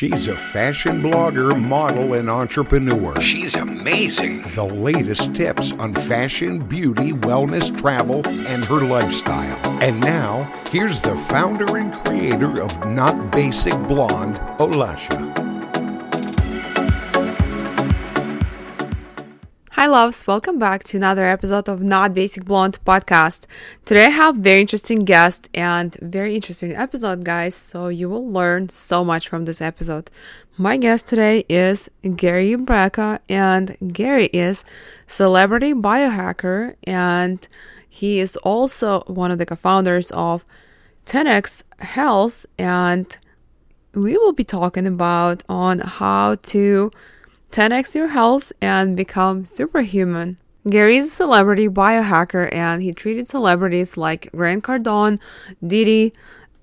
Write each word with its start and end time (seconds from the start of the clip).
She's 0.00 0.28
a 0.28 0.34
fashion 0.34 1.02
blogger, 1.02 1.52
model, 1.62 2.14
and 2.14 2.30
entrepreneur. 2.30 3.20
She's 3.20 3.54
amazing. 3.54 4.40
The 4.54 4.64
latest 4.64 5.34
tips 5.34 5.72
on 5.72 5.92
fashion, 5.92 6.58
beauty, 6.58 7.12
wellness, 7.12 7.76
travel, 7.76 8.26
and 8.26 8.64
her 8.64 8.80
lifestyle. 8.80 9.58
And 9.82 10.00
now, 10.00 10.50
here's 10.70 11.02
the 11.02 11.14
founder 11.14 11.76
and 11.76 11.92
creator 11.92 12.62
of 12.62 12.82
Not 12.86 13.30
Basic 13.30 13.74
Blonde, 13.82 14.36
Olasha. 14.58 15.49
Hi, 19.80 19.86
loves. 19.86 20.26
Welcome 20.26 20.58
back 20.58 20.84
to 20.84 20.98
another 20.98 21.24
episode 21.24 21.66
of 21.66 21.82
Not 21.82 22.12
Basic 22.12 22.44
Blonde 22.44 22.78
podcast. 22.84 23.46
Today 23.86 24.04
I 24.04 24.10
have 24.10 24.36
very 24.36 24.60
interesting 24.60 25.06
guest 25.06 25.48
and 25.54 25.94
very 26.02 26.34
interesting 26.34 26.76
episode, 26.76 27.24
guys. 27.24 27.54
So 27.54 27.88
you 27.88 28.10
will 28.10 28.30
learn 28.30 28.68
so 28.68 29.02
much 29.02 29.26
from 29.26 29.46
this 29.46 29.62
episode. 29.62 30.10
My 30.58 30.76
guest 30.76 31.06
today 31.06 31.46
is 31.48 31.88
Gary 32.14 32.56
Brecka, 32.56 33.20
and 33.26 33.74
Gary 33.90 34.26
is 34.34 34.66
celebrity 35.06 35.72
biohacker, 35.72 36.74
and 36.84 37.48
he 37.88 38.20
is 38.20 38.36
also 38.36 39.02
one 39.06 39.30
of 39.30 39.38
the 39.38 39.46
co-founders 39.46 40.10
of 40.10 40.44
10x 41.06 41.62
Health, 41.78 42.44
and 42.58 43.16
we 43.94 44.18
will 44.18 44.34
be 44.34 44.44
talking 44.44 44.86
about 44.86 45.42
on 45.48 45.78
how 45.78 46.34
to 46.34 46.90
10x 47.50 47.96
your 47.96 48.08
health 48.08 48.52
and 48.60 48.96
become 48.96 49.44
superhuman. 49.44 50.36
Gary 50.68 50.98
is 50.98 51.08
a 51.08 51.14
celebrity 51.14 51.68
biohacker 51.68 52.54
and 52.54 52.80
he 52.80 52.92
treated 52.92 53.26
celebrities 53.26 53.96
like 53.96 54.30
Grant 54.30 54.62
Cardone, 54.62 55.18
Diddy, 55.66 56.12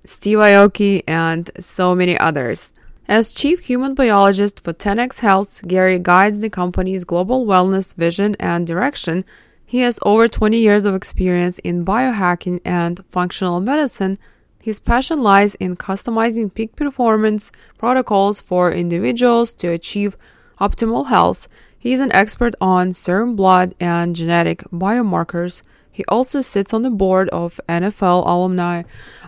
Steve 0.06 0.38
Aoki, 0.38 1.04
and 1.06 1.52
so 1.60 1.94
many 1.94 2.18
others. 2.18 2.72
As 3.06 3.34
chief 3.34 3.66
human 3.66 3.96
biologist 3.96 4.62
for 4.62 4.72
10x 4.72 5.20
Health, 5.20 5.62
Gary 5.68 6.00
guides 6.00 6.40
the 6.40 6.50
company's 6.50 7.04
global 7.04 7.46
wellness 7.46 7.94
vision 7.96 8.36
and 8.40 8.66
direction. 8.66 9.26
He 9.66 9.80
has 9.80 10.00
over 10.04 10.30
20 10.30 10.58
years 10.58 10.86
of 10.86 10.96
experience 10.96 11.60
in 11.60 11.84
biohacking 11.84 12.62
and 12.64 13.04
functional 13.10 13.60
medicine. 13.60 14.20
His 14.62 14.80
passion 14.80 15.22
lies 15.22 15.56
in 15.56 15.76
customizing 15.76 16.54
peak 16.54 16.76
performance 16.78 17.52
protocols 17.78 18.40
for 18.40 18.72
individuals 18.72 19.54
to 19.56 19.70
achieve 19.70 20.16
optimal 20.60 21.08
health. 21.08 21.48
He 21.78 21.94
is 21.94 22.00
an 22.00 22.12
expert 22.12 22.56
on 22.60 22.94
serum 22.94 23.36
blood 23.36 23.76
and 23.80 24.16
genetic 24.16 24.64
biomarkers. 24.72 25.62
He 25.92 26.04
also 26.06 26.42
sits 26.42 26.74
on 26.74 26.84
the 26.84 26.90
board 26.90 27.30
of 27.30 27.60
NFL 27.68 28.28
Alumni 28.28 28.84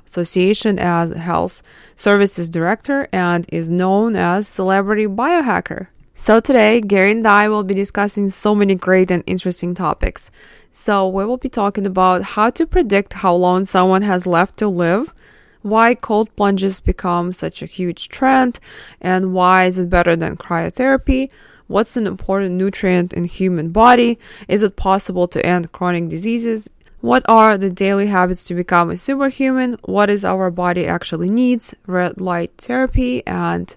Association 0.05 0.77
as 0.77 1.11
Health 1.11 1.63
Services 1.95 2.49
Director 2.49 3.07
and 3.11 3.45
is 3.49 3.69
known 3.69 4.15
as 4.15 4.47
Celebrity 4.47 5.07
Biohacker. 5.07 5.87
So 6.15 6.39
today, 6.39 6.81
Gary 6.81 7.11
and 7.11 7.25
I 7.25 7.47
will 7.47 7.63
be 7.63 7.73
discussing 7.73 8.29
so 8.29 8.53
many 8.53 8.75
great 8.75 9.09
and 9.09 9.23
interesting 9.25 9.73
topics. 9.73 10.29
So 10.73 11.07
we 11.07 11.25
will 11.25 11.37
be 11.37 11.49
talking 11.49 11.85
about 11.85 12.23
how 12.23 12.49
to 12.51 12.67
predict 12.67 13.13
how 13.13 13.33
long 13.33 13.65
someone 13.65 14.01
has 14.01 14.27
left 14.27 14.57
to 14.57 14.67
live, 14.67 15.13
why 15.61 15.95
cold 15.95 16.33
plunges 16.35 16.79
become 16.79 17.33
such 17.33 17.61
a 17.61 17.65
huge 17.65 18.09
trend, 18.09 18.59
and 19.01 19.33
why 19.33 19.65
is 19.65 19.77
it 19.77 19.89
better 19.89 20.15
than 20.15 20.37
cryotherapy? 20.37 21.31
What's 21.67 21.97
an 21.97 22.07
important 22.07 22.55
nutrient 22.55 23.13
in 23.13 23.25
human 23.25 23.69
body? 23.69 24.17
Is 24.47 24.63
it 24.63 24.75
possible 24.75 25.27
to 25.27 25.45
end 25.45 25.71
chronic 25.71 26.09
diseases? 26.09 26.69
What 27.01 27.23
are 27.29 27.57
the 27.57 27.69
daily 27.69 28.07
habits 28.07 28.43
to 28.45 28.55
become 28.55 28.89
a 28.89 28.97
superhuman? 28.97 29.77
What 29.85 30.09
is 30.09 30.25
our 30.25 30.49
body 30.49 30.87
actually 30.87 31.29
needs? 31.29 31.73
Red 31.85 32.19
light 32.19 32.51
therapy 32.57 33.25
and 33.27 33.73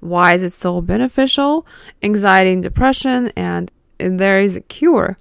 why 0.00 0.34
is 0.34 0.42
it 0.42 0.52
so 0.52 0.80
beneficial? 0.80 1.66
Anxiety 2.02 2.52
and 2.52 2.62
depression 2.62 3.32
and, 3.36 3.70
and 3.98 4.20
there 4.20 4.40
is 4.40 4.56
a 4.56 4.60
cure 4.60 5.16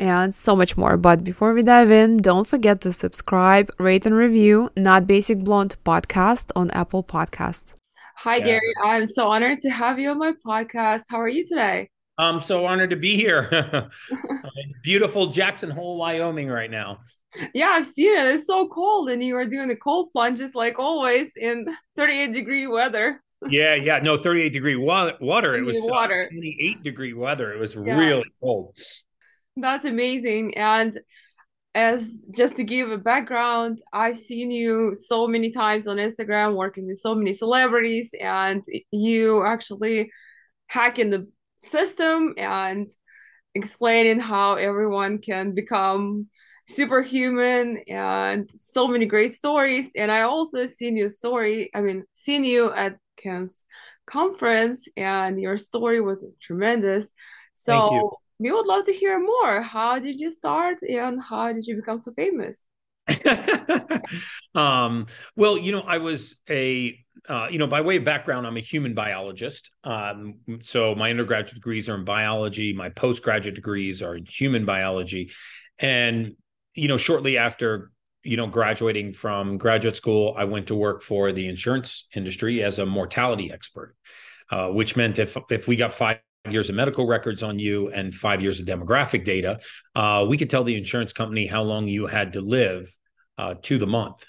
and 0.00 0.34
so 0.34 0.56
much 0.56 0.76
more. 0.76 0.96
But 0.96 1.22
before 1.22 1.52
we 1.52 1.62
dive 1.62 1.90
in, 1.90 2.16
don't 2.18 2.46
forget 2.46 2.80
to 2.80 2.92
subscribe, 2.92 3.70
rate, 3.78 4.06
and 4.06 4.16
review 4.16 4.70
Not 4.76 5.06
Basic 5.06 5.38
Blonde 5.38 5.76
podcast 5.84 6.50
on 6.56 6.70
Apple 6.72 7.04
Podcasts. 7.04 7.74
Hi, 8.16 8.36
yeah. 8.36 8.44
Gary. 8.46 8.72
I'm 8.82 9.06
so 9.06 9.28
honored 9.28 9.60
to 9.60 9.70
have 9.70 10.00
you 10.00 10.10
on 10.10 10.18
my 10.18 10.34
podcast. 10.44 11.02
How 11.10 11.20
are 11.20 11.28
you 11.28 11.46
today? 11.46 11.88
I'm 12.18 12.40
so 12.40 12.66
honored 12.66 12.90
to 12.90 12.96
be 12.96 13.14
here. 13.14 13.48
Beautiful 14.82 15.28
Jackson 15.28 15.70
Hole, 15.70 15.98
Wyoming, 15.98 16.48
right 16.48 16.70
now. 16.70 17.00
Yeah, 17.54 17.68
I've 17.68 17.86
seen 17.86 18.12
it. 18.12 18.34
It's 18.34 18.46
so 18.46 18.68
cold, 18.68 19.08
and 19.08 19.22
you 19.22 19.36
are 19.36 19.44
doing 19.44 19.68
the 19.68 19.76
cold 19.76 20.10
plunges 20.12 20.54
like 20.54 20.78
always 20.78 21.36
in 21.36 21.66
38 21.96 22.32
degree 22.32 22.66
weather. 22.66 23.22
yeah, 23.48 23.74
yeah. 23.74 24.00
No, 24.00 24.18
38 24.18 24.52
degree 24.52 24.76
water. 24.76 25.16
water. 25.20 25.54
It 25.54 25.62
was 25.62 25.76
uh, 25.76 25.86
water. 25.86 26.28
28 26.30 26.82
degree 26.82 27.12
weather. 27.12 27.52
It 27.52 27.58
was 27.58 27.74
yeah. 27.74 27.96
really 27.96 28.30
cold. 28.42 28.76
That's 29.56 29.84
amazing. 29.84 30.56
And 30.56 30.98
as 31.74 32.26
just 32.34 32.56
to 32.56 32.64
give 32.64 32.90
a 32.90 32.98
background, 32.98 33.80
I've 33.92 34.18
seen 34.18 34.50
you 34.50 34.94
so 34.96 35.28
many 35.28 35.50
times 35.50 35.86
on 35.86 35.98
Instagram 35.98 36.56
working 36.56 36.86
with 36.86 36.98
so 36.98 37.14
many 37.14 37.32
celebrities, 37.32 38.14
and 38.20 38.64
you 38.90 39.44
actually 39.44 40.10
hacking 40.66 41.10
the 41.10 41.26
system 41.58 42.34
and 42.36 42.90
explaining 43.54 44.18
how 44.18 44.54
everyone 44.54 45.18
can 45.18 45.54
become 45.54 46.28
superhuman 46.66 47.82
and 47.88 48.48
so 48.56 48.88
many 48.88 49.06
great 49.06 49.32
stories. 49.32 49.92
And 49.96 50.10
I 50.10 50.22
also 50.22 50.66
seen 50.66 50.96
your 50.96 51.08
story, 51.08 51.70
I 51.74 51.82
mean, 51.82 52.04
seen 52.14 52.44
you 52.44 52.72
at 52.72 52.96
Ken's 53.16 53.64
conference, 54.06 54.88
and 54.96 55.40
your 55.40 55.56
story 55.56 56.00
was 56.00 56.26
tremendous. 56.40 57.12
So 57.52 58.18
we 58.40 58.50
would 58.50 58.66
love 58.66 58.86
to 58.86 58.92
hear 58.92 59.20
more. 59.20 59.60
How 59.60 59.98
did 59.98 60.18
you 60.18 60.30
start 60.30 60.78
and 60.82 61.20
how 61.22 61.52
did 61.52 61.66
you 61.66 61.76
become 61.76 61.98
so 61.98 62.12
famous? 62.12 62.64
um, 64.54 65.06
well, 65.36 65.58
you 65.58 65.72
know, 65.72 65.82
I 65.82 65.98
was 65.98 66.36
a, 66.48 66.98
uh, 67.28 67.48
you 67.50 67.58
know, 67.58 67.66
by 67.66 67.82
way 67.82 67.96
of 67.96 68.04
background, 68.04 68.46
I'm 68.46 68.56
a 68.56 68.60
human 68.60 68.94
biologist. 68.94 69.70
Um, 69.84 70.36
so 70.62 70.94
my 70.94 71.10
undergraduate 71.10 71.54
degrees 71.54 71.90
are 71.90 71.96
in 71.96 72.06
biology, 72.06 72.72
my 72.72 72.88
postgraduate 72.88 73.56
degrees 73.56 74.02
are 74.02 74.16
in 74.16 74.24
human 74.24 74.64
biology. 74.64 75.32
And, 75.78 76.34
you 76.74 76.88
know, 76.88 76.96
shortly 76.96 77.36
after, 77.36 77.90
you 78.22 78.38
know, 78.38 78.46
graduating 78.46 79.12
from 79.12 79.58
graduate 79.58 79.96
school, 79.96 80.34
I 80.38 80.44
went 80.44 80.68
to 80.68 80.74
work 80.74 81.02
for 81.02 81.30
the 81.30 81.46
insurance 81.46 82.06
industry 82.14 82.62
as 82.62 82.78
a 82.78 82.86
mortality 82.86 83.52
expert, 83.52 83.96
uh, 84.50 84.68
which 84.68 84.96
meant 84.96 85.18
if 85.18 85.36
if 85.50 85.68
we 85.68 85.76
got 85.76 85.92
five 85.92 86.20
years 86.48 86.70
of 86.70 86.74
medical 86.74 87.06
records 87.06 87.42
on 87.42 87.58
you 87.58 87.88
and 87.88 88.14
five 88.14 88.40
years 88.40 88.60
of 88.60 88.66
demographic 88.66 89.24
data, 89.24 89.60
uh, 89.94 90.24
we 90.28 90.38
could 90.38 90.48
tell 90.48 90.64
the 90.64 90.76
insurance 90.76 91.12
company 91.12 91.46
how 91.46 91.62
long 91.62 91.86
you 91.86 92.06
had 92.06 92.32
to 92.32 92.40
live 92.40 92.88
uh, 93.36 93.54
to 93.62 93.78
the 93.78 93.86
month. 93.86 94.24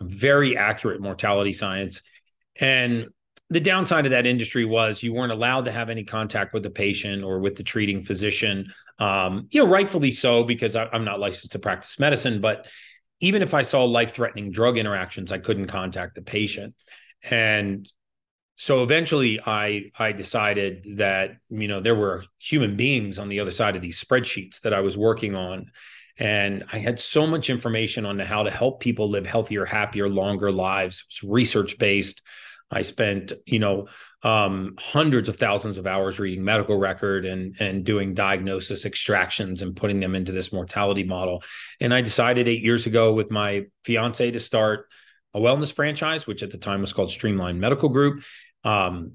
Very 0.00 0.56
accurate 0.56 1.00
mortality 1.00 1.52
science. 1.52 2.02
And 2.60 3.08
the 3.50 3.60
downside 3.60 4.06
of 4.06 4.10
that 4.10 4.26
industry 4.26 4.64
was 4.64 5.02
you 5.02 5.12
weren't 5.12 5.32
allowed 5.32 5.66
to 5.66 5.72
have 5.72 5.90
any 5.90 6.04
contact 6.04 6.52
with 6.52 6.62
the 6.62 6.70
patient 6.70 7.22
or 7.22 7.38
with 7.38 7.56
the 7.56 7.62
treating 7.62 8.04
physician. 8.04 8.72
Um, 8.98 9.48
you 9.50 9.62
know, 9.62 9.70
rightfully 9.70 10.10
so, 10.10 10.44
because 10.44 10.76
I, 10.76 10.86
I'm 10.92 11.04
not 11.04 11.20
licensed 11.20 11.52
to 11.52 11.58
practice 11.58 11.98
medicine. 11.98 12.40
But 12.40 12.66
even 13.20 13.42
if 13.42 13.54
I 13.54 13.62
saw 13.62 13.84
life 13.84 14.14
threatening 14.14 14.50
drug 14.50 14.78
interactions, 14.78 15.32
I 15.32 15.38
couldn't 15.38 15.66
contact 15.66 16.16
the 16.16 16.22
patient. 16.22 16.74
And 17.22 17.90
so 18.56 18.82
eventually 18.82 19.38
i 19.46 19.90
i 19.98 20.12
decided 20.12 20.84
that 20.96 21.36
you 21.50 21.68
know 21.68 21.80
there 21.80 21.94
were 21.94 22.24
human 22.38 22.76
beings 22.76 23.18
on 23.18 23.28
the 23.28 23.40
other 23.40 23.50
side 23.50 23.76
of 23.76 23.82
these 23.82 24.02
spreadsheets 24.02 24.60
that 24.62 24.74
i 24.74 24.80
was 24.80 24.96
working 24.96 25.34
on. 25.34 25.70
And 26.18 26.64
i 26.72 26.78
had 26.78 26.98
so 26.98 27.26
much 27.26 27.50
information 27.50 28.06
on 28.06 28.18
how 28.18 28.42
to 28.42 28.50
help 28.50 28.80
people 28.80 29.10
live 29.10 29.26
healthier 29.26 29.66
happier 29.66 30.08
longer 30.08 30.50
lives. 30.50 31.00
It 31.00 31.22
was 31.22 31.30
research 31.30 31.78
based 31.78 32.22
i 32.70 32.82
spent 32.82 33.32
you 33.44 33.58
know 33.58 33.86
um, 34.22 34.74
hundreds 34.78 35.28
of 35.28 35.36
thousands 35.36 35.78
of 35.78 35.86
hours 35.86 36.18
reading 36.18 36.42
medical 36.42 36.78
record 36.78 37.26
and 37.26 37.54
and 37.60 37.84
doing 37.84 38.14
diagnosis 38.14 38.84
extractions 38.86 39.62
and 39.62 39.76
putting 39.76 40.00
them 40.00 40.16
into 40.16 40.32
this 40.32 40.52
mortality 40.52 41.04
model. 41.04 41.42
And 41.80 41.92
i 41.92 42.00
decided 42.00 42.48
eight 42.48 42.62
years 42.62 42.86
ago 42.86 43.12
with 43.12 43.30
my 43.30 43.66
fiance 43.84 44.30
to 44.30 44.40
start 44.40 44.88
a 45.34 45.38
wellness 45.38 45.72
franchise 45.72 46.26
which 46.26 46.42
at 46.42 46.50
the 46.50 46.56
time 46.56 46.80
was 46.80 46.94
called 46.94 47.10
streamline 47.10 47.60
medical 47.60 47.90
group 47.90 48.22
um, 48.66 49.12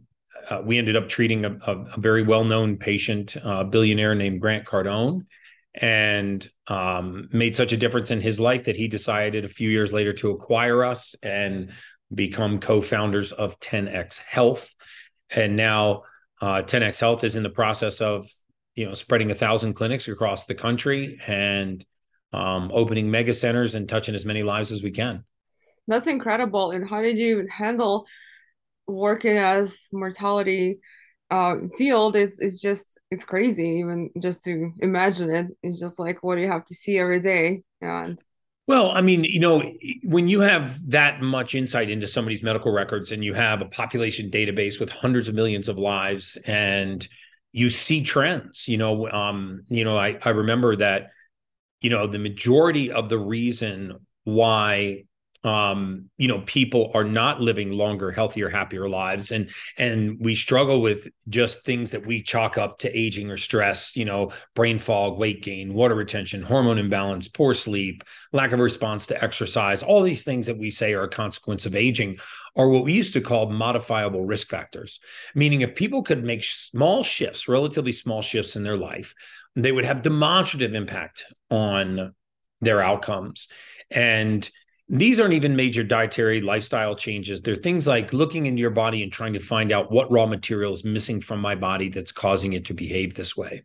uh, 0.49 0.61
we 0.63 0.77
ended 0.77 0.95
up 0.95 1.09
treating 1.09 1.45
a, 1.45 1.51
a, 1.67 1.77
a 1.95 1.99
very 1.99 2.23
well-known 2.23 2.77
patient, 2.77 3.35
a 3.43 3.63
billionaire 3.63 4.15
named 4.15 4.41
Grant 4.41 4.65
Cardone, 4.65 5.25
and 5.75 6.49
um, 6.67 7.29
made 7.31 7.55
such 7.55 7.73
a 7.73 7.77
difference 7.77 8.11
in 8.11 8.21
his 8.21 8.39
life 8.39 8.63
that 8.63 8.75
he 8.75 8.87
decided 8.87 9.45
a 9.45 9.49
few 9.49 9.69
years 9.69 9.93
later 9.93 10.13
to 10.13 10.31
acquire 10.31 10.83
us 10.83 11.15
and 11.21 11.71
become 12.13 12.59
co-founders 12.59 13.33
of 13.33 13.59
10x 13.59 14.19
Health. 14.19 14.73
And 15.29 15.55
now 15.55 16.03
uh, 16.41 16.63
10x 16.63 16.99
Health 16.99 17.23
is 17.23 17.35
in 17.35 17.43
the 17.43 17.49
process 17.49 18.01
of 18.01 18.29
you 18.75 18.85
know 18.85 18.93
spreading 18.93 19.31
a 19.31 19.35
thousand 19.35 19.73
clinics 19.73 20.07
across 20.07 20.45
the 20.45 20.55
country 20.55 21.19
and 21.27 21.85
um, 22.33 22.71
opening 22.73 23.11
mega 23.11 23.33
centers 23.33 23.75
and 23.75 23.87
touching 23.87 24.15
as 24.15 24.25
many 24.25 24.43
lives 24.43 24.71
as 24.71 24.81
we 24.81 24.91
can. 24.91 25.25
That's 25.87 26.07
incredible. 26.07 26.71
And 26.71 26.87
how 26.87 27.01
did 27.01 27.17
you 27.17 27.47
handle 27.47 28.07
working 28.87 29.37
as 29.37 29.87
mortality 29.91 30.79
uh, 31.29 31.55
field? 31.77 32.15
It's 32.15 32.39
it's 32.39 32.61
just 32.61 32.99
it's 33.09 33.23
crazy 33.23 33.79
even 33.79 34.09
just 34.21 34.43
to 34.43 34.71
imagine 34.79 35.31
it. 35.31 35.47
It's 35.63 35.79
just 35.79 35.99
like 35.99 36.23
what 36.23 36.37
you 36.37 36.47
have 36.47 36.65
to 36.65 36.75
see 36.75 36.97
every 36.99 37.19
day 37.19 37.63
and. 37.81 38.21
Well, 38.67 38.91
I 38.91 39.01
mean, 39.01 39.25
you 39.25 39.39
know, 39.39 39.63
when 40.03 40.29
you 40.29 40.39
have 40.41 40.77
that 40.91 41.19
much 41.19 41.55
insight 41.55 41.89
into 41.89 42.07
somebody's 42.07 42.43
medical 42.43 42.71
records 42.71 43.11
and 43.11 43.23
you 43.23 43.33
have 43.33 43.61
a 43.61 43.65
population 43.65 44.29
database 44.29 44.79
with 44.79 44.89
hundreds 44.89 45.27
of 45.27 45.35
millions 45.35 45.67
of 45.67 45.77
lives 45.77 46.37
and 46.45 47.05
you 47.51 47.69
see 47.69 48.01
trends, 48.03 48.67
you 48.67 48.77
know, 48.77 49.09
um, 49.09 49.63
you 49.67 49.83
know, 49.83 49.97
I, 49.97 50.19
I 50.23 50.29
remember 50.29 50.75
that 50.77 51.09
you 51.81 51.89
know 51.89 52.07
the 52.07 52.19
majority 52.19 52.91
of 52.91 53.09
the 53.09 53.19
reason 53.19 53.97
why 54.23 55.03
um 55.43 56.09
you 56.17 56.27
know 56.27 56.41
people 56.41 56.91
are 56.93 57.03
not 57.03 57.41
living 57.41 57.71
longer 57.71 58.11
healthier 58.11 58.49
happier 58.49 58.87
lives. 58.87 59.31
And 59.31 59.49
and 59.77 60.17
we 60.19 60.35
struggle 60.35 60.81
with 60.81 61.07
just 61.29 61.63
things 61.63 61.91
that 61.91 62.05
we 62.05 62.21
chalk 62.21 62.57
up 62.57 62.79
to 62.79 62.97
aging 62.97 63.31
or 63.31 63.37
stress 63.37 63.95
you 63.95 64.05
know 64.05 64.31
brain 64.55 64.77
fog 64.77 65.17
weight 65.17 65.43
gain 65.43 65.73
water 65.73 65.95
retention 65.95 66.43
hormone 66.43 66.77
imbalance 66.77 67.27
poor 67.27 67.53
sleep 67.53 68.03
lack 68.33 68.51
of 68.51 68.59
response 68.59 69.07
to 69.07 69.23
exercise. 69.23 69.83
All 69.83 70.01
these 70.01 70.23
things 70.23 70.47
that 70.47 70.57
we 70.57 70.69
say 70.69 70.93
are 70.93 71.03
a 71.03 71.09
consequence 71.09 71.65
of 71.65 71.75
aging 71.75 72.17
are 72.55 72.69
what 72.69 72.83
we 72.83 72.93
used 72.93 73.13
to 73.13 73.21
call 73.21 73.49
modifiable 73.49 74.25
risk 74.25 74.47
factors. 74.47 74.99
Meaning 75.33 75.61
if 75.61 75.75
people 75.75 76.03
could 76.03 76.23
make 76.23 76.43
small 76.43 77.03
shifts 77.03 77.47
relatively 77.47 77.91
small 77.91 78.21
shifts 78.21 78.55
in 78.55 78.63
their 78.63 78.77
life 78.77 79.15
they 79.55 79.71
would 79.71 79.85
have 79.85 80.01
demonstrative 80.01 80.73
impact 80.73 81.25
on 81.49 82.13
their 82.61 82.81
outcomes. 82.81 83.47
And 83.89 84.49
these 84.91 85.21
aren't 85.21 85.33
even 85.33 85.55
major 85.55 85.83
dietary 85.83 86.41
lifestyle 86.41 86.95
changes. 86.95 87.41
They're 87.41 87.55
things 87.55 87.87
like 87.87 88.11
looking 88.11 88.45
into 88.45 88.59
your 88.59 88.71
body 88.71 89.01
and 89.03 89.11
trying 89.11 89.31
to 89.33 89.39
find 89.39 89.71
out 89.71 89.89
what 89.89 90.11
raw 90.11 90.25
material 90.25 90.73
is 90.73 90.83
missing 90.83 91.21
from 91.21 91.39
my 91.39 91.55
body 91.55 91.87
that's 91.87 92.11
causing 92.11 92.51
it 92.51 92.65
to 92.65 92.73
behave 92.73 93.15
this 93.15 93.37
way. 93.37 93.63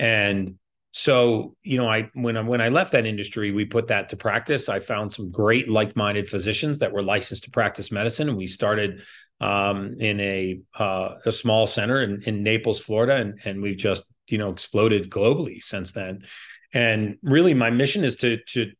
And 0.00 0.56
so, 0.90 1.54
you 1.62 1.78
know, 1.78 1.88
I 1.88 2.10
when 2.14 2.36
I 2.36 2.40
when 2.40 2.60
I 2.60 2.70
left 2.70 2.90
that 2.90 3.06
industry, 3.06 3.52
we 3.52 3.64
put 3.64 3.86
that 3.88 4.08
to 4.08 4.16
practice. 4.16 4.68
I 4.68 4.80
found 4.80 5.12
some 5.12 5.30
great 5.30 5.70
like-minded 5.70 6.28
physicians 6.28 6.80
that 6.80 6.92
were 6.92 7.04
licensed 7.04 7.44
to 7.44 7.52
practice 7.52 7.92
medicine, 7.92 8.28
and 8.28 8.36
we 8.36 8.48
started 8.48 9.02
um, 9.40 9.94
in 10.00 10.18
a 10.18 10.60
uh, 10.76 11.14
a 11.24 11.30
small 11.30 11.68
center 11.68 12.02
in, 12.02 12.22
in 12.24 12.42
Naples, 12.42 12.80
Florida, 12.80 13.14
and 13.14 13.38
and 13.44 13.62
we've 13.62 13.76
just 13.76 14.12
you 14.26 14.38
know 14.38 14.50
exploded 14.50 15.08
globally 15.08 15.62
since 15.62 15.92
then 15.92 16.24
and 16.72 17.18
really 17.22 17.54
my 17.54 17.70
mission 17.70 18.04
is 18.04 18.16
to 18.16 18.38
to 18.48 18.72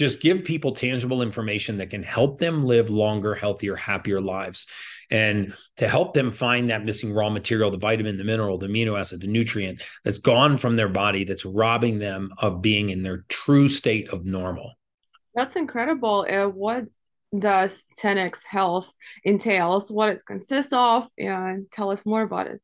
just 0.00 0.22
give 0.22 0.44
people 0.44 0.72
tangible 0.72 1.20
information 1.20 1.76
that 1.76 1.90
can 1.90 2.02
help 2.02 2.38
them 2.38 2.64
live 2.64 2.88
longer 2.88 3.34
healthier 3.34 3.76
happier 3.76 4.18
lives 4.18 4.66
and 5.10 5.52
to 5.76 5.86
help 5.86 6.14
them 6.14 6.32
find 6.32 6.70
that 6.70 6.86
missing 6.86 7.12
raw 7.12 7.28
material 7.28 7.70
the 7.70 7.76
vitamin 7.76 8.16
the 8.16 8.24
mineral 8.24 8.56
the 8.56 8.66
amino 8.66 8.98
acid 8.98 9.20
the 9.20 9.26
nutrient 9.26 9.82
that's 10.02 10.16
gone 10.16 10.56
from 10.56 10.74
their 10.74 10.88
body 10.88 11.24
that's 11.24 11.44
robbing 11.44 11.98
them 11.98 12.32
of 12.38 12.62
being 12.62 12.88
in 12.88 13.02
their 13.02 13.26
true 13.28 13.68
state 13.68 14.08
of 14.08 14.24
normal 14.24 14.72
that's 15.34 15.54
incredible 15.54 16.26
uh, 16.30 16.48
what 16.48 16.86
does 17.38 17.84
10x 18.02 18.46
health 18.46 18.94
entails 19.24 19.92
what 19.92 20.08
it 20.08 20.22
consists 20.26 20.72
of 20.72 21.08
and 21.18 21.70
tell 21.70 21.90
us 21.90 22.06
more 22.06 22.22
about 22.22 22.46
it 22.46 22.62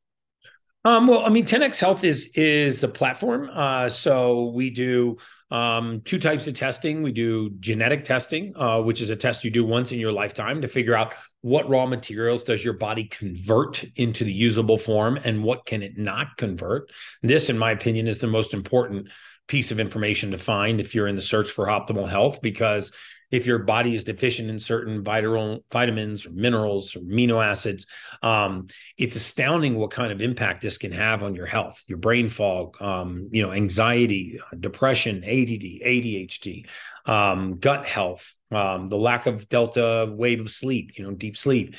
um, 0.86 1.08
well, 1.08 1.26
I 1.26 1.30
mean, 1.30 1.44
10x 1.44 1.80
Health 1.80 2.04
is 2.04 2.30
is 2.36 2.80
the 2.80 2.86
platform. 2.86 3.50
Uh, 3.52 3.88
so 3.88 4.52
we 4.54 4.70
do 4.70 5.16
um, 5.50 6.00
two 6.04 6.18
types 6.18 6.46
of 6.48 6.54
testing. 6.54 7.02
We 7.02 7.12
do 7.12 7.50
genetic 7.60 8.04
testing, 8.04 8.54
uh, 8.56 8.80
which 8.82 9.00
is 9.00 9.10
a 9.10 9.16
test 9.16 9.44
you 9.44 9.50
do 9.50 9.64
once 9.64 9.92
in 9.92 9.98
your 9.98 10.12
lifetime 10.12 10.60
to 10.62 10.68
figure 10.68 10.96
out 10.96 11.14
what 11.42 11.68
raw 11.68 11.86
materials 11.86 12.42
does 12.42 12.64
your 12.64 12.74
body 12.74 13.04
convert 13.04 13.84
into 13.96 14.24
the 14.24 14.32
usable 14.32 14.78
form 14.78 15.18
and 15.22 15.44
what 15.44 15.64
can 15.64 15.82
it 15.82 15.96
not 15.96 16.36
convert. 16.36 16.90
This, 17.22 17.48
in 17.48 17.56
my 17.56 17.70
opinion, 17.70 18.08
is 18.08 18.18
the 18.18 18.26
most 18.26 18.54
important 18.54 19.08
piece 19.46 19.70
of 19.70 19.80
information 19.80 20.30
to 20.32 20.38
find 20.38 20.80
if 20.80 20.94
you're 20.94 21.06
in 21.06 21.16
the 21.16 21.22
search 21.22 21.50
for 21.50 21.66
optimal 21.66 22.08
health 22.08 22.40
because 22.42 22.92
if 23.30 23.46
your 23.46 23.58
body 23.58 23.94
is 23.94 24.04
deficient 24.04 24.48
in 24.48 24.58
certain 24.58 25.02
vital 25.02 25.64
vitamins 25.72 26.26
or 26.26 26.30
minerals 26.30 26.94
or 26.94 27.00
amino 27.00 27.44
acids. 27.44 27.86
Um, 28.22 28.68
it's 28.96 29.16
astounding 29.16 29.76
what 29.76 29.90
kind 29.90 30.12
of 30.12 30.22
impact 30.22 30.62
this 30.62 30.78
can 30.78 30.92
have 30.92 31.22
on 31.22 31.34
your 31.34 31.46
health, 31.46 31.82
your 31.88 31.98
brain 31.98 32.28
fog, 32.28 32.80
um, 32.80 33.28
you 33.32 33.42
know, 33.42 33.52
anxiety, 33.52 34.38
depression, 34.58 35.24
ADD, 35.24 35.82
ADHD, 35.84 36.66
um, 37.06 37.54
gut 37.56 37.84
health, 37.84 38.32
um, 38.52 38.88
the 38.88 38.98
lack 38.98 39.26
of 39.26 39.48
delta 39.48 40.08
wave 40.10 40.40
of 40.40 40.50
sleep, 40.50 40.96
you 40.96 41.04
know, 41.04 41.12
deep 41.12 41.36
sleep. 41.36 41.74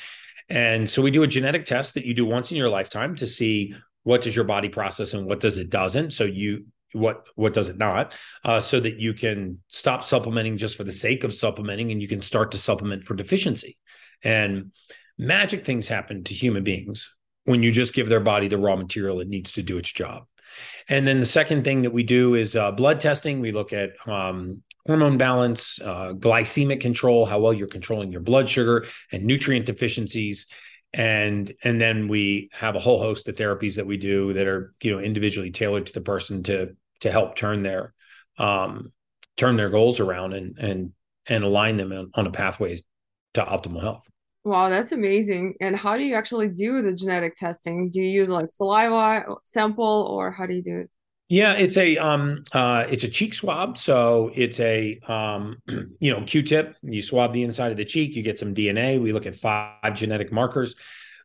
And 0.50 0.88
so 0.88 1.02
we 1.02 1.10
do 1.10 1.22
a 1.22 1.26
genetic 1.26 1.66
test 1.66 1.94
that 1.94 2.04
you 2.04 2.14
do 2.14 2.24
once 2.24 2.50
in 2.50 2.56
your 2.56 2.70
lifetime 2.70 3.16
to 3.16 3.26
see 3.26 3.74
what 4.02 4.22
does 4.22 4.34
your 4.34 4.46
body 4.46 4.68
process 4.68 5.12
and 5.12 5.26
what 5.26 5.40
does 5.40 5.58
it 5.58 5.68
doesn't. 5.68 6.12
So 6.12 6.24
you 6.24 6.66
what 6.92 7.26
what 7.34 7.52
does 7.52 7.68
it 7.68 7.78
not? 7.78 8.14
Uh, 8.44 8.60
so 8.60 8.80
that 8.80 8.98
you 8.98 9.14
can 9.14 9.58
stop 9.68 10.02
supplementing 10.02 10.56
just 10.56 10.76
for 10.76 10.84
the 10.84 10.92
sake 10.92 11.24
of 11.24 11.34
supplementing 11.34 11.92
and 11.92 12.00
you 12.00 12.08
can 12.08 12.20
start 12.20 12.52
to 12.52 12.58
supplement 12.58 13.04
for 13.04 13.14
deficiency. 13.14 13.76
And 14.22 14.72
magic 15.18 15.64
things 15.64 15.88
happen 15.88 16.24
to 16.24 16.34
human 16.34 16.64
beings 16.64 17.14
when 17.44 17.62
you 17.62 17.72
just 17.72 17.94
give 17.94 18.08
their 18.08 18.20
body 18.20 18.48
the 18.48 18.58
raw 18.58 18.76
material 18.76 19.20
it 19.20 19.28
needs 19.28 19.52
to 19.52 19.62
do 19.62 19.78
its 19.78 19.92
job. 19.92 20.24
And 20.88 21.06
then 21.06 21.20
the 21.20 21.26
second 21.26 21.64
thing 21.64 21.82
that 21.82 21.92
we 21.92 22.02
do 22.02 22.34
is 22.34 22.56
uh, 22.56 22.72
blood 22.72 23.00
testing. 23.00 23.40
We 23.40 23.52
look 23.52 23.72
at 23.72 23.90
um, 24.06 24.62
hormone 24.86 25.18
balance 25.18 25.78
uh, 25.80 26.14
glycemic 26.14 26.80
control 26.80 27.26
how 27.26 27.40
well 27.40 27.52
you're 27.52 27.68
controlling 27.68 28.10
your 28.10 28.22
blood 28.22 28.48
sugar 28.48 28.86
and 29.12 29.24
nutrient 29.24 29.66
deficiencies. 29.66 30.46
And 30.94 31.52
and 31.62 31.78
then 31.78 32.08
we 32.08 32.48
have 32.52 32.74
a 32.74 32.78
whole 32.78 32.98
host 32.98 33.28
of 33.28 33.34
therapies 33.34 33.76
that 33.76 33.86
we 33.86 33.98
do 33.98 34.32
that 34.32 34.46
are 34.46 34.74
you 34.82 34.90
know 34.90 34.98
individually 34.98 35.50
tailored 35.50 35.84
to 35.86 35.92
the 35.92 36.00
person 36.00 36.42
to 36.44 36.74
to 37.00 37.10
help 37.10 37.36
turn 37.36 37.62
their 37.62 37.94
um 38.38 38.92
turn 39.36 39.56
their 39.56 39.70
goals 39.70 40.00
around 40.00 40.32
and 40.32 40.58
and 40.58 40.92
and 41.26 41.44
align 41.44 41.76
them 41.76 41.92
on, 41.92 42.10
on 42.14 42.26
a 42.26 42.30
pathway 42.30 42.80
to 43.34 43.42
optimal 43.42 43.80
health 43.80 44.06
wow 44.44 44.68
that's 44.68 44.92
amazing 44.92 45.54
and 45.60 45.76
how 45.76 45.96
do 45.96 46.04
you 46.04 46.14
actually 46.14 46.48
do 46.48 46.82
the 46.82 46.92
genetic 46.92 47.34
testing 47.36 47.90
do 47.90 48.00
you 48.00 48.08
use 48.08 48.28
like 48.28 48.50
saliva 48.50 49.24
sample 49.44 50.06
or 50.10 50.30
how 50.30 50.46
do 50.46 50.54
you 50.54 50.62
do 50.62 50.78
it 50.78 50.90
yeah, 51.30 51.52
it's 51.52 51.76
a 51.76 51.98
um 51.98 52.42
uh 52.52 52.86
it's 52.88 53.04
a 53.04 53.08
cheek 53.08 53.34
swab. 53.34 53.76
So 53.76 54.30
it's 54.34 54.58
a 54.60 54.98
um 55.06 55.58
you 56.00 56.10
know 56.12 56.22
Q-tip. 56.22 56.76
You 56.82 57.02
swab 57.02 57.32
the 57.32 57.42
inside 57.42 57.70
of 57.70 57.76
the 57.76 57.84
cheek. 57.84 58.16
You 58.16 58.22
get 58.22 58.38
some 58.38 58.54
DNA. 58.54 59.00
We 59.00 59.12
look 59.12 59.26
at 59.26 59.36
five 59.36 59.94
genetic 59.94 60.32
markers. 60.32 60.74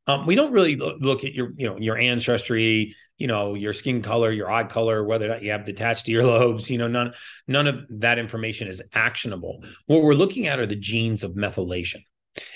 Um, 0.05 0.25
we 0.25 0.35
don't 0.35 0.51
really 0.51 0.75
look 0.75 1.23
at 1.23 1.33
your 1.33 1.53
you 1.55 1.67
know 1.67 1.77
your 1.77 1.97
ancestry, 1.97 2.95
you 3.23 3.27
know 3.27 3.53
your 3.53 3.71
skin 3.71 4.01
color, 4.01 4.33
your 4.33 4.51
eye 4.51 4.65
color, 4.65 5.01
whether 5.01 5.27
or 5.27 5.29
not 5.29 5.43
you 5.43 5.51
have 5.51 5.63
detached 5.63 6.07
earlobes. 6.07 6.69
You 6.69 6.77
know 6.77 6.89
none 6.89 7.13
none 7.47 7.67
of 7.67 7.85
that 8.01 8.19
information 8.19 8.67
is 8.67 8.81
actionable. 8.93 9.63
What 9.85 10.03
we're 10.03 10.13
looking 10.13 10.47
at 10.47 10.59
are 10.59 10.65
the 10.65 10.75
genes 10.75 11.23
of 11.23 11.31
methylation, 11.31 12.03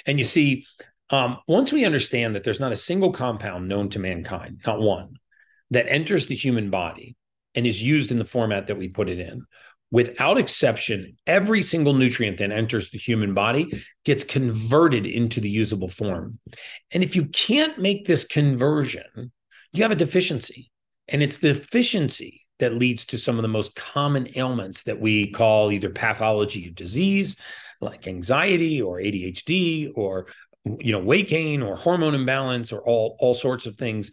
and 0.05 0.19
you 0.19 0.25
see. 0.25 0.65
Um, 1.09 1.37
once 1.47 1.71
we 1.71 1.85
understand 1.85 2.35
that 2.35 2.43
there's 2.43 2.59
not 2.59 2.73
a 2.73 2.75
single 2.75 3.13
compound 3.13 3.69
known 3.69 3.87
to 3.91 3.99
mankind, 3.99 4.59
not 4.67 4.81
one, 4.81 5.13
that 5.71 5.87
enters 5.87 6.27
the 6.27 6.35
human 6.35 6.69
body 6.69 7.15
and 7.55 7.65
is 7.65 7.81
used 7.81 8.11
in 8.11 8.17
the 8.17 8.25
format 8.25 8.67
that 8.67 8.77
we 8.77 8.89
put 8.89 9.07
it 9.07 9.17
in. 9.17 9.45
Without 9.89 10.37
exception, 10.37 11.15
every 11.25 11.63
single 11.63 11.93
nutrient 11.93 12.39
that 12.39 12.51
enters 12.51 12.89
the 12.89 12.97
human 12.97 13.33
body 13.33 13.71
gets 14.03 14.25
converted 14.25 15.05
into 15.05 15.39
the 15.39 15.49
usable 15.49 15.87
form. 15.87 16.39
And 16.91 17.03
if 17.03 17.15
you 17.15 17.27
can't 17.27 17.79
make 17.79 18.05
this 18.05 18.25
conversion, 18.25 19.31
you 19.73 19.83
have 19.83 19.91
a 19.91 19.95
deficiency. 19.95 20.71
And 21.07 21.23
it's 21.23 21.37
the 21.37 21.53
deficiency 21.53 22.45
that 22.59 22.73
leads 22.73 23.05
to 23.05 23.17
some 23.17 23.37
of 23.37 23.43
the 23.43 23.47
most 23.47 23.75
common 23.75 24.27
ailments 24.35 24.83
that 24.83 24.99
we 24.99 25.31
call 25.31 25.71
either 25.71 25.89
pathology 25.89 26.67
of 26.67 26.75
disease, 26.75 27.35
like 27.79 28.07
anxiety 28.07 28.81
or 28.81 28.97
ADHD 28.97 29.91
or 29.95 30.27
you 30.65 30.91
know 30.91 30.99
weight 30.99 31.29
gain 31.29 31.61
or 31.61 31.77
hormone 31.77 32.15
imbalance 32.15 32.73
or 32.73 32.81
all 32.81 33.15
all 33.19 33.33
sorts 33.33 33.65
of 33.65 33.75
things. 33.75 34.11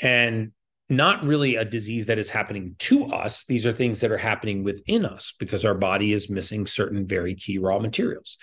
And 0.00 0.52
not 0.88 1.24
really 1.24 1.56
a 1.56 1.64
disease 1.64 2.06
that 2.06 2.18
is 2.18 2.28
happening 2.28 2.76
to 2.78 3.06
us. 3.06 3.44
These 3.44 3.66
are 3.66 3.72
things 3.72 4.00
that 4.00 4.10
are 4.12 4.18
happening 4.18 4.64
within 4.64 5.06
us 5.06 5.32
because 5.38 5.64
our 5.64 5.74
body 5.74 6.12
is 6.12 6.28
missing 6.28 6.66
certain 6.66 7.06
very 7.06 7.34
key 7.34 7.58
raw 7.58 7.78
materials. 7.78 8.36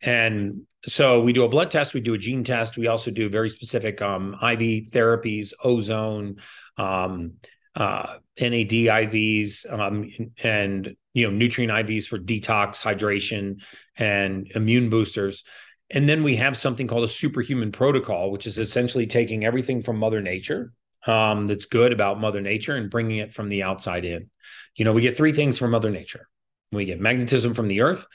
And 0.00 0.62
so 0.86 1.20
we 1.22 1.32
do 1.32 1.44
a 1.44 1.48
blood 1.48 1.70
test, 1.70 1.94
we 1.94 2.00
do 2.00 2.14
a 2.14 2.18
gene 2.18 2.44
test, 2.44 2.76
we 2.76 2.86
also 2.86 3.10
do 3.10 3.28
very 3.28 3.50
specific 3.50 4.00
um, 4.02 4.34
IV 4.34 4.90
therapies, 4.90 5.52
ozone, 5.62 6.36
um, 6.76 7.34
uh, 7.74 8.16
NAD 8.38 8.70
IVs, 8.70 9.70
um, 9.72 10.10
and 10.42 10.96
you 11.12 11.26
know 11.26 11.36
nutrient 11.36 11.72
IVs 11.72 12.06
for 12.06 12.18
detox, 12.18 12.82
hydration, 12.82 13.60
and 13.96 14.50
immune 14.54 14.90
boosters. 14.90 15.44
And 15.90 16.08
then 16.08 16.22
we 16.22 16.36
have 16.36 16.56
something 16.56 16.86
called 16.86 17.04
a 17.04 17.08
superhuman 17.08 17.72
protocol, 17.72 18.30
which 18.30 18.46
is 18.46 18.58
essentially 18.58 19.06
taking 19.06 19.44
everything 19.44 19.82
from 19.82 19.96
Mother 19.96 20.20
Nature 20.20 20.72
um, 21.06 21.46
that's 21.46 21.66
good 21.66 21.92
about 21.92 22.20
Mother 22.20 22.40
Nature 22.40 22.76
and 22.76 22.90
bringing 22.90 23.18
it 23.18 23.34
from 23.34 23.48
the 23.48 23.64
outside 23.64 24.04
in. 24.04 24.30
You 24.76 24.84
know, 24.84 24.92
we 24.92 25.02
get 25.02 25.16
three 25.16 25.32
things 25.32 25.58
from 25.58 25.72
Mother 25.72 25.90
Nature 25.90 26.28
we 26.72 26.84
get 26.84 27.00
magnetism 27.00 27.54
from 27.54 27.68
the 27.68 27.80
earth, 27.80 28.06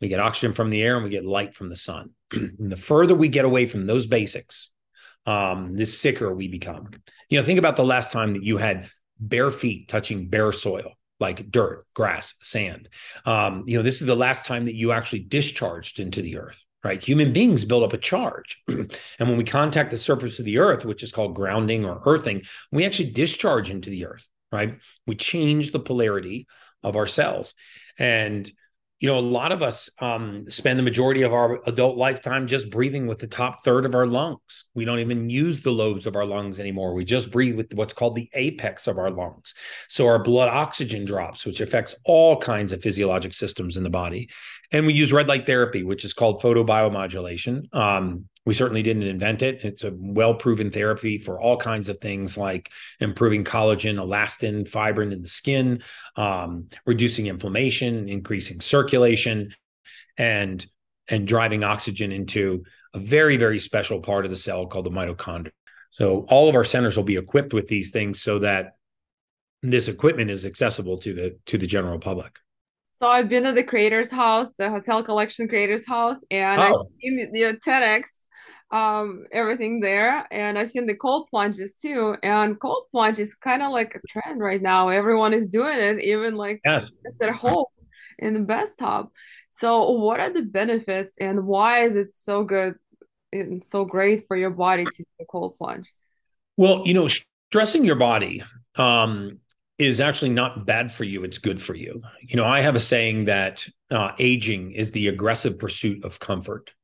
we 0.00 0.08
get 0.08 0.20
oxygen 0.20 0.52
from 0.52 0.70
the 0.70 0.82
air, 0.82 0.96
and 0.96 1.04
we 1.04 1.10
get 1.10 1.24
light 1.24 1.54
from 1.54 1.68
the 1.68 1.76
sun. 1.76 2.10
the 2.30 2.76
further 2.76 3.14
we 3.14 3.28
get 3.28 3.44
away 3.44 3.66
from 3.66 3.86
those 3.86 4.06
basics, 4.06 4.70
um, 5.26 5.76
the 5.76 5.86
sicker 5.86 6.34
we 6.34 6.48
become. 6.48 6.90
You 7.28 7.38
know, 7.38 7.44
think 7.44 7.58
about 7.58 7.76
the 7.76 7.84
last 7.84 8.12
time 8.12 8.34
that 8.34 8.44
you 8.44 8.56
had 8.56 8.88
bare 9.18 9.50
feet 9.50 9.88
touching 9.88 10.28
bare 10.28 10.52
soil 10.52 10.92
like 11.18 11.50
dirt, 11.50 11.84
grass, 11.92 12.34
sand. 12.40 12.88
Um, 13.26 13.64
you 13.66 13.76
know, 13.76 13.82
this 13.82 14.00
is 14.00 14.06
the 14.06 14.16
last 14.16 14.46
time 14.46 14.64
that 14.64 14.74
you 14.74 14.90
actually 14.90 15.20
discharged 15.20 16.00
into 16.00 16.22
the 16.22 16.38
earth 16.38 16.64
right? 16.82 17.02
Human 17.02 17.32
beings 17.32 17.64
build 17.64 17.82
up 17.82 17.92
a 17.92 17.98
charge. 17.98 18.62
and 18.68 18.88
when 19.18 19.36
we 19.36 19.44
contact 19.44 19.90
the 19.90 19.96
surface 19.96 20.38
of 20.38 20.44
the 20.44 20.58
earth, 20.58 20.84
which 20.84 21.02
is 21.02 21.12
called 21.12 21.34
grounding 21.34 21.84
or 21.84 22.00
earthing, 22.06 22.42
we 22.72 22.84
actually 22.84 23.10
discharge 23.10 23.70
into 23.70 23.90
the 23.90 24.06
earth, 24.06 24.26
right? 24.50 24.78
We 25.06 25.14
change 25.14 25.72
the 25.72 25.80
polarity 25.80 26.46
of 26.82 26.96
ourselves. 26.96 27.54
And 27.98 28.50
you 29.00 29.08
know, 29.08 29.18
a 29.18 29.20
lot 29.20 29.50
of 29.50 29.62
us 29.62 29.88
um, 30.00 30.50
spend 30.50 30.78
the 30.78 30.82
majority 30.82 31.22
of 31.22 31.32
our 31.32 31.58
adult 31.66 31.96
lifetime 31.96 32.46
just 32.46 32.68
breathing 32.68 33.06
with 33.06 33.18
the 33.18 33.26
top 33.26 33.64
third 33.64 33.86
of 33.86 33.94
our 33.94 34.06
lungs. 34.06 34.66
We 34.74 34.84
don't 34.84 34.98
even 34.98 35.30
use 35.30 35.62
the 35.62 35.70
lobes 35.70 36.06
of 36.06 36.16
our 36.16 36.26
lungs 36.26 36.60
anymore. 36.60 36.92
We 36.92 37.06
just 37.06 37.30
breathe 37.30 37.56
with 37.56 37.72
what's 37.72 37.94
called 37.94 38.14
the 38.14 38.28
apex 38.34 38.86
of 38.86 38.98
our 38.98 39.10
lungs. 39.10 39.54
So 39.88 40.06
our 40.06 40.22
blood 40.22 40.50
oxygen 40.50 41.06
drops, 41.06 41.46
which 41.46 41.62
affects 41.62 41.94
all 42.04 42.36
kinds 42.36 42.74
of 42.74 42.82
physiologic 42.82 43.32
systems 43.32 43.78
in 43.78 43.84
the 43.84 43.90
body. 43.90 44.28
And 44.72 44.86
we 44.86 44.92
use 44.92 45.12
red 45.12 45.28
light 45.28 45.46
therapy, 45.46 45.82
which 45.82 46.04
is 46.04 46.12
called 46.12 46.42
photobiomodulation. 46.42 47.74
Um, 47.74 48.28
we 48.46 48.54
certainly 48.54 48.82
didn't 48.82 49.02
invent 49.02 49.42
it. 49.42 49.64
It's 49.64 49.84
a 49.84 49.92
well 49.94 50.34
proven 50.34 50.70
therapy 50.70 51.18
for 51.18 51.40
all 51.40 51.56
kinds 51.56 51.88
of 51.88 52.00
things 52.00 52.38
like 52.38 52.70
improving 52.98 53.44
collagen, 53.44 53.96
elastin, 53.96 54.68
fibrin 54.68 55.12
in 55.12 55.20
the 55.20 55.28
skin, 55.28 55.82
um, 56.16 56.68
reducing 56.86 57.26
inflammation, 57.26 58.08
increasing 58.08 58.60
circulation, 58.60 59.54
and 60.16 60.64
and 61.08 61.26
driving 61.26 61.64
oxygen 61.64 62.12
into 62.12 62.64
a 62.94 62.98
very 62.98 63.36
very 63.36 63.60
special 63.60 64.00
part 64.00 64.24
of 64.24 64.30
the 64.30 64.36
cell 64.36 64.66
called 64.66 64.86
the 64.86 64.90
mitochondria. 64.90 65.52
So 65.90 66.24
all 66.28 66.48
of 66.48 66.54
our 66.54 66.64
centers 66.64 66.96
will 66.96 67.04
be 67.04 67.16
equipped 67.16 67.52
with 67.52 67.66
these 67.66 67.90
things 67.90 68.22
so 68.22 68.38
that 68.38 68.76
this 69.62 69.88
equipment 69.88 70.30
is 70.30 70.46
accessible 70.46 70.98
to 70.98 71.12
the 71.12 71.38
to 71.46 71.58
the 71.58 71.66
general 71.66 71.98
public. 71.98 72.38
So 73.00 73.08
I've 73.08 73.30
been 73.30 73.46
at 73.46 73.54
the 73.54 73.64
creator's 73.64 74.10
house, 74.10 74.52
the 74.58 74.68
hotel 74.68 75.02
collection 75.02 75.48
creator's 75.48 75.86
house, 75.86 76.22
and 76.30 76.60
oh. 76.60 76.64
I've 76.64 77.00
seen 77.00 77.32
the, 77.32 77.58
10x 77.66 78.02
um 78.72 79.24
everything 79.32 79.80
there 79.80 80.24
and 80.30 80.56
i've 80.56 80.68
seen 80.68 80.86
the 80.86 80.94
cold 80.94 81.26
plunges 81.28 81.76
too 81.82 82.14
and 82.22 82.60
cold 82.60 82.84
plunge 82.92 83.18
is 83.18 83.34
kind 83.34 83.62
of 83.62 83.72
like 83.72 83.96
a 83.96 84.00
trend 84.08 84.40
right 84.40 84.62
now 84.62 84.88
everyone 84.88 85.34
is 85.34 85.48
doing 85.48 85.76
it 85.76 86.00
even 86.04 86.36
like 86.36 86.60
yes. 86.64 86.92
just 87.02 87.20
at 87.20 87.34
home 87.34 87.64
in 88.20 88.32
the 88.32 88.40
bathtub 88.40 89.08
so 89.50 89.90
what 89.90 90.20
are 90.20 90.32
the 90.32 90.42
benefits 90.42 91.16
and 91.18 91.44
why 91.44 91.80
is 91.80 91.96
it 91.96 92.14
so 92.14 92.44
good 92.44 92.74
and 93.32 93.64
so 93.64 93.84
great 93.84 94.22
for 94.28 94.36
your 94.36 94.50
body 94.50 94.84
to 94.84 94.98
do 94.98 95.04
a 95.20 95.24
cold 95.24 95.56
plunge 95.56 95.92
well 96.56 96.82
you 96.84 96.94
know 96.94 97.08
stressing 97.08 97.84
your 97.84 97.96
body 97.96 98.40
um 98.76 99.40
is 99.80 100.00
actually 100.00 100.30
not 100.30 100.66
bad 100.66 100.92
for 100.92 101.04
you 101.04 101.24
it's 101.24 101.38
good 101.38 101.60
for 101.60 101.74
you 101.74 102.02
you 102.20 102.36
know 102.36 102.44
i 102.44 102.60
have 102.60 102.76
a 102.76 102.80
saying 102.80 103.24
that 103.24 103.66
uh, 103.90 104.12
aging 104.18 104.72
is 104.72 104.92
the 104.92 105.08
aggressive 105.08 105.58
pursuit 105.58 106.04
of 106.04 106.20
comfort 106.20 106.74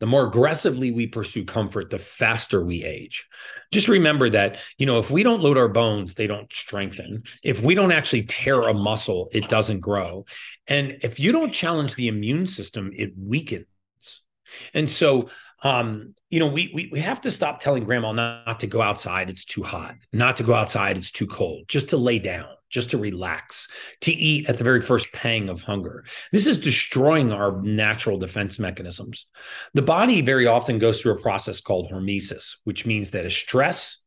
the 0.00 0.06
more 0.06 0.26
aggressively 0.26 0.92
we 0.92 1.06
pursue 1.06 1.44
comfort, 1.44 1.90
the 1.90 1.98
faster 1.98 2.64
we 2.64 2.84
age. 2.84 3.28
Just 3.72 3.88
remember 3.88 4.30
that, 4.30 4.58
you 4.76 4.86
know, 4.86 4.98
if 4.98 5.10
we 5.10 5.22
don't 5.22 5.42
load 5.42 5.58
our 5.58 5.68
bones, 5.68 6.14
they 6.14 6.28
don't 6.28 6.52
strengthen. 6.52 7.24
If 7.42 7.62
we 7.62 7.74
don't 7.74 7.90
actually 7.90 8.22
tear 8.22 8.62
a 8.62 8.74
muscle, 8.74 9.28
it 9.32 9.48
doesn't 9.48 9.80
grow. 9.80 10.24
And 10.68 10.98
if 11.02 11.18
you 11.18 11.32
don't 11.32 11.52
challenge 11.52 11.94
the 11.94 12.08
immune 12.08 12.46
system, 12.46 12.92
it 12.94 13.12
weakens. 13.18 13.66
And 14.72 14.88
so, 14.88 15.30
um, 15.62 16.14
you 16.30 16.38
know, 16.38 16.46
we, 16.46 16.70
we 16.74 16.88
we 16.92 17.00
have 17.00 17.20
to 17.22 17.30
stop 17.30 17.60
telling 17.60 17.84
grandma 17.84 18.12
not, 18.12 18.46
not 18.46 18.60
to 18.60 18.66
go 18.66 18.80
outside, 18.80 19.28
it's 19.30 19.44
too 19.44 19.62
hot, 19.62 19.96
not 20.12 20.36
to 20.36 20.42
go 20.42 20.54
outside, 20.54 20.96
it's 20.96 21.10
too 21.10 21.26
cold, 21.26 21.64
just 21.68 21.88
to 21.90 21.96
lay 21.96 22.18
down 22.18 22.46
just 22.70 22.90
to 22.90 22.98
relax, 22.98 23.68
to 24.02 24.12
eat 24.12 24.48
at 24.48 24.58
the 24.58 24.64
very 24.64 24.80
first 24.80 25.12
pang 25.12 25.48
of 25.48 25.62
hunger. 25.62 26.04
This 26.32 26.46
is 26.46 26.58
destroying 26.58 27.32
our 27.32 27.60
natural 27.62 28.18
defense 28.18 28.58
mechanisms. 28.58 29.26
The 29.74 29.82
body 29.82 30.20
very 30.20 30.46
often 30.46 30.78
goes 30.78 31.00
through 31.00 31.12
a 31.12 31.20
process 31.20 31.60
called 31.60 31.90
hormesis, 31.90 32.56
which 32.64 32.86
means 32.86 33.10
that 33.10 33.26
a 33.26 33.30
stress 33.30 34.02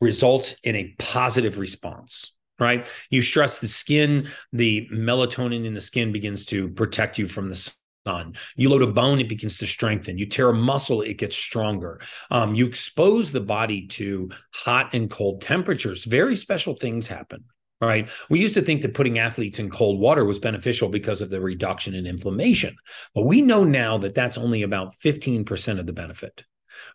results 0.00 0.54
in 0.62 0.76
a 0.76 0.94
positive 0.98 1.58
response. 1.58 2.32
Right? 2.60 2.88
You 3.10 3.20
stress 3.20 3.58
the 3.58 3.66
skin, 3.66 4.28
the 4.52 4.88
melatonin 4.92 5.64
in 5.64 5.74
the 5.74 5.80
skin 5.80 6.12
begins 6.12 6.44
to 6.46 6.68
protect 6.68 7.18
you 7.18 7.26
from 7.26 7.48
the 7.48 7.74
sun. 8.06 8.34
You 8.56 8.68
load 8.68 8.82
a 8.82 8.86
bone, 8.86 9.20
it 9.20 9.28
begins 9.28 9.56
to 9.58 9.66
strengthen. 9.66 10.18
You 10.18 10.26
tear 10.26 10.50
a 10.50 10.54
muscle, 10.54 11.02
it 11.02 11.18
gets 11.18 11.36
stronger. 11.36 12.00
Um, 12.30 12.54
you 12.54 12.66
expose 12.66 13.32
the 13.32 13.40
body 13.40 13.86
to 13.88 14.30
hot 14.52 14.94
and 14.94 15.10
cold 15.10 15.42
temperatures. 15.42 16.04
Very 16.04 16.36
special 16.36 16.74
things 16.74 17.06
happen 17.06 17.44
right? 17.80 18.08
We 18.30 18.40
used 18.40 18.54
to 18.54 18.62
think 18.62 18.80
that 18.80 18.94
putting 18.94 19.18
athletes 19.18 19.58
in 19.58 19.68
cold 19.68 20.00
water 20.00 20.24
was 20.24 20.38
beneficial 20.38 20.88
because 20.88 21.20
of 21.20 21.28
the 21.28 21.40
reduction 21.40 21.94
in 21.94 22.06
inflammation. 22.06 22.76
But 23.14 23.26
we 23.26 23.42
know 23.42 23.62
now 23.62 23.98
that 23.98 24.14
that's 24.14 24.38
only 24.38 24.62
about 24.62 24.96
15% 25.04 25.78
of 25.78 25.84
the 25.84 25.92
benefit, 25.92 26.44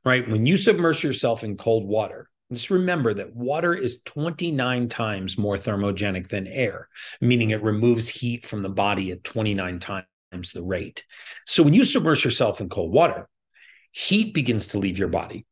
right? 0.04 0.28
When 0.28 0.48
you 0.48 0.58
submerge 0.58 1.04
yourself 1.04 1.44
in 1.44 1.58
cold 1.58 1.86
water, 1.86 2.30
just 2.51 2.72
remember 2.72 3.13
that 3.13 3.36
water 3.36 3.75
is 3.75 4.01
29 4.04 4.88
times 4.88 5.38
more 5.38 5.58
thermogenic 5.58 6.30
than 6.30 6.48
air, 6.48 6.89
meaning 7.22 7.51
it 7.51 7.62
removes 7.62 8.10
heat 8.10 8.48
from 8.48 8.63
the 8.63 8.70
body 8.70 9.12
at 9.12 9.24
29 9.24 9.80
times 9.80 10.08
the 10.32 10.64
rate. 10.64 11.04
So 11.46 11.64
when 11.64 11.74
you 11.74 11.84
submerge 11.84 12.24
yourself 12.24 12.62
in 12.62 12.70
cold 12.70 12.94
water, 12.94 13.28
heat 13.92 14.34
begins 14.34 14.68
to 14.68 14.80
leave 14.80 14.98
your 14.98 15.08
body. 15.08 15.46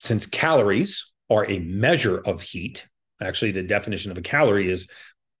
Since 0.00 0.26
calories 0.26 1.12
are 1.30 1.48
a 1.48 1.58
measure 1.58 2.18
of 2.18 2.40
heat, 2.40 2.86
Actually, 3.20 3.52
the 3.52 3.62
definition 3.62 4.10
of 4.10 4.18
a 4.18 4.22
calorie 4.22 4.70
is 4.70 4.86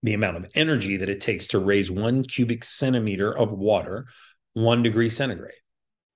the 0.02 0.14
amount 0.14 0.36
of 0.36 0.46
energy 0.54 0.96
that 0.96 1.08
it 1.08 1.20
takes 1.20 1.48
to 1.48 1.58
raise 1.58 1.90
one 1.90 2.24
cubic 2.24 2.64
centimeter 2.64 3.36
of 3.36 3.52
water 3.52 4.06
one 4.54 4.82
degree 4.82 5.10
centigrade. 5.10 5.54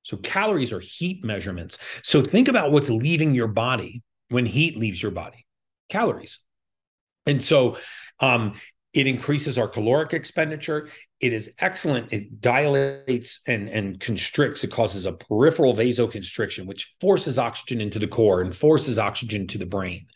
So, 0.03 0.17
calories 0.17 0.73
are 0.73 0.81
heat 0.81 1.25
measurements. 1.25 1.79
So, 2.03 2.23
think 2.23 2.49
about 2.49 2.73
what's 2.73 2.91
leaving 2.91 3.35
your 3.35 3.47
body 3.47 4.03
when 4.29 4.47
heat 4.47 4.77
leaves 4.77 5.01
your 5.01 5.13
body 5.13 5.47
calories. 5.89 6.41
And 7.27 7.43
so, 7.43 7.77
um, 8.19 8.55
it 8.93 9.07
increases 9.07 9.57
our 9.57 9.69
caloric 9.69 10.13
expenditure. 10.13 10.89
It 11.21 11.33
is 11.33 11.53
excellent. 11.59 12.13
It 12.13 12.41
dilates 12.41 13.41
and, 13.47 13.69
and 13.71 13.99
constricts. 13.99 14.65
It 14.65 14.71
causes 14.71 15.07
a 15.07 15.13
peripheral 15.13 15.75
vasoconstriction, 15.75 16.67
which 16.67 16.95
forces 17.01 17.39
oxygen 17.39 17.81
into 17.81 17.99
the 17.99 18.09
core 18.09 18.43
and 18.43 18.55
forces 18.55 18.99
oxygen 18.99 19.47
to 19.49 19.59
the 19.59 19.67
brain. 19.67 20.07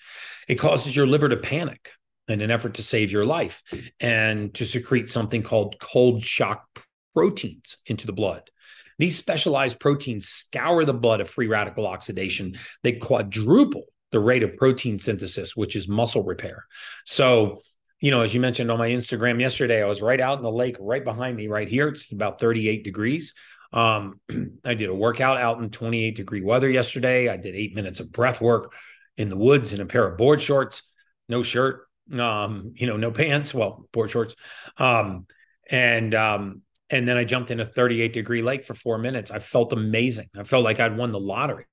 It 0.46 0.56
causes 0.56 0.94
your 0.94 1.06
liver 1.06 1.28
to 1.28 1.36
panic 1.36 1.90
in 2.28 2.40
an 2.40 2.50
effort 2.50 2.74
to 2.74 2.82
save 2.82 3.10
your 3.10 3.24
life 3.24 3.62
and 4.00 4.52
to 4.54 4.66
secrete 4.66 5.08
something 5.08 5.42
called 5.42 5.78
cold 5.80 6.22
shock 6.22 6.66
proteins 7.14 7.78
into 7.86 8.06
the 8.06 8.12
blood. 8.12 8.50
These 8.98 9.16
specialized 9.16 9.78
proteins 9.78 10.28
scour 10.28 10.84
the 10.84 10.94
blood 10.94 11.20
of 11.20 11.28
free 11.28 11.46
radical 11.46 11.86
oxidation. 11.86 12.56
They 12.82 12.92
quadruple 12.92 13.84
the 14.12 14.20
rate 14.20 14.42
of 14.42 14.56
protein 14.56 14.98
synthesis, 14.98 15.56
which 15.56 15.76
is 15.76 15.88
muscle 15.88 16.22
repair. 16.22 16.66
So, 17.04 17.60
you 18.00 18.10
know, 18.10 18.22
as 18.22 18.34
you 18.34 18.40
mentioned 18.40 18.70
on 18.70 18.78
my 18.78 18.88
Instagram 18.88 19.40
yesterday, 19.40 19.82
I 19.82 19.86
was 19.86 20.02
right 20.02 20.20
out 20.20 20.38
in 20.38 20.44
the 20.44 20.52
lake 20.52 20.76
right 20.78 21.04
behind 21.04 21.36
me, 21.36 21.48
right 21.48 21.68
here. 21.68 21.88
It's 21.88 22.12
about 22.12 22.40
38 22.40 22.84
degrees. 22.84 23.34
Um, 23.72 24.20
I 24.64 24.74
did 24.74 24.90
a 24.90 24.94
workout 24.94 25.38
out 25.38 25.62
in 25.62 25.70
28 25.70 26.16
degree 26.16 26.42
weather 26.42 26.68
yesterday. 26.68 27.28
I 27.28 27.36
did 27.36 27.54
eight 27.54 27.74
minutes 27.74 28.00
of 28.00 28.12
breath 28.12 28.40
work 28.40 28.72
in 29.16 29.28
the 29.28 29.36
woods 29.36 29.72
in 29.72 29.80
a 29.80 29.86
pair 29.86 30.06
of 30.06 30.18
board 30.18 30.42
shorts, 30.42 30.82
no 31.28 31.42
shirt, 31.42 31.88
um, 32.12 32.72
you 32.76 32.86
know, 32.86 32.96
no 32.96 33.10
pants, 33.10 33.54
well, 33.54 33.88
board 33.92 34.10
shorts. 34.10 34.34
Um, 34.76 35.26
and 35.70 36.14
um, 36.14 36.62
and 36.90 37.08
then 37.08 37.16
I 37.16 37.24
jumped 37.24 37.50
in 37.50 37.60
a 37.60 37.64
38 37.64 38.12
degree 38.12 38.42
lake 38.42 38.64
for 38.64 38.74
four 38.74 38.98
minutes. 38.98 39.30
I 39.30 39.38
felt 39.38 39.72
amazing. 39.72 40.28
I 40.36 40.44
felt 40.44 40.64
like 40.64 40.80
I'd 40.80 40.96
won 40.96 41.12
the 41.12 41.20
lottery. 41.20 41.64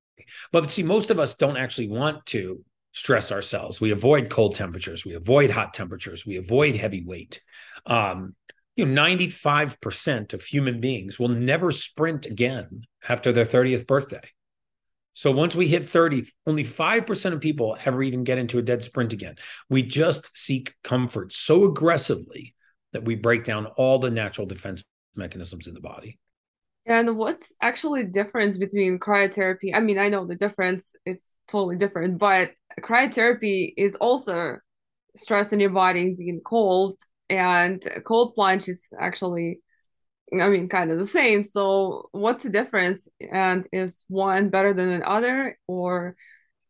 But 0.52 0.72
see, 0.72 0.84
most 0.84 1.12
of 1.12 1.20
us 1.20 1.36
don't 1.36 1.58
actually 1.58 1.90
want 1.90 2.26
to 2.28 2.64
stress 2.94 3.32
ourselves. 3.32 3.82
We 3.82 3.92
avoid 3.92 4.30
cold 4.30 4.56
temperatures, 4.56 5.04
we 5.06 5.14
avoid 5.14 5.52
hot 5.52 5.74
temperatures, 5.74 6.26
we 6.26 6.38
avoid 6.38 6.76
heavy 6.76 7.04
weight. 7.04 7.42
Um, 7.86 8.36
you 8.76 8.86
know 8.86 9.02
95% 9.02 10.34
of 10.34 10.44
human 10.44 10.80
beings 10.80 11.20
will 11.20 11.28
never 11.28 11.72
sprint 11.72 12.26
again 12.26 12.84
after 13.08 13.32
their 13.32 13.46
30th 13.46 13.86
birthday. 13.86 14.24
So 15.14 15.32
once 15.32 15.56
we 15.56 15.68
hit 15.68 15.88
30 15.88 16.26
only 16.48 16.64
5% 16.64 17.34
of 17.34 17.40
people 17.40 17.78
ever 17.86 18.02
even 18.02 18.24
get 18.24 18.40
into 18.40 18.58
a 18.58 18.64
dead 18.64 18.84
sprint 18.84 19.14
again. 19.14 19.36
We 19.70 19.84
just 19.84 20.36
seek 20.36 20.74
comfort 20.84 21.34
so 21.34 21.66
aggressively 21.66 22.56
that 22.94 23.06
we 23.06 23.16
break 23.16 23.44
down 23.44 23.68
all 23.68 24.00
the 24.00 24.10
natural 24.10 24.48
defense 24.48 24.84
mechanisms 25.16 25.68
in 25.68 25.76
the 25.76 25.82
body 25.82 26.18
and 26.86 27.18
what's 27.18 27.54
actually 27.62 28.04
the 28.04 28.12
difference 28.12 28.58
between 28.58 29.00
cryotherapy? 29.00 29.74
I 29.74 29.80
mean 29.80 29.98
i 29.98 30.10
know 30.10 30.26
the 30.26 30.36
difference 30.36 30.96
it's 31.06 31.32
totally 31.48 31.78
different 31.78 32.20
but 32.20 32.52
cryotherapy 32.82 33.74
is 33.78 33.96
also 33.96 34.58
stress 35.16 35.54
in 35.54 35.60
your 35.60 35.70
body 35.70 36.16
being 36.16 36.42
cold 36.44 36.98
and 37.30 37.82
cold 38.06 38.34
plunge 38.34 38.68
is 38.68 38.92
actually 39.00 39.60
i 40.42 40.50
mean 40.50 40.70
kind 40.70 40.92
of 40.92 40.98
the 40.98 41.06
same. 41.06 41.44
So 41.44 42.10
what's 42.12 42.44
the 42.44 42.50
difference 42.50 43.08
and 43.32 43.68
is 43.72 44.04
one 44.08 44.50
better 44.50 44.74
than 44.74 45.00
the 45.00 45.08
other 45.08 45.58
or 45.68 46.16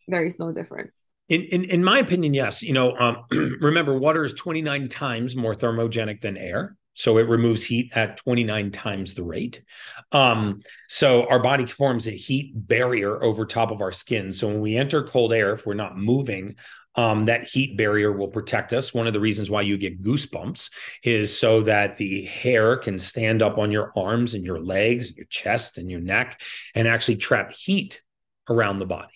there 0.08 0.24
is 0.24 0.40
no 0.40 0.52
difference? 0.52 1.02
In, 1.30 1.44
in, 1.44 1.64
in 1.66 1.84
my 1.84 2.00
opinion 2.00 2.34
yes. 2.34 2.62
You 2.62 2.74
know 2.74 2.96
um, 2.98 3.24
remember 3.32 3.98
water 3.98 4.24
is 4.24 4.34
29 4.34 4.90
times 4.90 5.36
more 5.36 5.56
thermogenic 5.56 6.22
than 6.22 6.38
air 6.38 6.76
so 6.94 7.18
it 7.18 7.28
removes 7.28 7.64
heat 7.64 7.92
at 7.96 8.18
29 8.18 8.72
times 8.72 9.14
the 9.14 9.24
rate. 9.24 9.64
Um, 10.12 10.62
so 10.88 11.28
our 11.28 11.40
body 11.40 11.66
forms 11.66 12.08
a 12.08 12.12
heat 12.12 12.52
barrier 12.56 13.24
over 13.24 13.46
top 13.46 13.72
of 13.72 13.82
our 13.82 13.92
skin. 13.92 14.32
So 14.34 14.48
when 14.48 14.62
we 14.62 14.78
enter 14.78 15.04
cold 15.04 15.34
air, 15.34 15.54
if 15.54 15.66
we're 15.66 15.74
not 15.74 15.98
moving, 15.98 16.56
um, 16.96 17.26
that 17.26 17.46
heat 17.46 17.76
barrier 17.78 18.12
will 18.12 18.28
protect 18.28 18.72
us. 18.74 18.94
One 18.94 19.08
of 19.08 19.14
the 19.14 19.20
reasons 19.20 19.50
why 19.50 19.62
you 19.62 19.78
get 19.78 20.04
goosebumps 20.04 20.70
is 21.04 21.36
so 21.36 21.62
that 21.62 21.98
the 21.98 22.26
hair 22.26 22.78
can 22.78 23.00
stand 23.00 23.42
up 23.42 23.58
on 23.58 23.72
your 23.72 23.92
arms 23.96 24.36
and 24.36 24.46
your 24.46 24.60
legs, 24.62 25.10
and 25.10 25.18
your 25.18 25.26
chest 25.28 25.78
and 25.78 25.90
your 25.90 26.02
neck, 26.02 26.42
and 26.76 26.88
actually 26.88 27.18
trap 27.18 27.54
heat 27.54 28.02
around 28.50 28.80
the 28.80 28.86
body. 28.86 29.10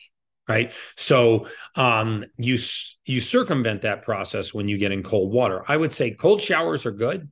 Right. 0.48 0.72
So 0.96 1.48
um, 1.76 2.24
you 2.38 2.58
you 3.06 3.20
circumvent 3.20 3.82
that 3.82 4.04
process 4.04 4.54
when 4.54 4.70
you 4.70 4.78
get 4.78 4.94
in 4.94 5.04
cold 5.04 5.34
water. 5.34 5.62
I 5.68 5.76
would 5.76 5.92
say 5.92 6.12
cold 6.12 6.42
showers 6.42 6.86
are 6.86 6.92
good. 6.92 7.30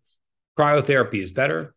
Cryotherapy 0.58 1.22
is 1.22 1.32
better. 1.32 1.76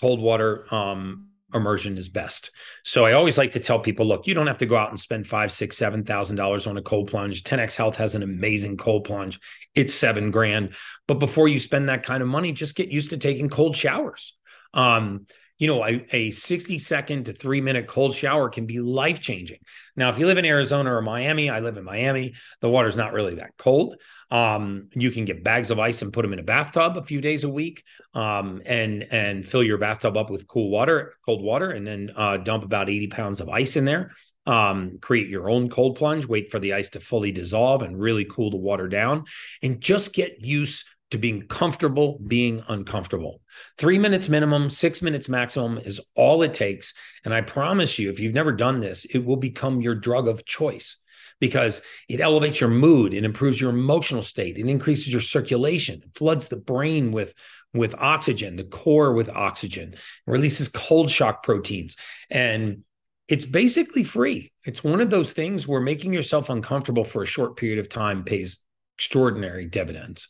Cold 0.00 0.20
water 0.20 0.66
um, 0.74 1.28
immersion 1.52 1.98
is 1.98 2.08
best. 2.08 2.50
So 2.84 3.04
I 3.04 3.12
always 3.12 3.36
like 3.36 3.52
to 3.52 3.60
tell 3.60 3.78
people, 3.78 4.06
look, 4.06 4.26
you 4.26 4.34
don't 4.34 4.46
have 4.46 4.58
to 4.58 4.66
go 4.66 4.76
out 4.76 4.90
and 4.90 4.98
spend 4.98 5.26
five, 5.26 5.52
six, 5.52 5.76
seven 5.76 6.04
thousand 6.04 6.36
dollars 6.36 6.66
on 6.66 6.76
a 6.76 6.82
cold 6.82 7.08
plunge. 7.08 7.44
10x 7.44 7.76
Health 7.76 7.96
has 7.96 8.14
an 8.14 8.22
amazing 8.22 8.76
cold 8.76 9.04
plunge. 9.04 9.38
It's 9.74 9.94
seven 9.94 10.30
grand. 10.30 10.74
But 11.06 11.14
before 11.14 11.48
you 11.48 11.58
spend 11.58 11.88
that 11.88 12.02
kind 12.02 12.22
of 12.22 12.28
money, 12.28 12.52
just 12.52 12.76
get 12.76 12.88
used 12.88 13.10
to 13.10 13.16
taking 13.16 13.48
cold 13.48 13.76
showers. 13.76 14.36
Um, 14.72 15.26
you 15.60 15.66
know, 15.66 15.84
a, 15.86 16.02
a 16.10 16.30
60 16.30 16.78
second 16.78 17.26
to 17.26 17.34
three 17.34 17.60
minute 17.60 17.86
cold 17.86 18.14
shower 18.14 18.48
can 18.48 18.64
be 18.64 18.80
life 18.80 19.20
changing. 19.20 19.58
Now, 19.94 20.08
if 20.08 20.18
you 20.18 20.26
live 20.26 20.38
in 20.38 20.46
Arizona 20.46 20.92
or 20.92 21.02
Miami, 21.02 21.50
I 21.50 21.60
live 21.60 21.76
in 21.76 21.84
Miami, 21.84 22.34
the 22.62 22.70
water's 22.70 22.96
not 22.96 23.12
really 23.12 23.34
that 23.36 23.52
cold. 23.58 23.96
Um, 24.30 24.88
you 24.94 25.10
can 25.10 25.26
get 25.26 25.44
bags 25.44 25.70
of 25.70 25.78
ice 25.78 26.00
and 26.00 26.14
put 26.14 26.22
them 26.22 26.32
in 26.32 26.38
a 26.38 26.44
bathtub 26.44 26.96
a 26.96 27.02
few 27.02 27.20
days 27.20 27.44
a 27.44 27.48
week, 27.48 27.84
um, 28.14 28.62
and 28.64 29.02
and 29.10 29.46
fill 29.46 29.62
your 29.62 29.76
bathtub 29.76 30.16
up 30.16 30.30
with 30.30 30.48
cool 30.48 30.70
water, 30.70 31.14
cold 31.26 31.42
water, 31.42 31.70
and 31.70 31.86
then 31.86 32.10
uh, 32.16 32.38
dump 32.38 32.64
about 32.64 32.88
80 32.88 33.08
pounds 33.08 33.40
of 33.40 33.50
ice 33.50 33.76
in 33.76 33.84
there. 33.84 34.10
Um, 34.46 34.98
create 35.02 35.28
your 35.28 35.50
own 35.50 35.68
cold 35.68 35.96
plunge, 35.96 36.26
wait 36.26 36.50
for 36.50 36.58
the 36.58 36.72
ice 36.72 36.88
to 36.90 37.00
fully 37.00 37.32
dissolve 37.32 37.82
and 37.82 38.00
really 38.00 38.24
cool 38.24 38.50
the 38.50 38.56
water 38.56 38.88
down, 38.88 39.24
and 39.62 39.80
just 39.80 40.14
get 40.14 40.40
used 40.40 40.86
to 41.10 41.18
being 41.18 41.42
comfortable 41.42 42.18
being 42.26 42.62
uncomfortable. 42.68 43.40
Three 43.78 43.98
minutes 43.98 44.28
minimum, 44.28 44.70
six 44.70 45.02
minutes 45.02 45.28
maximum 45.28 45.78
is 45.78 46.00
all 46.14 46.42
it 46.42 46.54
takes. 46.54 46.94
And 47.24 47.34
I 47.34 47.40
promise 47.40 47.98
you, 47.98 48.10
if 48.10 48.20
you've 48.20 48.34
never 48.34 48.52
done 48.52 48.80
this, 48.80 49.04
it 49.06 49.24
will 49.24 49.36
become 49.36 49.82
your 49.82 49.94
drug 49.94 50.28
of 50.28 50.44
choice 50.44 50.96
because 51.40 51.82
it 52.08 52.20
elevates 52.20 52.60
your 52.60 52.70
mood, 52.70 53.14
it 53.14 53.24
improves 53.24 53.60
your 53.60 53.70
emotional 53.70 54.22
state, 54.22 54.58
it 54.58 54.68
increases 54.68 55.10
your 55.10 55.22
circulation, 55.22 56.02
it 56.04 56.14
floods 56.14 56.48
the 56.48 56.56
brain 56.56 57.12
with 57.12 57.34
with 57.72 57.94
oxygen, 57.98 58.56
the 58.56 58.64
core 58.64 59.12
with 59.12 59.28
oxygen, 59.28 59.94
releases 60.26 60.68
cold 60.68 61.08
shock 61.08 61.44
proteins. 61.44 61.96
And 62.28 62.82
it's 63.28 63.44
basically 63.44 64.02
free. 64.02 64.50
It's 64.64 64.82
one 64.82 65.00
of 65.00 65.08
those 65.08 65.32
things 65.32 65.68
where 65.68 65.80
making 65.80 66.12
yourself 66.12 66.50
uncomfortable 66.50 67.04
for 67.04 67.22
a 67.22 67.26
short 67.26 67.56
period 67.56 67.78
of 67.78 67.88
time 67.88 68.24
pays 68.24 68.58
extraordinary 68.96 69.66
dividends 69.66 70.28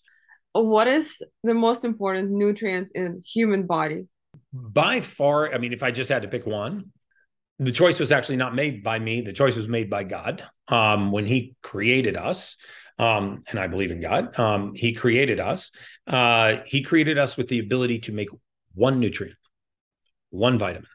what 0.53 0.89
is 0.89 1.23
the 1.43 1.55
most 1.55 1.85
important 1.85 2.31
nutrient 2.31 2.91
in 2.95 3.21
human 3.25 3.67
body? 3.67 4.07
By 4.53 5.01
far, 5.01 5.53
I 5.53 5.59
mean, 5.59 5.73
if 5.73 5.83
I 5.83 5.91
just 5.91 6.11
had 6.11 6.23
to 6.23 6.29
pick 6.29 6.47
one, 6.47 6.93
the 7.59 7.73
choice 7.73 8.01
was 8.01 8.11
actually 8.11 8.37
not 8.37 8.55
made 8.55 8.83
by 8.83 8.99
me. 8.99 9.21
The 9.21 9.33
choice 9.33 9.57
was 9.57 9.69
made 9.69 9.91
by 9.91 10.05
God 10.05 10.43
um, 10.69 11.13
when 11.13 11.27
He 11.27 11.55
created 11.63 12.17
us. 12.17 12.57
Um, 12.99 13.45
and 13.49 13.59
I 13.59 13.67
believe 13.67 13.91
in 13.91 14.01
God. 14.01 14.39
Um, 14.39 14.75
he 14.75 14.93
created 14.93 15.41
us. 15.41 15.71
Uh, 16.07 16.57
he 16.67 16.83
created 16.83 17.17
us 17.17 17.35
with 17.35 17.49
the 17.49 17.59
ability 17.59 18.01
to 18.01 18.13
make 18.13 18.29
one 18.75 19.01
nutrient, 19.01 19.39
one 20.29 20.59
vitamin. 20.59 20.87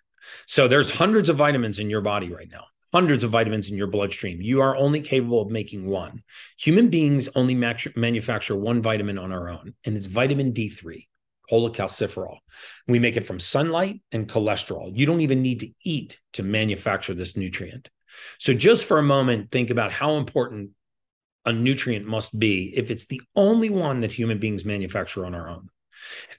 So 0.45 0.67
there's 0.67 0.91
hundreds 0.91 1.29
of 1.29 1.37
vitamins 1.37 1.79
in 1.79 1.89
your 1.89 2.01
body 2.01 2.31
right 2.31 2.49
now 2.51 2.65
hundreds 2.95 3.25
of 3.25 3.31
vitamins 3.31 3.69
in 3.69 3.75
your 3.75 3.87
bloodstream. 3.87 4.41
You 4.41 4.61
are 4.61 4.77
only 4.77 5.01
capable 5.01 5.41
of 5.41 5.49
making 5.51 5.85
one. 5.85 6.23
Human 6.59 6.87
beings 6.87 7.27
only 7.35 7.53
manufacture 7.53 8.55
one 8.55 8.81
vitamin 8.81 9.17
on 9.17 9.33
our 9.33 9.49
own, 9.49 9.73
and 9.83 9.97
it's 9.97 10.05
vitamin 10.05 10.53
D3, 10.53 11.05
cholecalciferol. 11.51 12.37
We 12.87 12.99
make 12.99 13.17
it 13.17 13.25
from 13.25 13.37
sunlight 13.37 13.99
and 14.13 14.29
cholesterol. 14.29 14.97
You 14.97 15.05
don't 15.05 15.19
even 15.19 15.41
need 15.41 15.59
to 15.59 15.71
eat 15.83 16.21
to 16.35 16.43
manufacture 16.43 17.13
this 17.13 17.35
nutrient. 17.35 17.89
So, 18.39 18.53
just 18.53 18.85
for 18.85 18.97
a 18.97 19.03
moment, 19.03 19.51
think 19.51 19.71
about 19.71 19.91
how 19.91 20.11
important 20.11 20.69
a 21.43 21.51
nutrient 21.51 22.05
must 22.05 22.39
be 22.39 22.73
if 22.77 22.89
it's 22.89 23.07
the 23.07 23.21
only 23.35 23.69
one 23.69 23.99
that 24.01 24.13
human 24.13 24.39
beings 24.39 24.63
manufacture 24.63 25.25
on 25.25 25.35
our 25.35 25.49
own. 25.49 25.67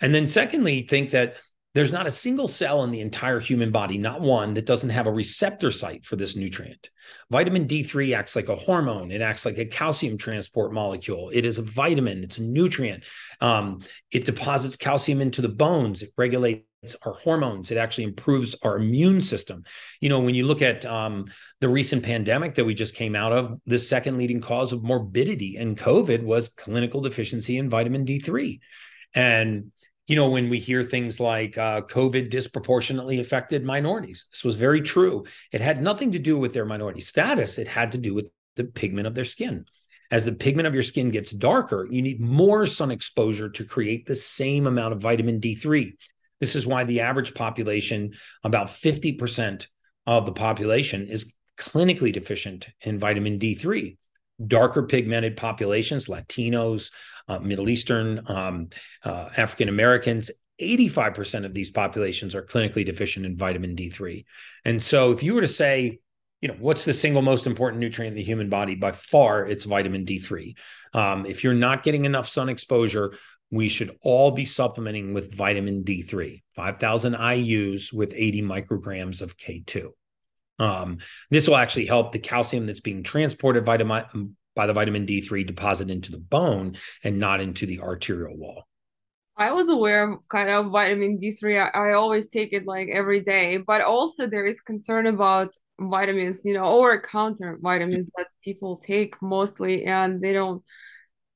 And 0.01 0.15
then, 0.15 0.27
secondly, 0.27 0.87
think 0.89 1.11
that 1.11 1.37
there's 1.77 1.93
not 1.93 2.07
a 2.07 2.11
single 2.11 2.49
cell 2.49 2.85
in 2.85 2.91
the 2.91 3.03
entire 3.03 3.39
human 3.39 3.71
body, 3.71 3.99
not 3.99 4.23
one, 4.23 4.55
that 4.55 4.65
doesn't 4.65 4.89
have 4.89 5.07
a 5.07 5.13
receptor 5.13 5.71
site 5.71 6.07
for 6.07 6.17
this 6.17 6.35
nutrient. 6.35 6.89
Vitamin 7.31 7.69
D3 7.69 8.17
acts 8.17 8.35
like 8.35 8.49
a 8.49 8.57
hormone, 8.57 9.11
it 9.11 9.21
acts 9.21 9.45
like 9.45 9.59
a 9.59 9.67
calcium 9.67 10.17
transport 10.17 10.73
molecule. 10.73 11.29
It 11.35 11.45
is 11.45 11.59
a 11.59 11.63
vitamin, 11.63 12.25
it's 12.25 12.39
a 12.39 12.43
nutrient. 12.43 13.05
Um, 13.43 13.81
it 14.11 14.25
deposits 14.25 14.79
calcium 14.79 15.21
into 15.21 15.43
the 15.43 15.51
bones, 15.51 16.03
it 16.03 16.15
regulates 16.17 16.65
our 17.03 17.13
hormones. 17.13 17.71
It 17.71 17.77
actually 17.77 18.05
improves 18.05 18.57
our 18.63 18.79
immune 18.79 19.21
system. 19.21 19.65
You 20.01 20.09
know, 20.09 20.21
when 20.21 20.35
you 20.35 20.47
look 20.47 20.63
at 20.63 20.87
um, 20.87 21.27
the 21.61 21.69
recent 21.69 22.05
pandemic 22.05 22.55
that 22.55 22.65
we 22.65 22.73
just 22.73 22.95
came 22.95 23.15
out 23.15 23.33
of, 23.33 23.61
the 23.67 23.77
second 23.77 24.17
leading 24.17 24.41
cause 24.41 24.73
of 24.73 24.83
morbidity 24.83 25.57
and 25.57 25.77
COVID 25.77 26.23
was 26.23 26.49
clinical 26.49 27.03
deficiency 27.03 27.59
in 27.59 27.69
vitamin 27.69 28.07
D3. 28.07 28.61
And 29.15 29.73
you 30.07 30.15
know, 30.15 30.31
when 30.31 30.49
we 30.49 30.59
hear 30.59 30.83
things 30.83 31.19
like 31.19 31.59
uh, 31.59 31.83
COVID 31.83 32.31
disproportionately 32.31 33.19
affected 33.19 33.65
minorities, 33.65 34.27
this 34.31 34.45
was 34.45 34.57
very 34.57 34.81
true. 34.81 35.25
It 35.53 35.61
had 35.61 35.83
nothing 35.83 36.13
to 36.13 36.19
do 36.19 36.39
with 36.39 36.53
their 36.53 36.65
minority 36.65 37.01
status, 37.01 37.59
it 37.59 37.69
had 37.69 37.93
to 37.93 37.99
do 37.99 38.15
with 38.15 38.27
the 38.55 38.65
pigment 38.65 39.07
of 39.07 39.15
their 39.15 39.25
skin. 39.25 39.67
As 40.11 40.25
the 40.25 40.33
pigment 40.33 40.69
of 40.69 40.75
your 40.75 40.85
skin 40.85 41.11
gets 41.11 41.33
darker, 41.33 41.89
you 41.91 42.01
need 42.01 42.21
more 42.21 42.65
sun 42.65 42.93
exposure 42.93 43.51
to 43.51 43.65
create 43.65 44.07
the 44.07 44.15
same 44.15 44.69
amount 44.69 44.93
of 44.93 45.01
vitamin 45.01 45.41
D3. 45.41 45.93
This 46.39 46.55
is 46.55 46.67
why 46.67 46.85
the 46.85 47.01
average 47.01 47.35
population, 47.35 48.13
about 48.45 48.69
50% 48.69 49.67
of 50.07 50.25
the 50.25 50.33
population, 50.33 51.09
is 51.09 51.35
clinically 51.59 52.13
deficient 52.13 52.69
in 52.83 53.01
vitamin 53.01 53.41
D3 53.41 53.97
darker 54.45 54.83
pigmented 54.83 55.37
populations, 55.37 56.09
Latinos, 56.09 56.91
uh, 57.29 57.39
Middle 57.39 57.69
Eastern, 57.69 58.23
um, 58.27 58.69
uh, 59.05 59.29
African 59.37 59.69
Americans. 59.69 60.31
85% 60.61 61.45
of 61.45 61.53
these 61.53 61.71
populations 61.71 62.35
are 62.35 62.43
clinically 62.43 62.85
deficient 62.85 63.27
in 63.27 63.37
vitamin 63.37 63.77
D3. 63.77 64.25
And 64.65 64.83
so, 64.83 65.13
if 65.13 65.23
you 65.23 65.35
were 65.35 65.43
to 65.43 65.49
say, 65.49 65.99
you 66.41 66.49
know, 66.49 66.57
what's 66.59 66.85
the 66.85 66.93
single 66.93 67.23
most 67.23 67.47
important 67.47 67.81
nutrient 67.81 68.13
in 68.13 68.17
the 68.17 68.23
human 68.23 68.49
body? 68.49 68.75
By 68.75 68.93
far, 68.93 69.47
it's 69.47 69.65
vitamin 69.65 70.07
D3. 70.07 70.57
Um, 70.95 71.27
if 71.27 71.45
you're 71.45 71.55
not 71.55 71.83
getting 71.83 72.05
enough 72.05 72.29
sun 72.29 72.49
exposure, 72.49 73.15
we 73.51 73.69
should 73.69 73.97
all 74.03 74.33
be 74.33 74.45
supplementing 74.45 75.15
with 75.15 75.35
vitamin 75.35 75.85
D3, 75.85 76.43
5,000 76.55 77.15
IUs 77.15 77.93
with 77.93 78.13
80 78.17 78.43
micrograms 78.43 79.23
of 79.23 79.37
K2. 79.37 79.91
Um, 80.59 80.99
this 81.31 81.47
will 81.47 81.57
actually 81.57 81.87
help 81.87 82.13
the 82.13 82.19
calcium 82.19 82.67
that's 82.67 82.81
being 82.81 83.03
transported 83.03 83.65
vitamin, 83.65 84.37
by 84.57 84.67
the 84.67 84.73
vitamin 84.73 85.07
D3 85.07 85.45
deposit 85.45 85.91
into 85.91 86.11
the 86.11 86.19
bone 86.19 86.77
and 87.05 87.21
not 87.21 87.41
into 87.41 87.67
the 87.67 87.81
arterial 87.81 88.37
wall. 88.37 88.67
I 89.37 89.53
was 89.53 89.69
aware 89.69 90.11
of 90.11 90.29
kind 90.31 90.49
of 90.49 90.73
vitamin 90.73 91.19
D3. 91.19 91.59
I, 91.59 91.69
I 91.69 91.93
always 91.93 92.27
take 92.27 92.53
it 92.53 92.67
like 92.67 92.89
every 92.93 93.21
day, 93.21 93.59
but 93.59 93.83
also 93.83 94.27
there 94.27 94.47
is 94.47 94.61
concern 94.61 95.07
about 95.07 95.51
vitamins, 95.79 96.41
you 96.45 96.55
know, 96.55 96.65
over 96.65 96.99
counter 96.99 97.59
vitamins 97.61 98.09
that 98.17 98.29
people 98.43 98.79
take 98.79 99.15
mostly 99.21 99.85
and 99.85 100.23
they 100.23 100.33
don't 100.33 100.65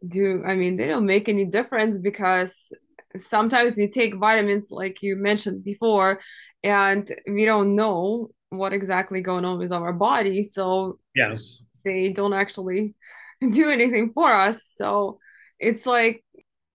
do, 0.09 0.43
I 0.47 0.57
mean, 0.57 0.79
they 0.79 0.89
don't 0.89 1.05
make 1.05 1.29
any 1.29 1.45
difference 1.45 1.99
because 1.99 2.73
sometimes 3.17 3.77
we 3.77 3.89
take 3.89 4.15
vitamins 4.15 4.71
like 4.71 5.03
you 5.03 5.17
mentioned 5.17 5.63
before 5.63 6.21
and 6.63 7.11
we 7.27 7.45
don't 7.45 7.75
know 7.75 8.31
what 8.51 8.73
exactly 8.73 9.21
going 9.21 9.45
on 9.45 9.59
with 9.59 9.73
our 9.73 9.93
body 9.93 10.43
so 10.43 10.99
yes 11.15 11.63
they 11.85 12.13
don't 12.13 12.33
actually 12.33 12.95
do 13.53 13.71
anything 13.71 14.13
for 14.13 14.33
us 14.33 14.65
so 14.65 15.19
it's 15.59 15.87
like 15.87 16.25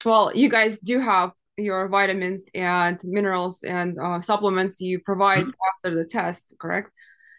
well 0.04 0.36
you 0.36 0.50
guys 0.50 0.80
do 0.80 1.00
have 1.00 1.32
your 1.58 1.88
vitamins 1.88 2.50
and 2.54 3.00
minerals 3.04 3.64
and 3.64 3.98
uh, 4.00 4.20
supplements 4.20 4.82
you 4.82 5.00
provide 5.00 5.46
mm-hmm. 5.46 5.50
after 5.76 5.96
the 5.96 6.06
test 6.06 6.56
correct 6.60 6.92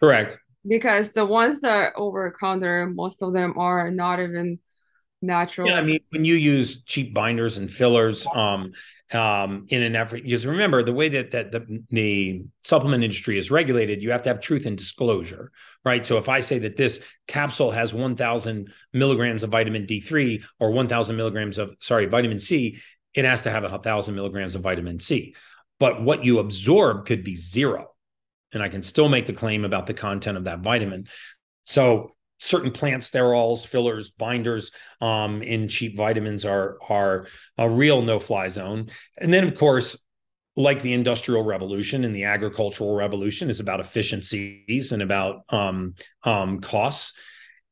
correct 0.03 0.39
because 0.67 1.13
the 1.13 1.25
ones 1.25 1.61
that 1.61 1.93
over 1.97 2.35
counter 2.39 2.87
most 2.87 3.23
of 3.23 3.33
them 3.33 3.59
are 3.59 3.91
not 3.91 4.21
even 4.21 4.59
natural. 5.23 5.69
Yeah, 5.69 5.79
I 5.79 5.83
mean, 5.83 6.01
when 6.11 6.25
you 6.25 6.35
use 6.35 6.83
cheap 6.85 7.15
binders 7.15 7.59
and 7.59 7.71
fillers, 7.71 8.27
um, 8.35 8.73
um, 9.13 9.67
in 9.69 9.83
an 9.83 9.95
effort, 9.95 10.25
because 10.25 10.47
remember 10.47 10.83
the 10.83 10.93
way 10.93 11.09
that 11.11 11.31
that 11.31 11.53
the, 11.53 11.83
the 11.91 12.45
supplement 12.63 13.05
industry 13.05 13.39
is 13.39 13.51
regulated, 13.51 14.03
you 14.03 14.11
have 14.11 14.23
to 14.23 14.29
have 14.31 14.41
truth 14.41 14.67
and 14.67 14.77
disclosure, 14.77 15.53
right? 15.85 16.05
So 16.05 16.19
if 16.19 16.29
I 16.29 16.41
say 16.41 16.59
that 16.61 16.77
this 16.77 17.01
capsule 17.29 17.71
has 17.71 17.95
1,000 17.95 18.73
milligrams 18.93 19.43
of 19.45 19.51
vitamin 19.51 19.87
D3 19.87 20.43
or 20.59 20.73
1,000 20.73 21.17
milligrams 21.17 21.59
of 21.59 21.77
sorry 21.81 22.07
vitamin 22.07 22.41
C, 22.41 22.79
it 23.15 23.25
has 23.25 23.45
to 23.45 23.51
have 23.51 23.65
a 23.65 23.79
thousand 23.79 24.17
milligrams 24.17 24.55
of 24.55 24.63
vitamin 24.63 24.99
C. 24.99 25.35
But 25.79 26.03
what 26.03 26.25
you 26.25 26.39
absorb 26.39 27.07
could 27.07 27.23
be 27.23 27.37
zero, 27.37 27.93
and 28.53 28.63
I 28.63 28.69
can 28.69 28.83
still 28.83 29.09
make 29.09 29.27
the 29.27 29.33
claim 29.33 29.65
about 29.65 29.87
the 29.87 29.95
content 29.95 30.37
of 30.37 30.45
that 30.45 30.61
vitamin. 30.61 31.07
So 31.65 32.16
certain 32.39 32.71
plant 32.71 33.03
sterols, 33.03 33.67
fillers, 33.67 34.11
binders 34.11 34.71
um, 35.01 35.43
in 35.43 35.69
cheap 35.69 35.97
vitamins 35.97 36.45
are 36.45 36.79
are 36.89 37.27
a 37.59 37.69
real 37.69 38.03
no 38.03 38.19
fly 38.19 38.49
zone. 38.49 38.89
And 39.19 39.33
then, 39.33 39.45
of 39.45 39.55
course, 39.55 39.97
like 40.57 40.83
the 40.83 40.95
industrial 40.95 41.45
revolution 41.45 42.05
and 42.05 42.15
the 42.15 42.25
agricultural 42.25 42.95
revolution 42.95 43.51
is 43.51 43.61
about 43.61 43.81
efficiencies 43.81 44.93
and 44.93 45.03
about 45.03 45.43
um, 45.51 45.95
um, 46.25 46.61
costs. 46.61 47.13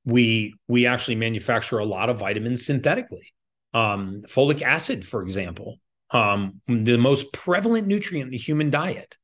We 0.05 0.55
we 0.69 0.87
actually 0.87 1.17
manufacture 1.17 1.79
a 1.79 1.85
lot 1.85 2.11
of 2.11 2.19
vitamins 2.19 2.67
synthetically. 2.67 3.33
Um, 3.73 4.23
folic 4.29 4.63
acid, 4.63 5.07
for 5.07 5.23
example, 5.23 5.81
um, 6.11 6.61
the 6.67 6.99
most 6.99 7.33
prevalent 7.33 7.87
nutrient 7.87 8.27
in 8.27 8.31
the 8.31 8.39
human 8.39 8.71
diet, 8.71 9.17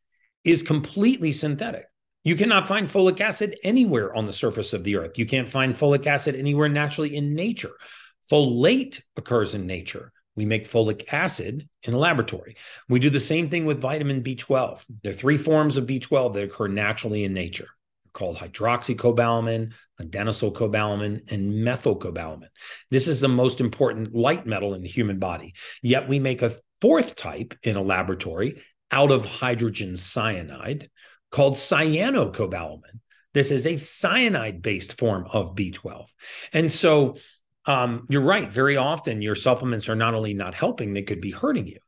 is 0.42 0.62
completely 0.62 1.32
synthetic. 1.32 1.84
You 2.22 2.36
cannot 2.36 2.68
find 2.68 2.86
folic 2.86 3.20
acid 3.20 3.56
anywhere 3.64 4.14
on 4.14 4.26
the 4.26 4.32
surface 4.32 4.72
of 4.72 4.84
the 4.84 4.96
earth. 4.96 5.18
You 5.18 5.24
can't 5.24 5.48
find 5.48 5.74
folic 5.74 6.06
acid 6.06 6.36
anywhere 6.36 6.68
naturally 6.68 7.16
in 7.16 7.34
nature. 7.34 7.72
Folate 8.30 9.00
occurs 9.16 9.54
in 9.54 9.66
nature. 9.66 10.12
We 10.36 10.44
make 10.44 10.68
folic 10.68 11.12
acid 11.12 11.68
in 11.82 11.94
a 11.94 11.98
laboratory. 11.98 12.56
We 12.88 13.00
do 13.00 13.10
the 13.10 13.20
same 13.20 13.48
thing 13.48 13.64
with 13.64 13.80
vitamin 13.80 14.22
B12. 14.22 14.84
There 15.02 15.10
are 15.10 15.16
three 15.16 15.38
forms 15.38 15.76
of 15.76 15.86
B12 15.86 16.34
that 16.34 16.44
occur 16.44 16.68
naturally 16.68 17.24
in 17.24 17.32
nature 17.32 17.68
They're 18.04 18.12
called 18.12 18.36
hydroxycobalamin, 18.36 19.72
adenosylcobalamin, 20.00 21.32
and 21.32 21.52
methylcobalamin. 21.66 22.48
This 22.90 23.08
is 23.08 23.20
the 23.20 23.28
most 23.28 23.60
important 23.60 24.14
light 24.14 24.46
metal 24.46 24.74
in 24.74 24.82
the 24.82 24.88
human 24.88 25.18
body. 25.18 25.54
Yet 25.82 26.08
we 26.08 26.18
make 26.18 26.42
a 26.42 26.52
fourth 26.80 27.16
type 27.16 27.54
in 27.62 27.76
a 27.76 27.82
laboratory 27.82 28.62
out 28.90 29.10
of 29.10 29.24
hydrogen 29.24 29.96
cyanide, 29.96 30.90
called 31.30 31.54
cyanocobalamin. 31.54 33.00
This 33.32 33.50
is 33.50 33.66
a 33.66 33.76
cyanide 33.76 34.62
based 34.62 34.98
form 34.98 35.26
of 35.32 35.54
B12. 35.54 36.06
And 36.52 36.70
so 36.70 37.16
um, 37.66 38.06
you're 38.08 38.22
right. 38.22 38.50
Very 38.50 38.76
often 38.76 39.22
your 39.22 39.34
supplements 39.34 39.88
are 39.88 39.94
not 39.94 40.14
only 40.14 40.34
not 40.34 40.54
helping, 40.54 40.92
they 40.92 41.02
could 41.02 41.20
be 41.20 41.30
hurting 41.30 41.66
you. 41.66 41.78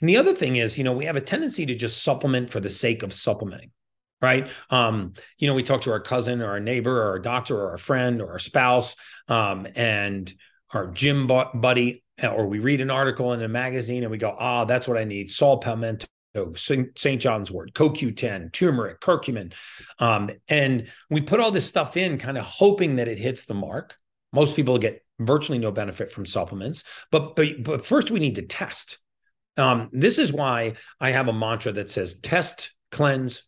And 0.00 0.08
the 0.08 0.18
other 0.18 0.34
thing 0.34 0.56
is, 0.56 0.78
you 0.78 0.84
know, 0.84 0.92
we 0.92 1.06
have 1.06 1.16
a 1.16 1.20
tendency 1.20 1.66
to 1.66 1.74
just 1.74 2.02
supplement 2.02 2.50
for 2.50 2.60
the 2.60 2.68
sake 2.68 3.02
of 3.02 3.12
supplementing, 3.12 3.70
right? 4.20 4.48
Um, 4.70 5.14
you 5.38 5.48
know, 5.48 5.54
we 5.54 5.62
talk 5.62 5.82
to 5.82 5.90
our 5.90 6.00
cousin 6.00 6.42
or 6.42 6.50
our 6.50 6.60
neighbor 6.60 7.02
or 7.02 7.10
our 7.10 7.18
doctor 7.18 7.58
or 7.58 7.70
our 7.70 7.78
friend 7.78 8.20
or 8.20 8.32
our 8.32 8.38
spouse 8.38 8.94
um, 9.28 9.66
and 9.74 10.32
our 10.70 10.88
gym 10.88 11.26
buddy, 11.26 12.04
or 12.22 12.46
we 12.46 12.58
read 12.58 12.80
an 12.80 12.90
article 12.90 13.32
in 13.32 13.42
a 13.42 13.48
magazine 13.48 14.02
and 14.02 14.10
we 14.10 14.18
go, 14.18 14.36
ah, 14.38 14.62
oh, 14.62 14.64
that's 14.64 14.86
what 14.86 14.98
I 14.98 15.04
need. 15.04 15.30
salt, 15.30 15.64
Saw 15.64 15.80
palmetto 16.34 16.54
St. 16.54 17.20
John's 17.20 17.50
wort, 17.50 17.72
CoQ10, 17.74 18.52
turmeric, 18.52 19.00
curcumin. 19.00 19.52
Um, 19.98 20.30
and 20.48 20.88
we 21.10 21.20
put 21.20 21.40
all 21.40 21.50
this 21.50 21.66
stuff 21.66 21.96
in 21.96 22.18
kind 22.18 22.38
of 22.38 22.44
hoping 22.44 22.96
that 22.96 23.08
it 23.08 23.18
hits 23.18 23.44
the 23.44 23.54
mark. 23.54 23.96
Most 24.32 24.56
people 24.56 24.78
get 24.78 25.04
virtually 25.18 25.58
no 25.58 25.70
benefit 25.70 26.10
from 26.10 26.26
supplements, 26.26 26.84
but 27.10 27.36
but, 27.36 27.62
but 27.62 27.84
first 27.84 28.10
we 28.10 28.20
need 28.20 28.36
to 28.36 28.42
test. 28.42 28.98
Um, 29.56 29.90
this 29.92 30.18
is 30.18 30.32
why 30.32 30.74
I 30.98 31.10
have 31.10 31.28
a 31.28 31.32
mantra 31.32 31.72
that 31.72 31.90
says 31.90 32.20
test, 32.20 32.72
cleanse, 32.90 33.42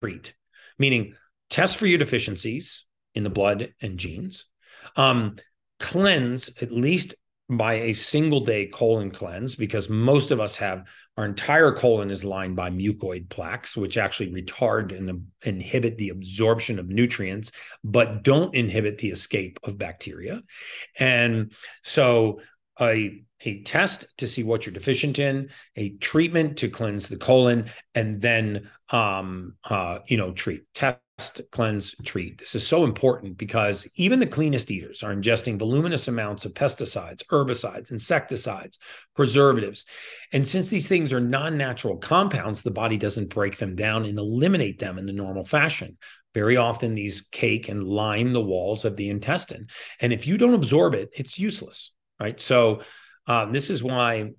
treat, 0.00 0.34
meaning 0.78 1.14
test 1.50 1.76
for 1.76 1.86
your 1.86 1.98
deficiencies 1.98 2.86
in 3.14 3.24
the 3.24 3.30
blood 3.30 3.74
and 3.82 3.98
genes. 3.98 4.46
Um, 4.96 5.36
cleanse 5.78 6.48
at 6.62 6.70
least 6.70 7.14
by 7.56 7.74
a 7.74 7.92
single 7.92 8.40
day 8.40 8.66
colon 8.66 9.10
cleanse 9.10 9.54
because 9.54 9.88
most 9.88 10.30
of 10.30 10.40
us 10.40 10.56
have 10.56 10.86
our 11.16 11.24
entire 11.24 11.72
colon 11.72 12.10
is 12.10 12.24
lined 12.24 12.56
by 12.56 12.70
mucoid 12.70 13.28
plaques 13.28 13.76
which 13.76 13.98
actually 13.98 14.30
retard 14.32 14.96
and 14.96 15.26
inhibit 15.42 15.98
the 15.98 16.08
absorption 16.08 16.78
of 16.78 16.88
nutrients 16.88 17.52
but 17.84 18.22
don't 18.22 18.54
inhibit 18.54 18.98
the 18.98 19.10
escape 19.10 19.58
of 19.64 19.78
bacteria 19.78 20.42
and 20.98 21.52
so 21.82 22.40
a 22.80 23.22
a 23.44 23.62
test 23.62 24.06
to 24.18 24.28
see 24.28 24.42
what 24.42 24.64
you're 24.64 24.72
deficient 24.72 25.18
in, 25.18 25.50
a 25.76 25.90
treatment 25.96 26.58
to 26.58 26.68
cleanse 26.68 27.08
the 27.08 27.16
colon, 27.16 27.70
and 27.94 28.20
then 28.20 28.70
um, 28.90 29.54
uh, 29.64 29.98
you 30.06 30.16
know 30.16 30.32
treat. 30.32 30.62
Test 30.74 30.98
cleanse, 31.50 31.94
treat. 32.04 32.38
This 32.38 32.54
is 32.54 32.66
so 32.66 32.84
important 32.84 33.36
because 33.38 33.86
even 33.96 34.18
the 34.18 34.26
cleanest 34.26 34.70
eaters 34.70 35.02
are 35.02 35.14
ingesting 35.14 35.58
voluminous 35.58 36.08
amounts 36.08 36.44
of 36.44 36.54
pesticides, 36.54 37.24
herbicides, 37.26 37.90
insecticides, 37.90 38.78
preservatives. 39.14 39.84
And 40.32 40.46
since 40.46 40.68
these 40.68 40.88
things 40.88 41.12
are 41.12 41.20
non 41.20 41.56
natural 41.56 41.96
compounds, 41.96 42.62
the 42.62 42.70
body 42.70 42.96
doesn't 42.96 43.34
break 43.34 43.56
them 43.56 43.76
down 43.76 44.04
and 44.04 44.18
eliminate 44.18 44.78
them 44.78 44.98
in 44.98 45.06
the 45.06 45.12
normal 45.12 45.44
fashion. 45.44 45.98
Very 46.34 46.56
often, 46.56 46.94
these 46.94 47.22
cake 47.22 47.68
and 47.68 47.86
line 47.86 48.32
the 48.32 48.40
walls 48.40 48.84
of 48.84 48.96
the 48.96 49.10
intestine. 49.10 49.68
And 50.00 50.12
if 50.12 50.26
you 50.26 50.38
don't 50.38 50.54
absorb 50.54 50.94
it, 50.94 51.10
it's 51.12 51.38
useless, 51.38 51.92
right? 52.18 52.40
So, 52.40 52.82
um, 53.26 53.52
this 53.52 53.70
is 53.70 53.82
why 53.82 54.30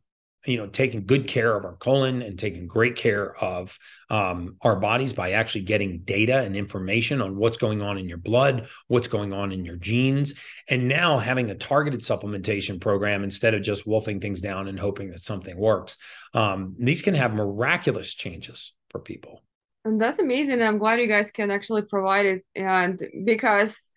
you 0.45 0.57
know 0.57 0.67
taking 0.67 1.05
good 1.05 1.27
care 1.27 1.55
of 1.55 1.65
our 1.65 1.75
colon 1.75 2.21
and 2.21 2.37
taking 2.37 2.67
great 2.67 2.95
care 2.95 3.35
of 3.37 3.77
um, 4.09 4.57
our 4.61 4.75
bodies 4.75 5.13
by 5.13 5.31
actually 5.31 5.61
getting 5.61 5.99
data 5.99 6.39
and 6.41 6.55
information 6.55 7.21
on 7.21 7.35
what's 7.35 7.57
going 7.57 7.81
on 7.81 7.97
in 7.97 8.09
your 8.09 8.17
blood 8.17 8.67
what's 8.87 9.07
going 9.07 9.33
on 9.33 9.51
in 9.51 9.65
your 9.65 9.77
genes 9.77 10.33
and 10.69 10.87
now 10.87 11.17
having 11.17 11.49
a 11.49 11.55
targeted 11.55 12.01
supplementation 12.01 12.79
program 12.79 13.23
instead 13.23 13.53
of 13.53 13.61
just 13.61 13.87
wolfing 13.87 14.19
things 14.19 14.41
down 14.41 14.67
and 14.67 14.79
hoping 14.79 15.09
that 15.11 15.19
something 15.19 15.57
works. 15.57 15.97
Um, 16.33 16.75
these 16.79 17.01
can 17.01 17.13
have 17.13 17.33
miraculous 17.33 18.13
changes 18.13 18.73
for 18.89 18.99
people. 18.99 19.41
And 19.85 19.99
that's 19.99 20.19
amazing 20.19 20.61
i'm 20.61 20.77
glad 20.77 21.01
you 21.01 21.07
guys 21.07 21.31
can 21.31 21.51
actually 21.51 21.81
provide 21.81 22.25
it 22.25 22.45
and 22.55 23.01
because 23.25 23.89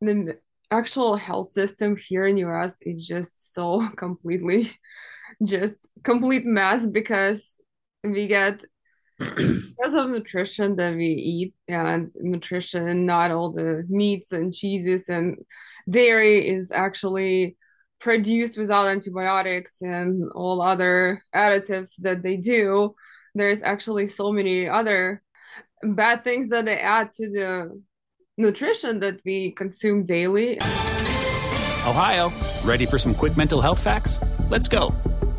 the 0.00 0.38
actual 0.72 1.14
health 1.14 1.50
system 1.50 1.96
here 1.96 2.26
in 2.26 2.36
us 2.38 2.78
is 2.82 3.06
just 3.06 3.54
so 3.54 3.88
completely 3.96 4.72
just 5.44 5.88
complete 6.02 6.44
mess 6.44 6.86
because 6.86 7.60
we 8.02 8.26
get 8.26 8.64
because 9.18 9.94
of 9.94 10.10
nutrition 10.10 10.76
that 10.76 10.94
we 10.96 11.06
eat 11.06 11.54
and 11.68 12.10
nutrition 12.20 13.06
not 13.06 13.30
all 13.30 13.52
the 13.52 13.84
meats 13.88 14.32
and 14.32 14.52
cheeses 14.52 15.08
and 15.08 15.38
dairy 15.88 16.46
is 16.46 16.72
actually 16.72 17.56
produced 18.00 18.58
without 18.58 18.86
antibiotics 18.86 19.80
and 19.80 20.30
all 20.34 20.60
other 20.60 21.22
additives 21.34 21.96
that 22.02 22.22
they 22.22 22.36
do. 22.36 22.94
There's 23.34 23.62
actually 23.62 24.08
so 24.08 24.30
many 24.32 24.68
other 24.68 25.22
bad 25.82 26.22
things 26.22 26.50
that 26.50 26.66
they 26.66 26.78
add 26.78 27.12
to 27.14 27.30
the 27.30 27.82
nutrition 28.36 29.00
that 29.00 29.20
we 29.24 29.52
consume 29.52 30.04
daily. 30.04 30.58
Ohio 31.86 32.30
ready 32.64 32.86
for 32.86 32.98
some 32.98 33.14
quick 33.14 33.36
mental 33.36 33.60
health 33.60 33.82
facts? 33.82 34.20
Let's 34.50 34.68
go 34.68 34.94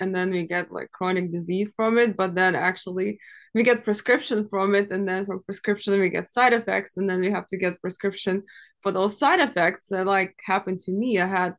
and 0.00 0.14
then 0.14 0.30
we 0.30 0.46
get 0.46 0.72
like 0.72 0.90
chronic 0.90 1.30
disease 1.30 1.72
from 1.76 1.98
it 1.98 2.16
but 2.16 2.34
then 2.34 2.54
actually 2.54 3.18
we 3.54 3.62
get 3.62 3.84
prescription 3.84 4.48
from 4.48 4.74
it 4.74 4.90
and 4.90 5.06
then 5.06 5.26
from 5.26 5.42
prescription 5.44 6.00
we 6.00 6.08
get 6.08 6.28
side 6.28 6.52
effects 6.52 6.96
and 6.96 7.08
then 7.08 7.20
we 7.20 7.30
have 7.30 7.46
to 7.46 7.56
get 7.56 7.80
prescription 7.80 8.42
for 8.80 8.90
those 8.90 9.18
side 9.18 9.40
effects 9.40 9.88
that 9.88 10.06
like 10.06 10.34
happened 10.44 10.78
to 10.78 10.90
me 10.90 11.20
i 11.20 11.26
had 11.26 11.54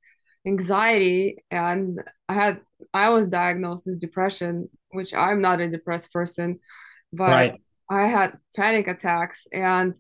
anxiety 0.46 1.38
and 1.52 2.02
i 2.28 2.34
had 2.34 2.60
i 2.94 3.10
was 3.10 3.28
diagnosed 3.28 3.86
with 3.86 4.00
depression 4.00 4.68
which 4.90 5.14
i'm 5.14 5.42
not 5.42 5.62
a 5.62 5.70
depressed 5.70 6.12
person 6.12 6.60
but 7.14 7.30
right. 7.30 7.62
i 7.90 8.08
had 8.08 8.38
panic 8.56 8.88
attacks 8.88 9.46
and 9.54 9.96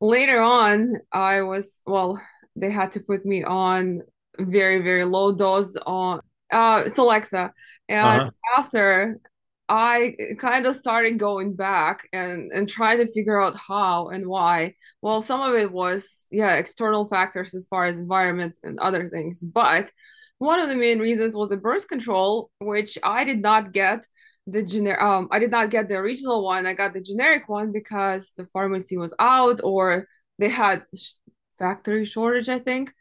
later 0.00 0.40
on 0.40 0.92
i 1.12 1.42
was 1.42 1.80
well 1.86 2.20
they 2.56 2.70
had 2.70 2.92
to 2.92 3.00
put 3.00 3.24
me 3.24 3.44
on 3.44 4.02
very 4.40 4.80
very 4.80 5.04
low 5.04 5.32
dose 5.32 5.76
on 5.86 6.20
uh 6.52 6.84
Celexa 6.84 7.50
and 7.88 8.22
uh-huh. 8.22 8.30
after 8.56 9.20
I 9.68 10.16
kind 10.38 10.64
of 10.64 10.74
started 10.74 11.18
going 11.18 11.54
back 11.54 12.08
and 12.12 12.50
and 12.52 12.68
trying 12.68 12.98
to 12.98 13.12
figure 13.12 13.40
out 13.40 13.56
how 13.56 14.08
and 14.08 14.26
why. 14.26 14.74
Well, 15.02 15.20
some 15.20 15.42
of 15.42 15.54
it 15.54 15.70
was 15.70 16.26
yeah 16.30 16.54
external 16.54 17.08
factors 17.08 17.54
as 17.54 17.66
far 17.68 17.84
as 17.84 17.98
environment 17.98 18.54
and 18.62 18.78
other 18.80 19.10
things, 19.10 19.44
but 19.44 19.90
one 20.38 20.60
of 20.60 20.68
the 20.68 20.76
main 20.76 21.00
reasons 21.00 21.34
was 21.34 21.48
the 21.50 21.56
birth 21.56 21.88
control, 21.88 22.50
which 22.60 22.96
I 23.02 23.24
did 23.24 23.40
not 23.40 23.72
get 23.72 24.04
the 24.46 24.62
generic. 24.62 25.02
Um, 25.02 25.28
I 25.30 25.38
did 25.38 25.50
not 25.50 25.70
get 25.70 25.88
the 25.88 25.96
original 25.96 26.44
one. 26.44 26.66
I 26.66 26.74
got 26.74 26.94
the 26.94 27.02
generic 27.02 27.48
one 27.48 27.72
because 27.72 28.32
the 28.36 28.46
pharmacy 28.46 28.96
was 28.96 29.14
out 29.18 29.60
or 29.62 30.06
they 30.38 30.48
had 30.48 30.84
factory 31.58 32.04
shortage, 32.04 32.48
I 32.48 32.60
think. 32.60 32.92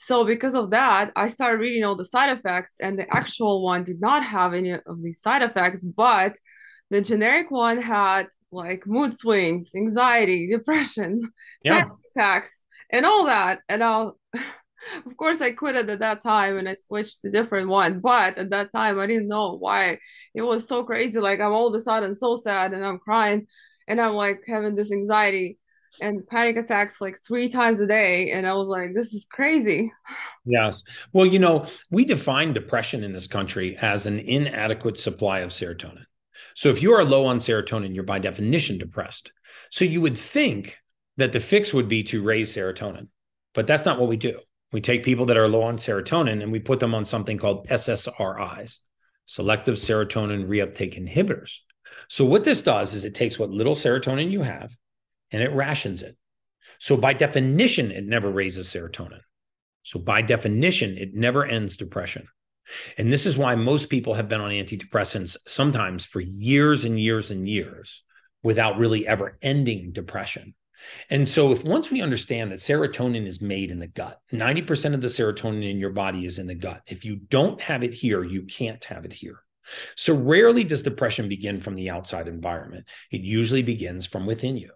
So 0.00 0.24
because 0.24 0.54
of 0.54 0.70
that, 0.70 1.10
I 1.16 1.26
started 1.26 1.58
reading 1.58 1.82
all 1.82 1.96
the 1.96 2.04
side 2.04 2.30
effects, 2.30 2.76
and 2.80 2.96
the 2.96 3.12
actual 3.14 3.64
one 3.64 3.82
did 3.82 4.00
not 4.00 4.24
have 4.24 4.54
any 4.54 4.70
of 4.70 5.02
these 5.02 5.20
side 5.20 5.42
effects, 5.42 5.84
but 5.84 6.36
the 6.88 7.00
generic 7.00 7.50
one 7.50 7.82
had 7.82 8.28
like 8.52 8.86
mood 8.86 9.12
swings, 9.12 9.72
anxiety, 9.74 10.48
depression, 10.48 11.20
yeah. 11.64 11.86
attacks, 12.14 12.62
and 12.90 13.04
all 13.04 13.26
that. 13.26 13.58
And 13.68 13.82
I'll, 13.82 14.16
of 14.32 15.16
course, 15.16 15.40
I 15.40 15.50
quit 15.50 15.74
it 15.74 15.90
at 15.90 15.98
that 15.98 16.22
time 16.22 16.58
and 16.58 16.68
I 16.68 16.76
switched 16.76 17.22
to 17.22 17.30
different 17.32 17.68
one. 17.68 17.98
But 17.98 18.38
at 18.38 18.50
that 18.50 18.70
time, 18.70 19.00
I 19.00 19.06
didn't 19.06 19.26
know 19.26 19.56
why 19.56 19.98
it 20.32 20.42
was 20.42 20.68
so 20.68 20.84
crazy. 20.84 21.18
Like 21.18 21.40
I'm 21.40 21.52
all 21.52 21.66
of 21.66 21.74
a 21.74 21.80
sudden 21.80 22.14
so 22.14 22.36
sad 22.36 22.72
and 22.72 22.84
I'm 22.84 23.00
crying, 23.00 23.48
and 23.88 24.00
I'm 24.00 24.14
like 24.14 24.42
having 24.46 24.76
this 24.76 24.92
anxiety 24.92 25.58
and 26.00 26.26
panic 26.26 26.56
attacks 26.56 27.00
like 27.00 27.16
three 27.16 27.48
times 27.48 27.80
a 27.80 27.86
day. 27.86 28.30
And 28.30 28.46
I 28.46 28.54
was 28.54 28.66
like, 28.66 28.94
this 28.94 29.12
is 29.14 29.26
crazy. 29.30 29.92
Yes. 30.44 30.82
Well, 31.12 31.26
you 31.26 31.38
know, 31.38 31.66
we 31.90 32.04
define 32.04 32.52
depression 32.52 33.04
in 33.04 33.12
this 33.12 33.26
country 33.26 33.76
as 33.76 34.06
an 34.06 34.18
inadequate 34.18 34.98
supply 34.98 35.40
of 35.40 35.50
serotonin. 35.50 36.04
So 36.54 36.68
if 36.70 36.82
you 36.82 36.92
are 36.92 37.04
low 37.04 37.26
on 37.26 37.38
serotonin, 37.38 37.94
you're 37.94 38.04
by 38.04 38.18
definition 38.18 38.78
depressed. 38.78 39.32
So 39.70 39.84
you 39.84 40.00
would 40.00 40.16
think 40.16 40.78
that 41.16 41.32
the 41.32 41.40
fix 41.40 41.74
would 41.74 41.88
be 41.88 42.02
to 42.04 42.22
raise 42.22 42.54
serotonin, 42.54 43.08
but 43.54 43.66
that's 43.66 43.84
not 43.84 43.98
what 43.98 44.08
we 44.08 44.16
do. 44.16 44.38
We 44.72 44.80
take 44.80 45.04
people 45.04 45.26
that 45.26 45.36
are 45.36 45.48
low 45.48 45.62
on 45.62 45.78
serotonin 45.78 46.42
and 46.42 46.52
we 46.52 46.60
put 46.60 46.80
them 46.80 46.94
on 46.94 47.04
something 47.04 47.38
called 47.38 47.68
SSRIs, 47.68 48.78
selective 49.26 49.76
serotonin 49.76 50.46
reuptake 50.46 50.98
inhibitors. 50.98 51.58
So 52.08 52.24
what 52.24 52.44
this 52.44 52.62
does 52.62 52.94
is 52.94 53.04
it 53.04 53.14
takes 53.14 53.38
what 53.38 53.50
little 53.50 53.74
serotonin 53.74 54.30
you 54.30 54.42
have 54.42 54.76
and 55.32 55.42
it 55.42 55.52
rations 55.52 56.02
it. 56.02 56.16
So 56.78 56.96
by 56.96 57.12
definition, 57.12 57.90
it 57.90 58.04
never 58.04 58.30
raises 58.30 58.68
serotonin. 58.68 59.20
So 59.82 59.98
by 59.98 60.22
definition, 60.22 60.98
it 60.98 61.14
never 61.14 61.44
ends 61.44 61.76
depression. 61.76 62.28
And 62.98 63.12
this 63.12 63.26
is 63.26 63.38
why 63.38 63.54
most 63.54 63.88
people 63.88 64.14
have 64.14 64.28
been 64.28 64.40
on 64.40 64.50
antidepressants 64.50 65.36
sometimes 65.46 66.04
for 66.04 66.20
years 66.20 66.84
and 66.84 67.00
years 67.00 67.30
and 67.30 67.48
years 67.48 68.04
without 68.42 68.78
really 68.78 69.06
ever 69.06 69.38
ending 69.42 69.92
depression. 69.92 70.54
And 71.10 71.28
so, 71.28 71.50
if 71.50 71.64
once 71.64 71.90
we 71.90 72.02
understand 72.02 72.52
that 72.52 72.60
serotonin 72.60 73.26
is 73.26 73.42
made 73.42 73.72
in 73.72 73.80
the 73.80 73.88
gut, 73.88 74.20
90% 74.32 74.94
of 74.94 75.00
the 75.00 75.08
serotonin 75.08 75.68
in 75.68 75.78
your 75.78 75.90
body 75.90 76.24
is 76.24 76.38
in 76.38 76.46
the 76.46 76.54
gut. 76.54 76.82
If 76.86 77.04
you 77.04 77.16
don't 77.16 77.60
have 77.60 77.82
it 77.82 77.92
here, 77.92 78.22
you 78.22 78.42
can't 78.42 78.84
have 78.84 79.04
it 79.04 79.12
here. 79.12 79.40
So, 79.96 80.14
rarely 80.14 80.62
does 80.62 80.84
depression 80.84 81.28
begin 81.28 81.60
from 81.60 81.74
the 81.74 81.90
outside 81.90 82.28
environment, 82.28 82.86
it 83.10 83.22
usually 83.22 83.62
begins 83.62 84.06
from 84.06 84.24
within 84.24 84.56
you. 84.56 84.70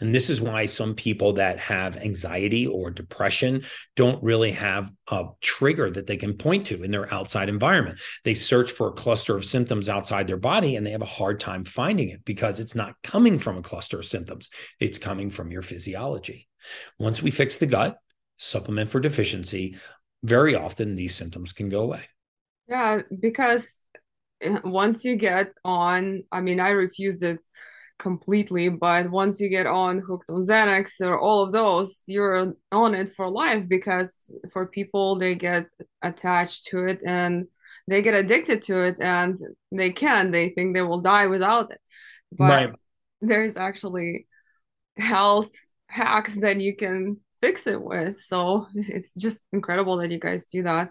And 0.00 0.14
this 0.14 0.30
is 0.30 0.40
why 0.40 0.66
some 0.66 0.94
people 0.94 1.34
that 1.34 1.58
have 1.58 1.96
anxiety 1.96 2.66
or 2.66 2.90
depression 2.90 3.64
don't 3.96 4.22
really 4.22 4.52
have 4.52 4.90
a 5.10 5.26
trigger 5.40 5.90
that 5.90 6.06
they 6.06 6.16
can 6.16 6.34
point 6.34 6.66
to 6.66 6.82
in 6.82 6.90
their 6.90 7.12
outside 7.12 7.48
environment. 7.48 8.00
They 8.24 8.34
search 8.34 8.72
for 8.72 8.88
a 8.88 8.92
cluster 8.92 9.36
of 9.36 9.44
symptoms 9.44 9.88
outside 9.88 10.26
their 10.26 10.36
body 10.36 10.76
and 10.76 10.86
they 10.86 10.90
have 10.90 11.02
a 11.02 11.06
hard 11.06 11.40
time 11.40 11.64
finding 11.64 12.08
it 12.08 12.24
because 12.24 12.60
it's 12.60 12.74
not 12.74 12.94
coming 13.02 13.38
from 13.38 13.56
a 13.56 13.62
cluster 13.62 13.98
of 13.98 14.04
symptoms, 14.04 14.50
it's 14.80 14.98
coming 14.98 15.30
from 15.30 15.50
your 15.50 15.62
physiology. 15.62 16.48
Once 16.98 17.22
we 17.22 17.30
fix 17.30 17.56
the 17.56 17.66
gut, 17.66 17.98
supplement 18.38 18.90
for 18.90 19.00
deficiency, 19.00 19.76
very 20.22 20.54
often 20.54 20.94
these 20.94 21.14
symptoms 21.14 21.52
can 21.52 21.68
go 21.68 21.80
away. 21.80 22.02
Yeah, 22.68 23.02
because 23.20 23.84
eh, 24.40 24.58
once 24.64 25.04
you 25.04 25.16
get 25.16 25.52
on, 25.64 26.24
I 26.30 26.40
mean, 26.40 26.60
I 26.60 26.70
refused 26.70 27.22
it 27.22 27.38
completely 28.02 28.68
but 28.68 29.08
once 29.10 29.40
you 29.40 29.48
get 29.48 29.66
on 29.66 30.00
hooked 30.00 30.28
on 30.28 30.42
xanax 30.42 31.00
or 31.00 31.18
all 31.18 31.42
of 31.42 31.52
those 31.52 32.02
you're 32.06 32.52
on 32.72 32.94
it 32.94 33.08
for 33.08 33.30
life 33.30 33.64
because 33.68 34.36
for 34.52 34.66
people 34.66 35.16
they 35.16 35.34
get 35.34 35.66
attached 36.02 36.66
to 36.66 36.78
it 36.86 37.00
and 37.06 37.46
they 37.88 38.02
get 38.02 38.14
addicted 38.14 38.62
to 38.62 38.84
it 38.84 38.96
and 39.00 39.38
they 39.70 39.90
can 39.90 40.30
they 40.30 40.50
think 40.50 40.74
they 40.74 40.82
will 40.82 41.00
die 41.00 41.26
without 41.26 41.72
it. 41.72 41.80
But 42.30 42.48
right. 42.48 42.72
there's 43.20 43.56
actually 43.56 44.26
health 44.96 45.52
hacks 45.88 46.40
that 46.40 46.60
you 46.60 46.76
can 46.76 47.16
fix 47.40 47.66
it 47.66 47.80
with. 47.80 48.16
So 48.16 48.66
it's 48.74 49.14
just 49.14 49.44
incredible 49.52 49.96
that 49.98 50.10
you 50.10 50.18
guys 50.18 50.44
do 50.44 50.62
that. 50.62 50.90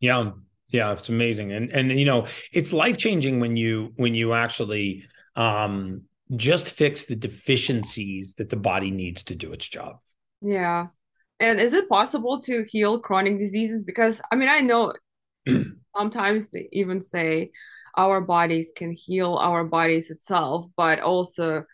Yeah. 0.00 0.32
Yeah 0.68 0.92
it's 0.92 1.08
amazing. 1.08 1.52
And 1.52 1.72
and 1.72 1.92
you 1.92 2.04
know 2.04 2.26
it's 2.52 2.72
life 2.72 2.96
changing 2.96 3.40
when 3.40 3.56
you 3.56 3.92
when 3.96 4.14
you 4.14 4.32
actually 4.34 5.06
um 5.34 6.02
just 6.36 6.72
fix 6.72 7.04
the 7.04 7.16
deficiencies 7.16 8.34
that 8.34 8.50
the 8.50 8.56
body 8.56 8.90
needs 8.90 9.22
to 9.24 9.34
do 9.34 9.52
its 9.52 9.66
job. 9.66 9.98
Yeah. 10.40 10.88
And 11.40 11.60
is 11.60 11.72
it 11.72 11.88
possible 11.88 12.40
to 12.42 12.64
heal 12.70 12.98
chronic 12.98 13.38
diseases? 13.38 13.82
Because 13.82 14.20
I 14.30 14.36
mean, 14.36 14.48
I 14.48 14.60
know 14.60 14.92
sometimes 15.96 16.50
they 16.50 16.68
even 16.72 17.00
say 17.00 17.50
our 17.96 18.20
bodies 18.20 18.72
can 18.74 18.92
heal 18.92 19.34
our 19.36 19.64
bodies 19.64 20.10
itself, 20.10 20.66
but 20.76 21.00
also 21.00 21.64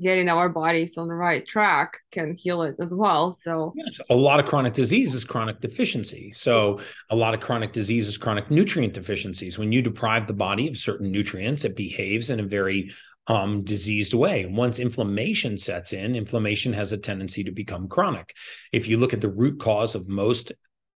getting 0.00 0.28
our 0.28 0.48
bodies 0.48 0.96
on 0.96 1.08
the 1.08 1.14
right 1.14 1.46
track 1.46 1.98
can 2.10 2.34
heal 2.34 2.62
it 2.62 2.74
as 2.80 2.92
well. 2.94 3.30
So 3.30 3.74
a 4.08 4.14
lot 4.14 4.40
of 4.40 4.46
chronic 4.46 4.72
disease 4.72 5.14
is 5.14 5.24
chronic 5.24 5.60
deficiency. 5.60 6.32
So 6.32 6.80
a 7.10 7.16
lot 7.16 7.34
of 7.34 7.40
chronic 7.40 7.72
disease 7.72 8.08
is 8.08 8.16
chronic 8.16 8.50
nutrient 8.50 8.94
deficiencies. 8.94 9.58
When 9.58 9.72
you 9.72 9.82
deprive 9.82 10.26
the 10.26 10.32
body 10.32 10.68
of 10.68 10.78
certain 10.78 11.12
nutrients, 11.12 11.64
it 11.64 11.76
behaves 11.76 12.30
in 12.30 12.40
a 12.40 12.44
very 12.44 12.92
um, 13.26 13.64
diseased 13.64 14.14
way. 14.14 14.46
Once 14.46 14.78
inflammation 14.78 15.56
sets 15.56 15.92
in, 15.92 16.16
inflammation 16.16 16.72
has 16.72 16.92
a 16.92 16.98
tendency 16.98 17.44
to 17.44 17.52
become 17.52 17.88
chronic. 17.88 18.34
If 18.72 18.88
you 18.88 18.96
look 18.96 19.12
at 19.12 19.20
the 19.20 19.28
root 19.28 19.60
cause 19.60 19.94
of 19.94 20.08
most 20.08 20.52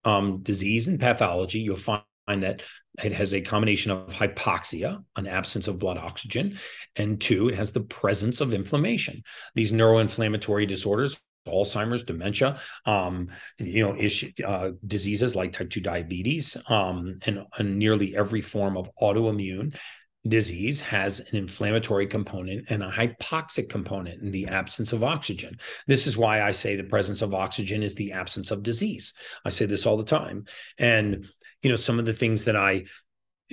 um, 0.05 0.41
disease 0.41 0.87
and 0.87 0.99
pathology, 0.99 1.59
you'll 1.59 1.75
find 1.77 2.03
that 2.27 2.63
it 3.03 3.11
has 3.13 3.33
a 3.33 3.41
combination 3.41 3.91
of 3.91 4.13
hypoxia, 4.13 5.03
an 5.15 5.27
absence 5.27 5.67
of 5.67 5.79
blood 5.79 5.97
oxygen, 5.97 6.59
and 6.95 7.19
two, 7.19 7.49
it 7.49 7.55
has 7.55 7.71
the 7.71 7.81
presence 7.81 8.39
of 8.41 8.53
inflammation. 8.53 9.23
These 9.55 9.71
neuroinflammatory 9.71 10.67
disorders 10.67 11.19
Alzheimer's, 11.47 12.03
dementia, 12.03 12.59
um, 12.85 13.29
you 13.57 13.85
know, 13.85 13.97
issue, 13.97 14.31
uh, 14.45 14.71
diseases 14.85 15.35
like 15.35 15.51
type 15.51 15.69
2 15.69 15.81
diabetes, 15.81 16.55
um, 16.67 17.19
and, 17.25 17.45
and, 17.57 17.77
nearly 17.77 18.15
every 18.15 18.41
form 18.41 18.77
of 18.77 18.89
autoimmune 19.01 19.77
disease 20.27 20.81
has 20.81 21.19
an 21.19 21.35
inflammatory 21.35 22.07
component 22.07 22.69
and 22.69 22.81
a 22.81 22.89
hypoxic 22.89 23.69
component 23.69 24.21
in 24.21 24.31
the 24.31 24.47
absence 24.47 24.93
of 24.93 25.03
oxygen. 25.03 25.59
This 25.87 26.07
is 26.07 26.17
why 26.17 26.41
I 26.41 26.51
say 26.51 26.75
the 26.75 26.83
presence 26.83 27.21
of 27.21 27.33
oxygen 27.33 27.83
is 27.83 27.95
the 27.95 28.13
absence 28.13 28.51
of 28.51 28.63
disease. 28.63 29.13
I 29.43 29.49
say 29.49 29.65
this 29.65 29.85
all 29.85 29.97
the 29.97 30.03
time. 30.03 30.45
And, 30.77 31.27
you 31.61 31.69
know, 31.69 31.75
some 31.75 31.99
of 31.99 32.05
the 32.05 32.13
things 32.13 32.45
that 32.45 32.55
I 32.55 32.85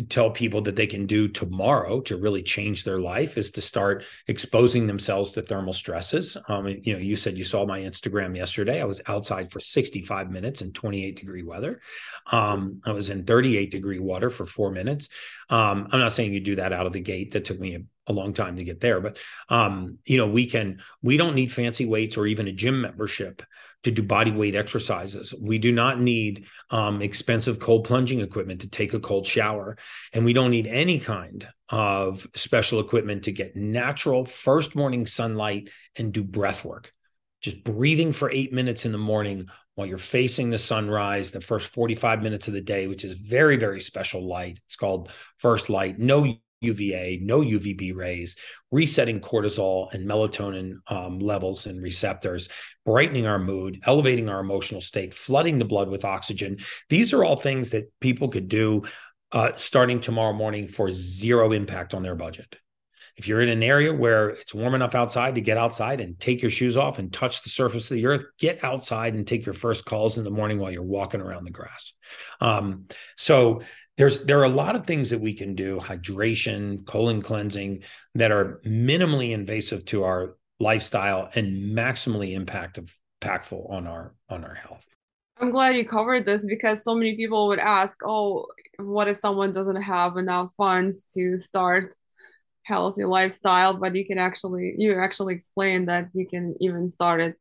tell 0.08 0.30
people 0.30 0.62
that 0.62 0.76
they 0.76 0.86
can 0.86 1.04
do 1.06 1.28
tomorrow 1.28 2.00
to 2.00 2.16
really 2.16 2.42
change 2.42 2.84
their 2.84 3.00
life 3.00 3.36
is 3.36 3.50
to 3.50 3.60
start 3.60 4.04
exposing 4.28 4.86
themselves 4.86 5.32
to 5.32 5.42
thermal 5.42 5.72
stresses. 5.72 6.36
Um, 6.48 6.68
you 6.68 6.94
know, 6.94 6.98
you 6.98 7.16
said 7.16 7.36
you 7.36 7.44
saw 7.44 7.66
my 7.66 7.80
Instagram 7.80 8.36
yesterday. 8.36 8.80
I 8.80 8.84
was 8.84 9.02
outside 9.06 9.50
for 9.50 9.60
65 9.60 10.30
minutes 10.30 10.62
in 10.62 10.72
28 10.72 11.18
degree 11.18 11.42
weather. 11.42 11.80
Um, 12.30 12.80
I 12.84 12.92
was 12.92 13.10
in 13.10 13.24
38 13.24 13.70
degree 13.70 13.98
water 13.98 14.30
for 14.30 14.46
four 14.46 14.70
minutes. 14.70 15.08
Um, 15.50 15.88
I'm 15.90 16.00
not 16.00 16.12
saying 16.12 16.32
you 16.32 16.40
do 16.40 16.56
that 16.56 16.72
out 16.72 16.86
of 16.86 16.92
the 16.92 17.00
gate. 17.00 17.32
That 17.32 17.44
took 17.44 17.60
me 17.60 17.84
a 18.06 18.12
long 18.12 18.32
time 18.32 18.56
to 18.56 18.64
get 18.64 18.80
there 18.80 19.00
but 19.00 19.18
um 19.50 19.98
you 20.04 20.16
know 20.16 20.26
we 20.26 20.44
can 20.44 20.80
we 21.00 21.16
don't 21.16 21.36
need 21.36 21.52
fancy 21.52 21.86
weights 21.86 22.16
or 22.16 22.26
even 22.26 22.48
a 22.48 22.52
gym 22.52 22.80
membership 22.80 23.40
to 23.82 23.90
do 23.90 24.02
body 24.02 24.30
weight 24.30 24.54
exercises. 24.54 25.34
We 25.40 25.58
do 25.58 25.72
not 25.72 26.00
need 26.00 26.46
um 26.70 27.02
expensive 27.02 27.58
cold 27.58 27.84
plunging 27.84 28.20
equipment 28.20 28.60
to 28.62 28.68
take 28.68 28.94
a 28.94 29.00
cold 29.00 29.26
shower. 29.26 29.76
And 30.12 30.24
we 30.24 30.32
don't 30.32 30.50
need 30.50 30.66
any 30.66 30.98
kind 30.98 31.48
of 31.68 32.26
special 32.34 32.80
equipment 32.80 33.24
to 33.24 33.32
get 33.32 33.56
natural 33.56 34.26
first 34.26 34.74
morning 34.74 35.06
sunlight 35.06 35.70
and 35.96 36.12
do 36.12 36.22
breath 36.24 36.64
work 36.64 36.92
just 37.40 37.62
breathing 37.64 38.12
for 38.12 38.30
8 38.30 38.52
minutes 38.52 38.86
in 38.86 38.92
the 38.92 38.98
morning 38.98 39.48
while 39.74 39.86
you're 39.86 39.98
facing 39.98 40.50
the 40.50 40.58
sunrise 40.58 41.30
the 41.30 41.40
first 41.40 41.68
45 41.68 42.22
minutes 42.22 42.48
of 42.48 42.54
the 42.54 42.60
day 42.60 42.86
which 42.86 43.04
is 43.04 43.12
very 43.12 43.56
very 43.56 43.80
special 43.80 44.26
light 44.26 44.60
it's 44.66 44.76
called 44.76 45.10
first 45.38 45.70
light 45.70 45.98
no 45.98 46.36
UVA, 46.60 47.20
no 47.22 47.40
UVB 47.40 47.94
rays, 47.94 48.36
resetting 48.70 49.20
cortisol 49.20 49.92
and 49.92 50.08
melatonin 50.08 50.74
um, 50.88 51.18
levels 51.18 51.66
and 51.66 51.82
receptors, 51.82 52.48
brightening 52.84 53.26
our 53.26 53.38
mood, 53.38 53.80
elevating 53.86 54.28
our 54.28 54.40
emotional 54.40 54.80
state, 54.80 55.14
flooding 55.14 55.58
the 55.58 55.64
blood 55.64 55.88
with 55.88 56.04
oxygen. 56.04 56.58
These 56.88 57.12
are 57.12 57.24
all 57.24 57.36
things 57.36 57.70
that 57.70 57.90
people 58.00 58.28
could 58.28 58.48
do 58.48 58.82
uh, 59.32 59.52
starting 59.56 60.00
tomorrow 60.00 60.32
morning 60.32 60.68
for 60.68 60.90
zero 60.90 61.52
impact 61.52 61.94
on 61.94 62.02
their 62.02 62.16
budget. 62.16 62.56
If 63.20 63.28
you're 63.28 63.42
in 63.42 63.50
an 63.50 63.62
area 63.62 63.92
where 63.92 64.30
it's 64.30 64.54
warm 64.54 64.74
enough 64.74 64.94
outside 64.94 65.34
to 65.34 65.42
get 65.42 65.58
outside 65.58 66.00
and 66.00 66.18
take 66.18 66.40
your 66.40 66.50
shoes 66.50 66.78
off 66.78 66.98
and 66.98 67.12
touch 67.12 67.42
the 67.42 67.50
surface 67.50 67.90
of 67.90 67.96
the 67.96 68.06
earth, 68.06 68.24
get 68.38 68.64
outside 68.64 69.12
and 69.12 69.26
take 69.26 69.44
your 69.44 69.52
first 69.52 69.84
calls 69.84 70.16
in 70.16 70.24
the 70.24 70.30
morning 70.30 70.58
while 70.58 70.70
you're 70.70 70.82
walking 70.82 71.20
around 71.20 71.44
the 71.44 71.50
grass. 71.50 71.92
Um, 72.40 72.86
so 73.18 73.60
there's 73.98 74.20
there 74.20 74.38
are 74.38 74.44
a 74.44 74.48
lot 74.48 74.74
of 74.74 74.86
things 74.86 75.10
that 75.10 75.20
we 75.20 75.34
can 75.34 75.54
do 75.54 75.78
hydration 75.78 76.86
colon 76.86 77.20
cleansing 77.20 77.82
that 78.14 78.32
are 78.32 78.62
minimally 78.64 79.32
invasive 79.32 79.84
to 79.84 80.04
our 80.04 80.36
lifestyle 80.58 81.28
and 81.34 81.76
maximally 81.76 82.32
impact 82.32 82.78
impactful 83.22 83.70
on 83.70 83.86
our 83.86 84.14
on 84.30 84.42
our 84.42 84.54
health 84.54 84.86
i'm 85.38 85.50
glad 85.50 85.76
you 85.76 85.84
covered 85.84 86.24
this 86.24 86.46
because 86.46 86.82
so 86.82 86.94
many 86.94 87.14
people 87.14 87.48
would 87.48 87.58
ask 87.58 87.98
oh 88.06 88.46
what 88.78 89.06
if 89.06 89.18
someone 89.18 89.52
doesn't 89.52 89.82
have 89.82 90.16
enough 90.16 90.50
funds 90.54 91.04
to 91.04 91.36
start 91.36 91.94
healthy 92.70 93.04
lifestyle 93.04 93.74
but 93.74 93.94
you 93.98 94.04
can 94.10 94.18
actually 94.18 94.74
you 94.78 94.88
actually 95.06 95.34
explain 95.34 95.86
that 95.86 96.04
you 96.14 96.26
can 96.26 96.54
even 96.60 96.88
start 96.88 97.20
it. 97.20 97.34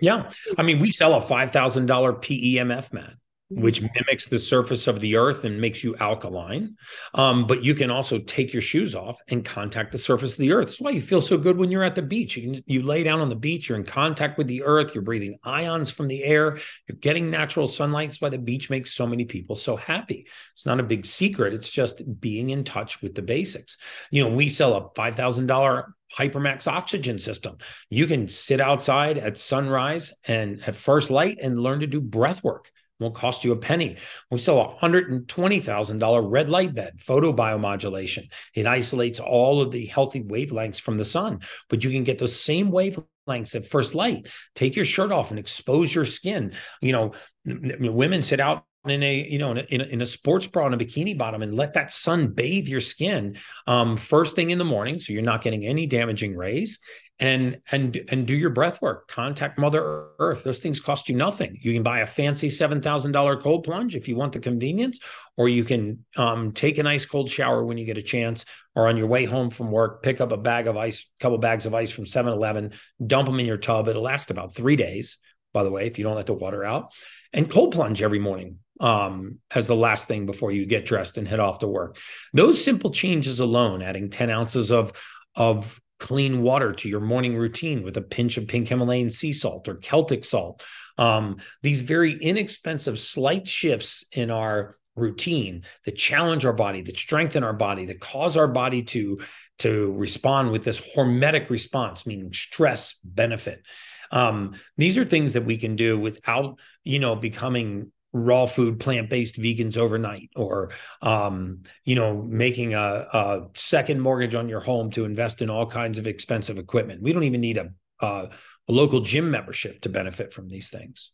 Yeah. 0.00 0.30
I 0.58 0.62
mean 0.62 0.78
we 0.80 0.90
sell 0.92 1.14
a 1.14 1.22
$5000 1.22 1.86
PEMF 2.24 2.92
mat 2.92 3.14
which 3.50 3.82
mm-hmm. 3.82 3.92
mimics 3.94 4.26
the 4.26 4.38
surface 4.38 4.86
of 4.86 5.00
the 5.00 5.16
earth 5.16 5.44
and 5.44 5.60
makes 5.60 5.82
you 5.82 5.96
alkaline. 5.96 6.76
Um, 7.14 7.46
but 7.46 7.64
you 7.64 7.74
can 7.74 7.90
also 7.90 8.18
take 8.18 8.52
your 8.52 8.62
shoes 8.62 8.94
off 8.94 9.20
and 9.28 9.44
contact 9.44 9.90
the 9.90 9.98
surface 9.98 10.34
of 10.34 10.38
the 10.38 10.52
earth. 10.52 10.66
That's 10.66 10.80
why 10.80 10.90
you 10.90 11.00
feel 11.00 11.20
so 11.20 11.36
good 11.36 11.56
when 11.56 11.70
you're 11.70 11.82
at 11.82 11.96
the 11.96 12.02
beach. 12.02 12.36
You 12.36 12.52
can 12.52 12.64
you 12.66 12.82
lay 12.82 13.02
down 13.02 13.20
on 13.20 13.28
the 13.28 13.36
beach, 13.36 13.68
you're 13.68 13.78
in 13.78 13.84
contact 13.84 14.38
with 14.38 14.46
the 14.46 14.62
earth, 14.62 14.94
you're 14.94 15.02
breathing 15.02 15.38
ions 15.42 15.90
from 15.90 16.06
the 16.06 16.22
air, 16.22 16.58
you're 16.88 16.98
getting 17.00 17.30
natural 17.30 17.66
sunlight. 17.66 18.08
That's 18.08 18.20
why 18.20 18.28
the 18.28 18.38
beach 18.38 18.70
makes 18.70 18.94
so 18.94 19.06
many 19.06 19.24
people 19.24 19.56
so 19.56 19.76
happy. 19.76 20.28
It's 20.52 20.66
not 20.66 20.80
a 20.80 20.84
big 20.84 21.04
secret. 21.04 21.52
It's 21.52 21.70
just 21.70 22.02
being 22.20 22.50
in 22.50 22.62
touch 22.62 23.02
with 23.02 23.16
the 23.16 23.22
basics. 23.22 23.76
You 24.12 24.24
know, 24.24 24.34
we 24.34 24.48
sell 24.48 24.74
a 24.74 24.90
five 24.94 25.16
thousand 25.16 25.46
dollar 25.46 25.94
hypermax 26.16 26.66
oxygen 26.66 27.18
system. 27.18 27.58
You 27.88 28.06
can 28.06 28.28
sit 28.28 28.60
outside 28.60 29.18
at 29.18 29.38
sunrise 29.38 30.12
and 30.24 30.62
at 30.66 30.76
first 30.76 31.10
light 31.10 31.38
and 31.40 31.60
learn 31.60 31.80
to 31.80 31.86
do 31.86 32.00
breath 32.00 32.42
work 32.42 32.70
won't 33.00 33.14
cost 33.14 33.44
you 33.44 33.52
a 33.52 33.56
penny. 33.56 33.96
We 34.30 34.38
sell 34.38 34.60
a 34.60 34.68
$120,000 34.68 36.30
red 36.30 36.48
light 36.48 36.74
bed, 36.74 36.98
photobiomodulation. 36.98 38.30
It 38.54 38.66
isolates 38.66 39.18
all 39.18 39.60
of 39.60 39.72
the 39.72 39.86
healthy 39.86 40.22
wavelengths 40.22 40.80
from 40.80 40.98
the 40.98 41.04
sun, 41.04 41.40
but 41.68 41.82
you 41.82 41.90
can 41.90 42.04
get 42.04 42.18
those 42.18 42.38
same 42.38 42.70
wavelengths 42.70 43.56
at 43.56 43.66
first 43.66 43.94
light. 43.94 44.28
Take 44.54 44.76
your 44.76 44.84
shirt 44.84 45.10
off 45.10 45.30
and 45.30 45.38
expose 45.38 45.92
your 45.94 46.04
skin. 46.04 46.52
You 46.80 46.92
know, 46.92 47.12
women 47.44 48.22
sit 48.22 48.38
out 48.38 48.64
in 48.86 49.02
a 49.02 49.28
you 49.28 49.38
know 49.38 49.52
in 49.52 49.80
a, 49.80 49.84
in 49.84 50.00
a, 50.00 50.06
sports 50.06 50.46
bra 50.46 50.64
and 50.64 50.74
a 50.74 50.82
bikini 50.82 51.16
bottom 51.16 51.42
and 51.42 51.54
let 51.54 51.74
that 51.74 51.90
sun 51.90 52.28
bathe 52.28 52.66
your 52.66 52.80
skin 52.80 53.36
um, 53.66 53.96
first 53.96 54.34
thing 54.34 54.50
in 54.50 54.58
the 54.58 54.64
morning 54.64 54.98
so 54.98 55.12
you're 55.12 55.20
not 55.20 55.42
getting 55.42 55.66
any 55.66 55.86
damaging 55.86 56.34
rays 56.34 56.78
and 57.20 57.60
and 57.70 58.00
and 58.08 58.26
do 58.26 58.34
your 58.34 58.50
breath 58.50 58.80
work. 58.80 59.06
Contact 59.06 59.58
mother 59.58 60.08
earth. 60.18 60.42
Those 60.42 60.58
things 60.58 60.80
cost 60.80 61.08
you 61.08 61.14
nothing. 61.14 61.58
You 61.60 61.74
can 61.74 61.82
buy 61.82 62.00
a 62.00 62.06
fancy 62.06 62.48
$7000 62.48 63.42
cold 63.42 63.64
plunge 63.64 63.94
if 63.94 64.08
you 64.08 64.16
want 64.16 64.32
the 64.32 64.40
convenience 64.40 64.98
or 65.36 65.48
you 65.48 65.62
can 65.62 66.04
um, 66.16 66.52
take 66.52 66.78
an 66.78 66.86
ice 66.86 67.04
cold 67.04 67.28
shower 67.28 67.64
when 67.64 67.76
you 67.76 67.84
get 67.84 67.98
a 67.98 68.02
chance 68.02 68.46
or 68.74 68.88
on 68.88 68.96
your 68.96 69.06
way 69.06 69.26
home 69.26 69.50
from 69.50 69.70
work 69.70 70.02
pick 70.02 70.20
up 70.20 70.32
a 70.32 70.36
bag 70.36 70.66
of 70.66 70.76
ice 70.76 71.06
couple 71.20 71.36
bags 71.36 71.66
of 71.66 71.74
ice 71.74 71.90
from 71.90 72.04
7-eleven 72.04 72.72
dump 73.06 73.26
them 73.26 73.38
in 73.38 73.46
your 73.46 73.58
tub. 73.58 73.86
It'll 73.86 74.02
last 74.02 74.30
about 74.30 74.54
three 74.54 74.76
days 74.76 75.18
by 75.52 75.62
the 75.62 75.70
way 75.70 75.86
if 75.86 75.98
you 75.98 76.04
don't 76.04 76.16
let 76.16 76.26
the 76.26 76.32
water 76.32 76.64
out 76.64 76.94
and 77.34 77.50
cold 77.50 77.72
plunge 77.72 78.02
every 78.02 78.18
morning 78.18 78.58
um, 78.80 79.38
as 79.54 79.68
the 79.68 79.76
last 79.76 80.08
thing 80.08 80.26
before 80.26 80.50
you 80.50 80.66
get 80.66 80.86
dressed 80.86 81.18
and 81.18 81.28
head 81.28 81.40
off 81.40 81.60
to 81.60 81.68
work. 81.68 81.98
Those 82.32 82.62
simple 82.62 82.90
changes 82.90 83.38
alone, 83.38 83.82
adding 83.82 84.10
10 84.10 84.30
ounces 84.30 84.72
of, 84.72 84.92
of 85.36 85.78
clean 85.98 86.42
water 86.42 86.72
to 86.72 86.88
your 86.88 87.00
morning 87.00 87.36
routine 87.36 87.84
with 87.84 87.96
a 87.96 88.02
pinch 88.02 88.38
of 88.38 88.48
pink 88.48 88.68
Himalayan 88.68 89.10
sea 89.10 89.34
salt 89.34 89.68
or 89.68 89.76
Celtic 89.76 90.24
salt, 90.24 90.62
um, 90.96 91.36
these 91.62 91.82
very 91.82 92.14
inexpensive 92.14 92.98
slight 92.98 93.46
shifts 93.46 94.04
in 94.12 94.30
our 94.30 94.76
routine 94.96 95.62
that 95.84 95.96
challenge 95.96 96.44
our 96.44 96.52
body, 96.52 96.82
that 96.82 96.96
strengthen 96.96 97.44
our 97.44 97.52
body, 97.52 97.84
that 97.86 98.00
cause 98.00 98.36
our 98.36 98.48
body 98.48 98.82
to, 98.82 99.20
to 99.58 99.92
respond 99.92 100.50
with 100.52 100.64
this 100.64 100.80
hormetic 100.80 101.50
response, 101.50 102.06
meaning 102.06 102.32
stress 102.32 102.94
benefit. 103.04 103.62
Um, 104.10 104.54
these 104.76 104.98
are 104.98 105.04
things 105.04 105.34
that 105.34 105.44
we 105.44 105.56
can 105.56 105.76
do 105.76 105.98
without, 105.98 106.58
you 106.82 106.98
know, 106.98 107.14
becoming 107.14 107.92
raw 108.12 108.46
food 108.46 108.80
plant-based 108.80 109.40
vegans 109.40 109.76
overnight 109.76 110.30
or 110.34 110.70
um, 111.02 111.62
you 111.84 111.94
know 111.94 112.22
making 112.22 112.74
a, 112.74 112.78
a, 113.12 113.46
second 113.54 114.00
mortgage 114.00 114.34
on 114.34 114.48
your 114.48 114.60
home 114.60 114.90
to 114.90 115.04
invest 115.04 115.42
in 115.42 115.50
all 115.50 115.66
kinds 115.66 115.98
of 115.98 116.06
expensive 116.06 116.58
equipment. 116.58 117.02
We 117.02 117.12
don't 117.12 117.24
even 117.24 117.40
need 117.40 117.56
a, 117.56 117.72
a, 118.00 118.30
a 118.68 118.72
local 118.72 119.00
gym 119.00 119.30
membership 119.30 119.82
to 119.82 119.88
benefit 119.88 120.32
from 120.32 120.48
these 120.48 120.70
things. 120.70 121.12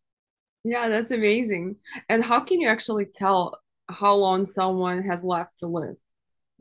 Yeah 0.65 0.89
that's 0.89 1.11
amazing. 1.11 1.77
And 2.09 2.25
how 2.25 2.41
can 2.41 2.61
you 2.61 2.69
actually 2.69 3.07
tell 3.15 3.61
how 3.89 4.15
long 4.15 4.47
someone 4.47 5.03
has 5.05 5.23
left 5.23 5.59
to 5.59 5.67
live 5.67 5.97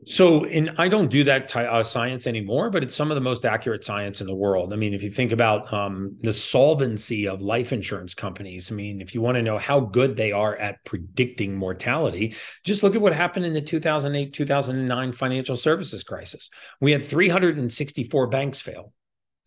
so, 0.04 0.44
and 0.44 0.74
I 0.76 0.88
don't 0.88 1.10
do 1.10 1.24
that 1.24 1.54
uh, 1.56 1.82
science 1.82 2.26
anymore, 2.26 2.68
but 2.68 2.82
it's 2.82 2.94
some 2.94 3.10
of 3.10 3.14
the 3.14 3.22
most 3.22 3.46
accurate 3.46 3.82
science 3.82 4.20
in 4.20 4.26
the 4.26 4.34
world. 4.34 4.72
I 4.74 4.76
mean, 4.76 4.92
if 4.92 5.02
you 5.02 5.10
think 5.10 5.32
about 5.32 5.72
um, 5.72 6.16
the 6.20 6.34
solvency 6.34 7.26
of 7.26 7.40
life 7.40 7.72
insurance 7.72 8.14
companies, 8.14 8.70
I 8.70 8.74
mean, 8.74 9.00
if 9.00 9.14
you 9.14 9.22
want 9.22 9.36
to 9.36 9.42
know 9.42 9.56
how 9.56 9.80
good 9.80 10.14
they 10.14 10.32
are 10.32 10.54
at 10.56 10.84
predicting 10.84 11.56
mortality, 11.56 12.34
just 12.62 12.82
look 12.82 12.94
at 12.94 13.00
what 13.00 13.14
happened 13.14 13.46
in 13.46 13.54
the 13.54 13.60
2008 13.62 14.34
2009 14.34 15.12
financial 15.12 15.56
services 15.56 16.04
crisis. 16.04 16.50
We 16.80 16.92
had 16.92 17.02
364 17.02 18.26
banks 18.26 18.60
fail, 18.60 18.92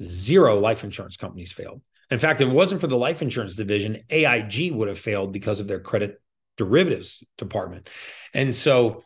zero 0.01 0.59
life 0.59 0.83
insurance 0.83 1.15
companies 1.15 1.51
failed. 1.51 1.81
In 2.09 2.17
fact, 2.17 2.41
if 2.41 2.49
it 2.49 2.53
wasn't 2.53 2.81
for 2.81 2.87
the 2.87 2.97
life 2.97 3.21
insurance 3.21 3.55
division, 3.55 4.03
AIG 4.09 4.73
would 4.73 4.87
have 4.87 4.97
failed 4.97 5.31
because 5.31 5.59
of 5.59 5.67
their 5.67 5.79
credit 5.79 6.19
derivatives 6.57 7.23
department. 7.37 7.87
And 8.33 8.55
so, 8.55 9.03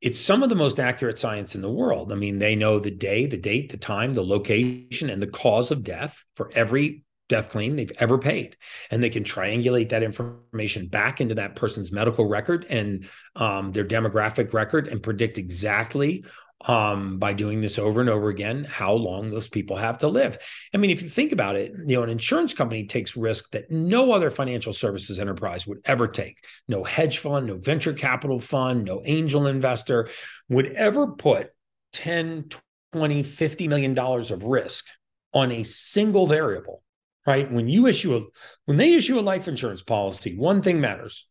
it's 0.00 0.20
some 0.20 0.42
of 0.42 0.48
the 0.48 0.54
most 0.54 0.78
accurate 0.78 1.18
science 1.18 1.54
in 1.54 1.62
the 1.62 1.70
world. 1.70 2.12
I 2.12 2.16
mean, 2.16 2.38
they 2.38 2.54
know 2.54 2.78
the 2.78 2.90
day, 2.90 3.26
the 3.26 3.38
date, 3.38 3.70
the 3.70 3.78
time, 3.78 4.14
the 4.14 4.24
location, 4.24 5.08
and 5.10 5.22
the 5.22 5.26
cause 5.26 5.70
of 5.70 5.82
death 5.82 6.24
for 6.34 6.50
every 6.54 7.02
death 7.28 7.48
claim 7.48 7.74
they've 7.74 7.92
ever 7.98 8.18
paid. 8.18 8.56
And 8.90 9.02
they 9.02 9.10
can 9.10 9.24
triangulate 9.24 9.88
that 9.88 10.02
information 10.02 10.86
back 10.86 11.20
into 11.20 11.36
that 11.36 11.56
person's 11.56 11.90
medical 11.90 12.26
record 12.26 12.66
and 12.68 13.08
um, 13.34 13.72
their 13.72 13.84
demographic 13.84 14.52
record 14.52 14.86
and 14.88 15.02
predict 15.02 15.38
exactly 15.38 16.24
um, 16.64 17.18
by 17.18 17.32
doing 17.32 17.60
this 17.60 17.78
over 17.78 18.00
and 18.00 18.08
over 18.08 18.28
again, 18.28 18.64
how 18.64 18.92
long 18.92 19.30
those 19.30 19.48
people 19.48 19.76
have 19.76 19.98
to 19.98 20.08
live. 20.08 20.38
I 20.74 20.78
mean, 20.78 20.90
if 20.90 21.02
you 21.02 21.08
think 21.08 21.32
about 21.32 21.56
it, 21.56 21.72
you 21.86 21.96
know, 21.96 22.02
an 22.02 22.10
insurance 22.10 22.54
company 22.54 22.86
takes 22.86 23.16
risk 23.16 23.50
that 23.50 23.70
no 23.70 24.12
other 24.12 24.30
financial 24.30 24.72
services 24.72 25.18
enterprise 25.18 25.66
would 25.66 25.80
ever 25.84 26.08
take. 26.08 26.44
No 26.66 26.82
hedge 26.82 27.18
fund, 27.18 27.46
no 27.46 27.58
venture 27.58 27.92
capital 27.92 28.40
fund, 28.40 28.84
no 28.84 29.02
angel 29.04 29.46
investor 29.46 30.08
would 30.48 30.72
ever 30.72 31.08
put 31.08 31.50
10, 31.92 32.48
20, 32.92 33.22
50 33.22 33.68
million 33.68 33.94
dollars 33.94 34.30
of 34.30 34.42
risk 34.44 34.86
on 35.34 35.52
a 35.52 35.62
single 35.62 36.26
variable, 36.26 36.82
right? 37.26 37.50
When 37.52 37.68
you 37.68 37.86
issue 37.86 38.16
a 38.16 38.22
when 38.64 38.78
they 38.78 38.94
issue 38.94 39.18
a 39.18 39.20
life 39.20 39.46
insurance 39.46 39.82
policy, 39.82 40.36
one 40.36 40.62
thing 40.62 40.80
matters 40.80 41.26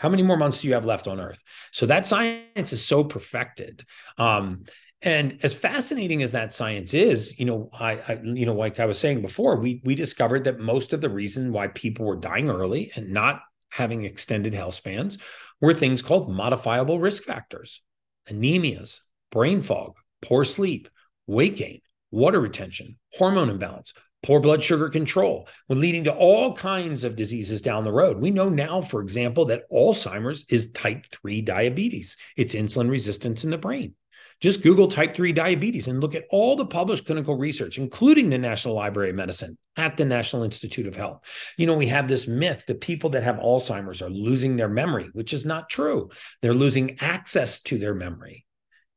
how 0.00 0.08
many 0.08 0.22
more 0.22 0.38
months 0.38 0.62
do 0.62 0.68
you 0.68 0.72
have 0.72 0.86
left 0.86 1.06
on 1.06 1.20
Earth? 1.20 1.42
So 1.72 1.84
that 1.84 2.06
science 2.06 2.72
is 2.72 2.82
so 2.82 3.04
perfected. 3.04 3.84
Um, 4.16 4.64
and 5.02 5.38
as 5.42 5.52
fascinating 5.52 6.22
as 6.22 6.32
that 6.32 6.54
science 6.54 6.94
is, 6.94 7.38
you 7.38 7.44
know, 7.44 7.68
I, 7.78 7.92
I, 8.08 8.20
you 8.22 8.46
know, 8.46 8.54
like 8.54 8.80
I 8.80 8.86
was 8.86 8.98
saying 8.98 9.20
before, 9.20 9.56
we 9.56 9.82
we 9.84 9.94
discovered 9.94 10.44
that 10.44 10.58
most 10.58 10.94
of 10.94 11.02
the 11.02 11.10
reason 11.10 11.52
why 11.52 11.66
people 11.66 12.06
were 12.06 12.16
dying 12.16 12.48
early 12.48 12.90
and 12.94 13.10
not 13.10 13.42
having 13.68 14.04
extended 14.06 14.54
health 14.54 14.74
spans 14.74 15.18
were 15.60 15.74
things 15.74 16.00
called 16.00 16.32
modifiable 16.32 16.98
risk 16.98 17.24
factors, 17.24 17.82
anemias, 18.26 19.00
brain 19.30 19.60
fog, 19.60 19.96
poor 20.22 20.44
sleep, 20.44 20.88
weight 21.26 21.56
gain, 21.56 21.82
water 22.10 22.40
retention, 22.40 22.98
hormone 23.12 23.50
imbalance, 23.50 23.92
poor 24.22 24.40
blood 24.40 24.62
sugar 24.62 24.88
control, 24.88 25.48
when 25.66 25.80
leading 25.80 26.04
to 26.04 26.14
all 26.14 26.54
kinds 26.54 27.04
of 27.04 27.16
diseases 27.16 27.62
down 27.62 27.84
the 27.84 27.92
road. 27.92 28.18
We 28.18 28.30
know 28.30 28.48
now, 28.48 28.82
for 28.82 29.00
example, 29.00 29.46
that 29.46 29.70
Alzheimer's 29.72 30.44
is 30.48 30.70
type 30.72 31.06
3 31.12 31.42
diabetes, 31.42 32.16
it's 32.36 32.54
insulin 32.54 32.90
resistance 32.90 33.44
in 33.44 33.50
the 33.50 33.58
brain. 33.58 33.94
Just 34.40 34.62
Google 34.62 34.88
type 34.88 35.14
3 35.14 35.32
diabetes 35.32 35.88
and 35.88 36.00
look 36.00 36.14
at 36.14 36.24
all 36.30 36.56
the 36.56 36.64
published 36.64 37.04
clinical 37.04 37.36
research, 37.36 37.76
including 37.76 38.30
the 38.30 38.38
National 38.38 38.74
Library 38.74 39.10
of 39.10 39.16
Medicine 39.16 39.58
at 39.76 39.98
the 39.98 40.04
National 40.06 40.44
Institute 40.44 40.86
of 40.86 40.96
Health. 40.96 41.20
You 41.58 41.66
know, 41.66 41.76
we 41.76 41.88
have 41.88 42.08
this 42.08 42.26
myth 42.26 42.64
that 42.66 42.80
people 42.80 43.10
that 43.10 43.22
have 43.22 43.36
Alzheimer's 43.36 44.00
are 44.00 44.08
losing 44.08 44.56
their 44.56 44.68
memory, 44.68 45.10
which 45.12 45.34
is 45.34 45.44
not 45.44 45.68
true. 45.68 46.08
They're 46.40 46.54
losing 46.54 46.98
access 47.00 47.60
to 47.60 47.78
their 47.78 47.94
memory. 47.94 48.46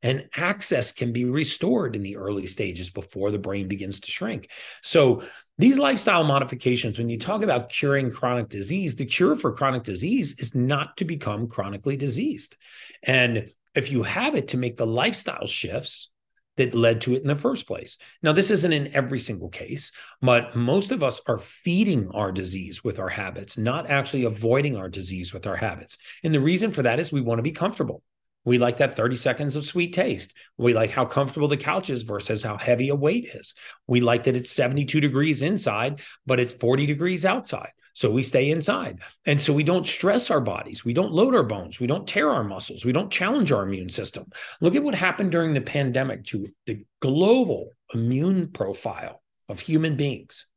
And 0.03 0.27
access 0.35 0.91
can 0.91 1.11
be 1.11 1.25
restored 1.25 1.95
in 1.95 2.03
the 2.03 2.17
early 2.17 2.45
stages 2.45 2.89
before 2.89 3.31
the 3.31 3.39
brain 3.39 3.67
begins 3.67 3.99
to 4.01 4.11
shrink. 4.11 4.49
So, 4.81 5.23
these 5.57 5.77
lifestyle 5.77 6.23
modifications, 6.23 6.97
when 6.97 7.09
you 7.09 7.19
talk 7.19 7.43
about 7.43 7.69
curing 7.69 8.11
chronic 8.11 8.49
disease, 8.49 8.95
the 8.95 9.05
cure 9.05 9.35
for 9.35 9.53
chronic 9.53 9.83
disease 9.83 10.35
is 10.39 10.55
not 10.55 10.97
to 10.97 11.05
become 11.05 11.47
chronically 11.47 11.95
diseased. 11.95 12.57
And 13.03 13.51
if 13.75 13.91
you 13.91 14.03
have 14.03 14.35
it 14.35 14.49
to 14.49 14.57
make 14.57 14.77
the 14.77 14.87
lifestyle 14.87 15.45
shifts 15.45 16.11
that 16.57 16.75
led 16.75 17.01
to 17.01 17.13
it 17.13 17.21
in 17.21 17.27
the 17.27 17.35
first 17.35 17.65
place. 17.65 17.97
Now, 18.21 18.31
this 18.31 18.51
isn't 18.51 18.73
in 18.73 18.93
every 18.95 19.19
single 19.19 19.49
case, 19.49 19.91
but 20.21 20.55
most 20.55 20.91
of 20.91 21.01
us 21.01 21.19
are 21.27 21.39
feeding 21.39 22.09
our 22.09 22.31
disease 22.31 22.83
with 22.83 22.99
our 22.99 23.09
habits, 23.09 23.57
not 23.57 23.89
actually 23.89 24.25
avoiding 24.25 24.77
our 24.77 24.89
disease 24.89 25.33
with 25.33 25.47
our 25.47 25.55
habits. 25.55 25.97
And 26.23 26.33
the 26.33 26.39
reason 26.39 26.71
for 26.71 26.83
that 26.83 26.99
is 26.99 27.11
we 27.11 27.21
want 27.21 27.39
to 27.39 27.43
be 27.43 27.51
comfortable. 27.51 28.03
We 28.45 28.57
like 28.57 28.77
that 28.77 28.95
30 28.95 29.15
seconds 29.15 29.55
of 29.55 29.65
sweet 29.65 29.93
taste. 29.93 30.33
We 30.57 30.73
like 30.73 30.89
how 30.89 31.05
comfortable 31.05 31.47
the 31.47 31.57
couch 31.57 31.89
is 31.89 32.03
versus 32.03 32.43
how 32.43 32.57
heavy 32.57 32.89
a 32.89 32.95
weight 32.95 33.25
is. 33.33 33.53
We 33.87 34.01
like 34.01 34.23
that 34.23 34.35
it's 34.35 34.51
72 34.51 34.99
degrees 34.99 35.41
inside, 35.41 36.01
but 36.25 36.39
it's 36.39 36.53
40 36.53 36.85
degrees 36.85 37.25
outside. 37.25 37.71
So 37.93 38.09
we 38.09 38.23
stay 38.23 38.49
inside. 38.49 38.99
And 39.25 39.39
so 39.39 39.53
we 39.53 39.63
don't 39.63 39.87
stress 39.87 40.31
our 40.31 40.41
bodies. 40.41 40.83
We 40.83 40.93
don't 40.93 41.13
load 41.13 41.35
our 41.35 41.43
bones. 41.43 41.79
We 41.79 41.87
don't 41.87 42.07
tear 42.07 42.29
our 42.29 42.43
muscles. 42.43 42.83
We 42.83 42.91
don't 42.91 43.11
challenge 43.11 43.51
our 43.51 43.63
immune 43.63 43.89
system. 43.89 44.31
Look 44.61 44.75
at 44.75 44.83
what 44.83 44.95
happened 44.95 45.31
during 45.31 45.53
the 45.53 45.61
pandemic 45.61 46.25
to 46.25 46.47
the 46.65 46.85
global 47.01 47.69
immune 47.93 48.47
profile 48.47 49.21
of 49.47 49.59
human 49.59 49.95
beings. 49.95 50.47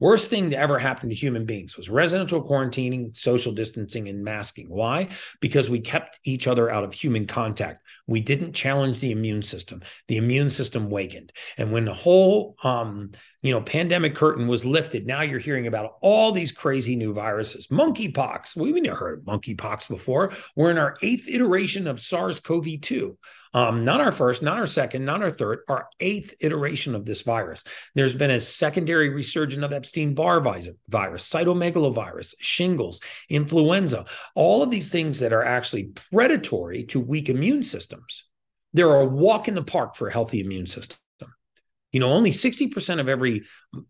Worst 0.00 0.30
thing 0.30 0.50
that 0.50 0.60
ever 0.60 0.78
happened 0.78 1.10
to 1.10 1.16
human 1.16 1.44
beings 1.44 1.76
was 1.76 1.90
residential 1.90 2.42
quarantining, 2.42 3.16
social 3.16 3.52
distancing, 3.52 4.08
and 4.08 4.22
masking. 4.22 4.68
Why? 4.68 5.08
Because 5.40 5.68
we 5.68 5.80
kept 5.80 6.20
each 6.24 6.46
other 6.46 6.70
out 6.70 6.84
of 6.84 6.92
human 6.92 7.26
contact. 7.26 7.82
We 8.08 8.20
didn't 8.20 8.54
challenge 8.54 8.98
the 8.98 9.12
immune 9.12 9.42
system. 9.42 9.82
The 10.08 10.16
immune 10.16 10.50
system 10.50 10.90
wakened. 10.90 11.32
And 11.56 11.70
when 11.70 11.84
the 11.84 11.94
whole 11.94 12.56
um, 12.64 13.12
you 13.42 13.52
know, 13.52 13.60
pandemic 13.60 14.16
curtain 14.16 14.48
was 14.48 14.66
lifted. 14.66 15.06
Now 15.06 15.22
you're 15.22 15.38
hearing 15.38 15.68
about 15.68 15.98
all 16.00 16.32
these 16.32 16.50
crazy 16.50 16.96
new 16.96 17.14
viruses. 17.14 17.68
Monkeypox. 17.68 18.56
We've 18.56 18.82
never 18.82 18.96
heard 18.96 19.18
of 19.20 19.24
monkeypox 19.24 19.88
before. 19.88 20.32
We're 20.56 20.72
in 20.72 20.78
our 20.78 20.96
eighth 21.02 21.28
iteration 21.28 21.86
of 21.86 22.00
SARS-CoV-2. 22.00 23.16
Um, 23.54 23.84
not 23.84 24.00
our 24.00 24.12
first, 24.12 24.42
not 24.42 24.58
our 24.58 24.66
second, 24.66 25.04
not 25.04 25.22
our 25.22 25.30
third, 25.30 25.60
our 25.68 25.88
eighth 26.00 26.34
iteration 26.40 26.94
of 26.94 27.06
this 27.06 27.22
virus. 27.22 27.64
There's 27.94 28.14
been 28.14 28.30
a 28.30 28.40
secondary 28.40 29.08
resurgence 29.08 29.64
of 29.64 29.72
Epstein-Barr 29.72 30.40
virus, 30.40 31.30
cytomegalovirus, 31.30 32.34
shingles, 32.40 33.00
influenza, 33.30 34.04
all 34.34 34.62
of 34.62 34.70
these 34.70 34.90
things 34.90 35.20
that 35.20 35.32
are 35.32 35.44
actually 35.44 35.84
predatory 36.10 36.84
to 36.84 37.00
weak 37.00 37.28
immune 37.30 37.62
systems. 37.62 37.97
They're 38.72 38.94
a 38.94 39.04
walk 39.04 39.48
in 39.48 39.54
the 39.54 39.62
park 39.62 39.96
for 39.96 40.08
a 40.08 40.12
healthy 40.12 40.40
immune 40.40 40.66
system. 40.66 40.98
You 41.90 42.00
know, 42.00 42.12
only 42.12 42.30
60% 42.30 43.00
of 43.00 43.08
every 43.08 43.44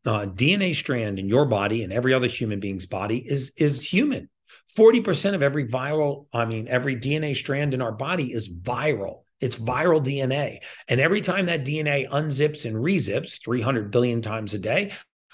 uh, 0.07 0.27
DNA 0.27 0.75
strand 0.75 1.19
in 1.19 1.29
your 1.29 1.47
body 1.47 1.83
and 1.83 1.93
every 1.93 2.15
other 2.15 2.29
human 2.29 2.61
being's 2.61 2.87
body 2.87 3.19
is 3.19 3.53
is 3.57 3.83
human. 3.83 4.29
40% 4.77 5.35
of 5.35 5.43
every 5.43 5.67
viral, 5.67 6.27
I 6.33 6.45
mean, 6.45 6.69
every 6.69 6.95
DNA 6.95 7.35
strand 7.35 7.75
in 7.75 7.81
our 7.81 7.93
body 7.93 8.33
is 8.33 8.49
viral. 8.53 9.23
It's 9.41 9.57
viral 9.57 10.05
DNA. 10.05 10.59
And 10.89 11.01
every 11.01 11.23
time 11.23 11.47
that 11.47 11.65
DNA 11.65 12.09
unzips 12.09 12.67
and 12.67 12.77
rezips 12.77 13.43
300 13.43 13.91
billion 13.91 14.21
times 14.21 14.53
a 14.53 14.59
day, 14.59 14.93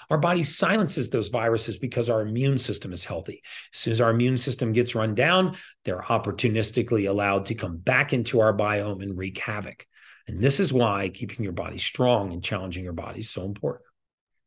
our 0.09 0.17
body 0.17 0.43
silences 0.43 1.09
those 1.09 1.29
viruses 1.29 1.77
because 1.77 2.09
our 2.09 2.21
immune 2.21 2.59
system 2.59 2.93
is 2.93 3.03
healthy. 3.03 3.41
As 3.73 3.79
soon 3.79 3.93
as 3.93 4.01
our 4.01 4.11
immune 4.11 4.37
system 4.37 4.71
gets 4.71 4.95
run 4.95 5.15
down, 5.15 5.57
they're 5.83 6.01
opportunistically 6.01 7.07
allowed 7.09 7.47
to 7.47 7.55
come 7.55 7.77
back 7.77 8.13
into 8.13 8.39
our 8.39 8.55
biome 8.55 9.01
and 9.01 9.17
wreak 9.17 9.37
havoc. 9.37 9.85
And 10.27 10.41
this 10.41 10.59
is 10.59 10.73
why 10.73 11.09
keeping 11.09 11.43
your 11.43 11.53
body 11.53 11.77
strong 11.77 12.33
and 12.33 12.43
challenging 12.43 12.83
your 12.83 12.93
body 12.93 13.19
is 13.19 13.29
so 13.29 13.45
important. 13.45 13.85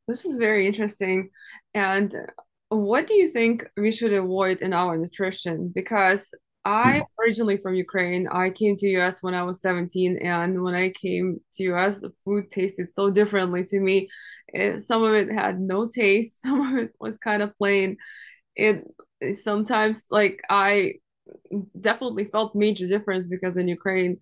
This 0.09 0.25
is 0.25 0.39
very 0.39 0.67
interesting. 0.67 1.31
And 1.75 2.15
what 2.71 3.07
do 3.07 3.15
you 3.15 3.29
think 3.29 3.69
we 3.77 3.93
should 3.93 4.13
avoid 4.13 4.61
in 4.61 4.73
our 4.73 4.97
nutrition? 4.97 5.71
Because 5.75 6.35
I 6.65 6.99
hmm. 6.99 7.23
originally 7.23 7.57
from 7.57 7.75
Ukraine. 7.75 8.29
I 8.29 8.51
came 8.51 8.77
to 8.77 8.89
US 8.99 9.23
when 9.23 9.35
I 9.35 9.43
was 9.43 9.61
17 9.61 10.19
and 10.19 10.63
when 10.63 10.75
I 10.75 10.91
came 10.91 11.41
to 11.55 11.63
US 11.75 12.01
the 12.01 12.13
food 12.25 12.51
tasted 12.51 12.91
so 12.91 13.11
differently 13.11 13.65
to 13.65 13.81
me. 13.81 14.09
It, 14.49 14.83
some 14.83 15.03
of 15.03 15.15
it 15.15 15.31
had 15.31 15.61
no 15.61 15.89
taste, 15.89 16.41
some 16.43 16.61
of 16.61 16.83
it 16.85 16.93
was 17.01 17.19
kind 17.19 17.43
of 17.43 17.57
plain. 17.59 17.97
It 18.57 18.85
sometimes 19.35 20.07
like 20.11 20.41
I 20.51 20.95
definitely 21.81 22.25
felt 22.25 22.55
major 22.55 22.87
difference 22.87 23.29
because 23.29 23.57
in 23.57 23.69
Ukraine 23.69 24.19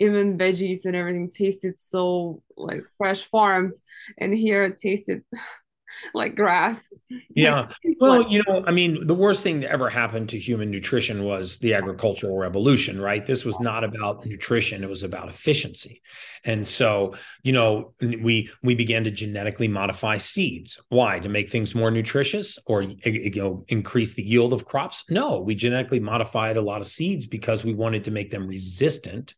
even 0.00 0.38
veggies 0.38 0.86
and 0.86 0.96
everything 0.96 1.30
tasted 1.30 1.78
so 1.78 2.42
like 2.56 2.82
fresh 2.96 3.22
farmed 3.24 3.74
and 4.18 4.34
here 4.34 4.64
it 4.64 4.78
tasted 4.78 5.22
like 6.14 6.36
grass. 6.36 6.92
Yeah. 7.34 7.68
Well 8.00 8.30
you 8.30 8.42
know 8.46 8.64
i 8.66 8.70
mean 8.70 9.06
the 9.06 9.14
worst 9.14 9.42
thing 9.42 9.60
that 9.60 9.70
ever 9.70 9.90
happened 9.90 10.30
to 10.30 10.38
human 10.38 10.70
nutrition 10.70 11.24
was 11.24 11.58
the 11.58 11.74
agricultural 11.74 12.38
revolution 12.38 12.98
right? 12.98 13.24
This 13.26 13.44
was 13.44 13.60
not 13.60 13.84
about 13.84 14.24
nutrition 14.24 14.82
it 14.82 14.88
was 14.88 15.02
about 15.02 15.28
efficiency. 15.28 16.00
And 16.44 16.66
so 16.66 17.14
you 17.42 17.52
know 17.52 17.92
we 18.00 18.50
we 18.62 18.74
began 18.74 19.04
to 19.04 19.10
genetically 19.10 19.68
modify 19.68 20.16
seeds. 20.16 20.80
Why? 20.88 21.18
To 21.18 21.28
make 21.28 21.50
things 21.50 21.74
more 21.74 21.90
nutritious 21.90 22.58
or 22.64 22.82
you 22.82 23.30
know 23.42 23.64
increase 23.68 24.14
the 24.14 24.22
yield 24.22 24.52
of 24.52 24.64
crops? 24.64 25.04
No 25.10 25.40
we 25.40 25.54
genetically 25.54 26.00
modified 26.00 26.56
a 26.56 26.62
lot 26.62 26.80
of 26.80 26.86
seeds 26.86 27.26
because 27.26 27.64
we 27.64 27.74
wanted 27.74 28.04
to 28.04 28.10
make 28.10 28.30
them 28.30 28.46
resistant 28.46 29.34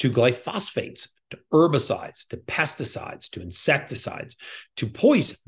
to 0.00 0.10
glyphosates, 0.10 1.08
to 1.30 1.38
herbicides, 1.52 2.26
to 2.28 2.36
pesticides, 2.36 3.30
to 3.30 3.40
insecticides, 3.40 4.36
to 4.76 4.86
poison. 4.86 5.38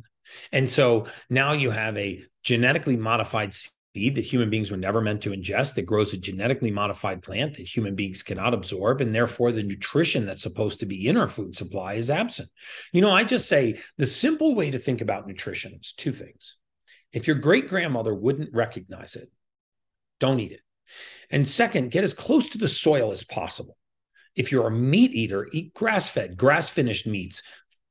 And 0.53 0.69
so 0.69 1.07
now 1.31 1.53
you 1.53 1.71
have 1.71 1.97
a 1.97 2.25
genetically 2.43 2.97
modified 2.97 3.55
seed 3.55 4.15
that 4.15 4.25
human 4.25 4.51
beings 4.51 4.71
were 4.71 4.77
never 4.77 5.01
meant 5.01 5.23
to 5.23 5.31
ingest 5.31 5.75
that 5.75 5.87
grows 5.87 6.13
a 6.13 6.17
genetically 6.17 6.71
modified 6.71 7.23
plant 7.23 7.57
that 7.57 7.67
human 7.67 7.95
beings 7.95 8.23
cannot 8.23 8.55
absorb. 8.55 9.01
And 9.01 9.15
therefore, 9.15 9.53
the 9.53 9.63
nutrition 9.63 10.27
that's 10.27 10.43
supposed 10.43 10.81
to 10.81 10.87
be 10.87 11.07
in 11.07 11.17
our 11.17 11.29
food 11.29 11.55
supply 11.55 11.95
is 11.95 12.11
absent. 12.11 12.49
You 12.93 13.03
know, 13.03 13.13
I 13.13 13.25
just 13.25 13.49
say 13.49 13.79
the 13.99 14.07
simple 14.07 14.55
way 14.55 14.71
to 14.71 14.79
think 14.79 15.01
about 15.01 15.27
nutrition 15.27 15.79
is 15.81 15.93
two 15.93 16.13
things. 16.13 16.57
If 17.13 17.27
your 17.27 17.37
great 17.37 17.69
grandmother 17.69 18.15
wouldn't 18.15 18.55
recognize 18.55 19.17
it, 19.17 19.31
don't 20.19 20.41
eat 20.41 20.53
it. 20.53 20.61
And 21.31 21.47
second, 21.47 21.91
get 21.91 22.05
as 22.05 22.15
close 22.15 22.51
to 22.51 22.59
the 22.59 22.69
soil 22.69 23.13
as 23.13 23.25
possible. 23.25 23.77
If 24.35 24.51
you're 24.51 24.69
a 24.69 24.71
meat 24.71 25.13
eater, 25.13 25.49
eat 25.53 25.75
grass 25.75 26.09
fed, 26.09 26.39
grass 26.39 26.71
finished 26.71 27.07
meats, 27.07 27.43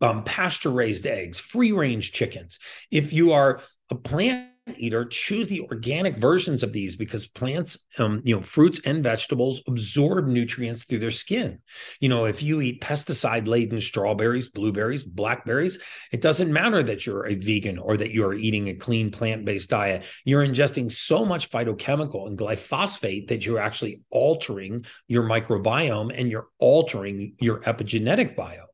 um, 0.02 0.24
pasture 0.24 0.72
raised 0.72 1.06
eggs, 1.06 1.39
free 1.39 1.72
range 1.72 2.12
chickens. 2.12 2.60
If 2.89 3.14
you 3.14 3.34
are 3.34 3.62
a 3.89 3.95
plant 3.95 4.47
eater, 4.78 5.06
choose 5.06 5.47
the 5.47 5.62
organic 5.62 6.16
versions 6.16 6.64
of 6.64 6.74
these 6.74 6.95
because 6.95 7.28
plants, 7.28 7.78
um, 7.97 8.22
you 8.24 8.36
know, 8.36 8.41
fruits 8.41 8.80
and 8.86 9.04
vegetables 9.04 9.62
absorb 9.68 10.28
nutrients 10.28 10.84
through 10.84 10.99
their 10.99 11.12
skin. 11.12 11.60
You 11.99 12.10
know, 12.10 12.26
if 12.26 12.43
you 12.43 12.62
eat 12.62 12.82
pesticide 12.82 13.47
laden 13.47 13.82
strawberries, 13.82 14.49
blueberries, 14.49 15.04
blackberries, 15.04 15.80
it 16.12 16.22
doesn't 16.22 16.54
matter 16.54 16.84
that 16.84 17.06
you're 17.06 17.28
a 17.28 17.36
vegan 17.36 17.80
or 17.80 17.97
that 17.97 18.12
you're 18.12 18.34
eating 18.34 18.70
a 18.70 18.76
clean 18.76 19.12
plant 19.12 19.45
based 19.45 19.70
diet. 19.70 20.04
You're 20.26 20.45
ingesting 20.45 20.91
so 20.91 21.26
much 21.26 21.49
phytochemical 21.49 22.28
and 22.28 22.38
glyphosate 22.38 23.28
that 23.28 23.45
you're 23.45 23.60
actually 23.60 24.02
altering 24.10 24.86
your 25.08 25.24
microbiome 25.24 26.18
and 26.18 26.30
you're 26.30 26.47
altering 26.60 27.36
your 27.39 27.62
epigenetic 27.62 28.36
biome. 28.36 28.66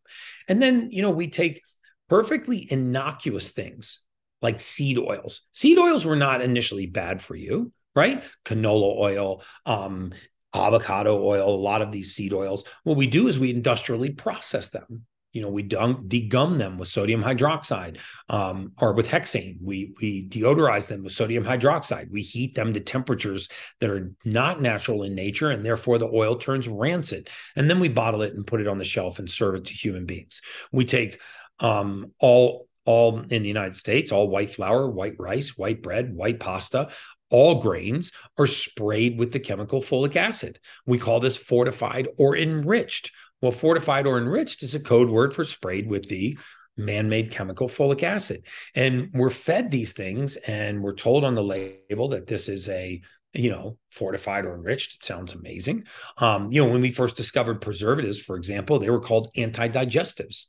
And 0.47 0.61
then, 0.61 0.89
you 0.91 1.01
know, 1.01 1.11
we 1.11 1.27
take 1.27 1.61
perfectly 2.09 2.67
innocuous 2.71 3.49
things 3.49 3.99
like 4.41 4.59
seed 4.59 4.97
oils. 4.97 5.41
Seed 5.51 5.77
oils 5.77 6.05
were 6.05 6.15
not 6.15 6.41
initially 6.41 6.85
bad 6.85 7.21
for 7.21 7.35
you, 7.35 7.71
right? 7.95 8.23
Canola 8.45 8.97
oil, 8.97 9.43
um, 9.65 10.13
avocado 10.53 11.21
oil, 11.23 11.49
a 11.49 11.55
lot 11.55 11.81
of 11.81 11.91
these 11.91 12.13
seed 12.13 12.33
oils. 12.33 12.63
What 12.83 12.97
we 12.97 13.07
do 13.07 13.27
is 13.27 13.39
we 13.39 13.49
industrially 13.49 14.11
process 14.11 14.69
them. 14.69 15.05
You 15.33 15.41
know, 15.41 15.49
we 15.49 15.63
degum 15.63 16.57
them 16.57 16.77
with 16.77 16.87
sodium 16.87 17.21
hydroxide 17.21 17.97
um, 18.29 18.71
or 18.79 18.93
with 18.93 19.07
hexane. 19.07 19.57
We 19.61 19.93
we 20.01 20.27
deodorize 20.27 20.87
them 20.87 21.03
with 21.03 21.13
sodium 21.13 21.43
hydroxide. 21.43 22.09
We 22.09 22.21
heat 22.21 22.55
them 22.55 22.73
to 22.73 22.79
temperatures 22.79 23.49
that 23.79 23.89
are 23.89 24.11
not 24.25 24.61
natural 24.61 25.03
in 25.03 25.13
nature, 25.15 25.51
and 25.51 25.65
therefore 25.65 25.99
the 25.99 26.09
oil 26.11 26.37
turns 26.37 26.67
rancid. 26.67 27.29
And 27.55 27.69
then 27.69 27.79
we 27.79 27.89
bottle 27.89 28.21
it 28.21 28.33
and 28.33 28.47
put 28.47 28.61
it 28.61 28.67
on 28.67 28.77
the 28.77 28.85
shelf 28.85 29.19
and 29.19 29.29
serve 29.29 29.55
it 29.55 29.65
to 29.65 29.73
human 29.73 30.05
beings. 30.05 30.41
We 30.71 30.85
take 30.85 31.21
um, 31.59 32.13
all 32.19 32.67
all 32.85 33.19
in 33.19 33.43
the 33.43 33.49
United 33.49 33.75
States, 33.75 34.13
all 34.13 34.29
white 34.29 34.49
flour, 34.49 34.89
white 34.89 35.19
rice, 35.19 35.57
white 35.57 35.83
bread, 35.83 36.15
white 36.15 36.39
pasta, 36.39 36.89
all 37.29 37.61
grains 37.61 38.11
are 38.37 38.47
sprayed 38.47 39.19
with 39.19 39.33
the 39.33 39.39
chemical 39.39 39.81
folic 39.81 40.15
acid. 40.15 40.59
We 40.85 40.97
call 40.97 41.19
this 41.19 41.37
fortified 41.37 42.07
or 42.17 42.37
enriched. 42.37 43.11
Well, 43.41 43.51
fortified 43.51 44.07
or 44.07 44.17
enriched 44.17 44.63
is 44.63 44.75
a 44.75 44.79
code 44.79 45.09
word 45.09 45.33
for 45.33 45.43
sprayed 45.43 45.87
with 45.87 46.09
the 46.09 46.37
man 46.75 47.09
made 47.09 47.31
chemical 47.31 47.67
folic 47.67 48.03
acid. 48.03 48.43
And 48.75 49.09
we're 49.13 49.29
fed 49.29 49.71
these 49.71 49.93
things 49.93 50.37
and 50.37 50.83
we're 50.83 50.93
told 50.93 51.23
on 51.23 51.35
the 51.35 51.43
label 51.43 52.09
that 52.09 52.27
this 52.27 52.49
is 52.49 52.69
a 52.69 53.01
you 53.33 53.51
know, 53.51 53.77
fortified 53.91 54.45
or 54.45 54.55
enriched. 54.55 54.95
It 54.95 55.03
sounds 55.03 55.33
amazing. 55.33 55.85
Um, 56.17 56.51
you 56.51 56.63
know, 56.63 56.71
when 56.71 56.81
we 56.81 56.91
first 56.91 57.17
discovered 57.17 57.61
preservatives, 57.61 58.17
for 58.17 58.35
example, 58.35 58.79
they 58.79 58.89
were 58.89 59.01
called 59.01 59.29
anti-digestives. 59.35 60.45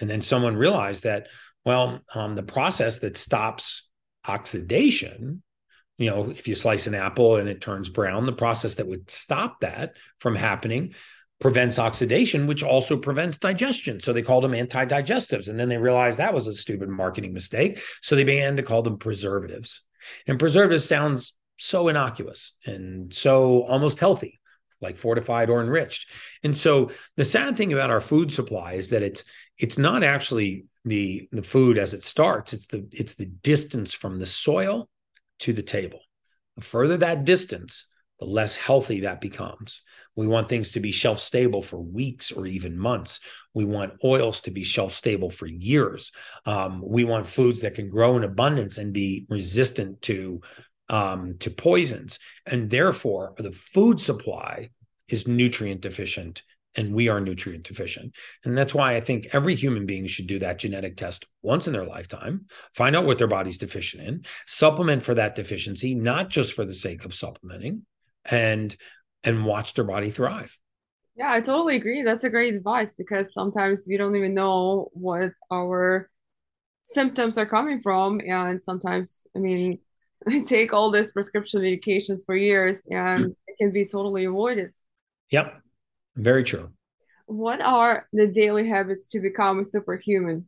And 0.00 0.10
then 0.10 0.20
someone 0.20 0.56
realized 0.56 1.04
that, 1.04 1.28
well, 1.64 2.00
um, 2.14 2.34
the 2.34 2.42
process 2.42 2.98
that 2.98 3.16
stops 3.16 3.88
oxidation 4.26 5.42
you 5.98 6.08
know, 6.08 6.30
if 6.30 6.46
you 6.46 6.54
slice 6.54 6.86
an 6.86 6.94
apple 6.94 7.36
and 7.36 7.48
it 7.48 7.60
turns 7.60 7.88
brown, 7.88 8.24
the 8.24 8.32
process 8.32 8.76
that 8.76 8.86
would 8.86 9.10
stop 9.10 9.60
that 9.60 9.96
from 10.20 10.36
happening 10.36 10.94
prevents 11.40 11.78
oxidation, 11.78 12.46
which 12.46 12.62
also 12.62 12.96
prevents 12.96 13.38
digestion. 13.38 14.00
So 14.00 14.12
they 14.12 14.22
called 14.22 14.44
them 14.44 14.54
anti-digestives. 14.54 15.48
And 15.48 15.58
then 15.58 15.68
they 15.68 15.78
realized 15.78 16.18
that 16.18 16.34
was 16.34 16.46
a 16.46 16.52
stupid 16.52 16.88
marketing 16.88 17.32
mistake. 17.32 17.80
So 18.02 18.16
they 18.16 18.24
began 18.24 18.56
to 18.56 18.62
call 18.62 18.82
them 18.82 18.98
preservatives. 18.98 19.82
And 20.26 20.38
preservatives 20.38 20.86
sounds 20.86 21.36
so 21.56 21.88
innocuous 21.88 22.52
and 22.64 23.12
so 23.12 23.62
almost 23.64 24.00
healthy, 24.00 24.40
like 24.80 24.96
fortified 24.96 25.50
or 25.50 25.60
enriched. 25.60 26.10
And 26.42 26.56
so 26.56 26.90
the 27.16 27.24
sad 27.24 27.56
thing 27.56 27.72
about 27.72 27.90
our 27.90 28.00
food 28.00 28.32
supply 28.32 28.74
is 28.74 28.90
that 28.90 29.02
it's 29.02 29.24
it's 29.58 29.78
not 29.78 30.04
actually 30.04 30.66
the 30.84 31.28
the 31.32 31.42
food 31.42 31.78
as 31.78 31.94
it 31.94 32.04
starts. 32.04 32.52
It's 32.52 32.66
the 32.66 32.86
it's 32.92 33.14
the 33.14 33.26
distance 33.26 33.92
from 33.92 34.18
the 34.18 34.26
soil 34.26 34.88
to 35.40 35.52
the 35.52 35.62
table. 35.62 36.00
The 36.56 36.62
further 36.62 36.96
that 36.98 37.24
distance, 37.24 37.86
the 38.18 38.26
less 38.26 38.56
healthy 38.56 39.00
that 39.00 39.20
becomes. 39.20 39.82
We 40.16 40.26
want 40.26 40.48
things 40.48 40.72
to 40.72 40.80
be 40.80 40.90
shelf 40.90 41.20
stable 41.20 41.62
for 41.62 41.78
weeks 41.78 42.32
or 42.32 42.46
even 42.46 42.76
months. 42.76 43.20
We 43.54 43.64
want 43.64 43.94
oils 44.04 44.40
to 44.42 44.50
be 44.50 44.64
shelf 44.64 44.92
stable 44.92 45.30
for 45.30 45.46
years. 45.46 46.10
Um, 46.44 46.82
we 46.84 47.04
want 47.04 47.28
foods 47.28 47.60
that 47.60 47.74
can 47.74 47.88
grow 47.88 48.16
in 48.16 48.24
abundance 48.24 48.78
and 48.78 48.92
be 48.92 49.26
resistant 49.28 50.02
to 50.02 50.40
um, 50.90 51.36
to 51.40 51.50
poisons. 51.50 52.18
And 52.46 52.70
therefore, 52.70 53.34
the 53.36 53.52
food 53.52 54.00
supply 54.00 54.70
is 55.06 55.28
nutrient 55.28 55.82
deficient 55.82 56.42
and 56.74 56.94
we 56.94 57.08
are 57.08 57.20
nutrient 57.20 57.64
deficient. 57.64 58.14
And 58.44 58.56
that's 58.56 58.74
why 58.74 58.94
I 58.94 59.00
think 59.00 59.28
every 59.32 59.54
human 59.54 59.86
being 59.86 60.06
should 60.06 60.26
do 60.26 60.38
that 60.38 60.58
genetic 60.58 60.96
test 60.96 61.26
once 61.42 61.66
in 61.66 61.72
their 61.72 61.84
lifetime, 61.84 62.46
find 62.74 62.94
out 62.94 63.04
what 63.04 63.18
their 63.18 63.26
body's 63.26 63.58
deficient 63.58 64.06
in, 64.06 64.24
supplement 64.46 65.02
for 65.02 65.14
that 65.14 65.34
deficiency, 65.34 65.94
not 65.94 66.28
just 66.28 66.52
for 66.52 66.64
the 66.64 66.74
sake 66.74 67.04
of 67.04 67.14
supplementing, 67.14 67.84
and 68.30 68.76
and 69.24 69.44
watch 69.44 69.74
their 69.74 69.84
body 69.84 70.10
thrive. 70.10 70.58
Yeah, 71.16 71.32
I 71.32 71.40
totally 71.40 71.74
agree. 71.74 72.02
That's 72.02 72.22
a 72.22 72.30
great 72.30 72.54
advice 72.54 72.94
because 72.94 73.34
sometimes 73.34 73.86
we 73.88 73.96
don't 73.96 74.14
even 74.14 74.34
know 74.34 74.88
what 74.92 75.32
our 75.50 76.08
symptoms 76.84 77.36
are 77.38 77.46
coming 77.46 77.80
from. 77.80 78.20
And 78.24 78.62
sometimes, 78.62 79.26
I 79.34 79.40
mean, 79.40 79.80
I 80.26 80.42
take 80.48 80.72
all 80.72 80.92
these 80.92 81.10
prescription 81.10 81.62
medications 81.62 82.24
for 82.24 82.36
years 82.36 82.86
and 82.90 83.26
mm. 83.26 83.34
it 83.48 83.56
can 83.58 83.72
be 83.72 83.84
totally 83.84 84.26
avoided. 84.26 84.72
Yep. 85.30 85.60
Very 86.14 86.44
true. 86.44 86.70
What 87.26 87.60
are 87.60 88.08
the 88.12 88.28
daily 88.28 88.68
habits 88.68 89.08
to 89.08 89.20
become 89.20 89.58
a 89.58 89.64
superhuman? 89.64 90.46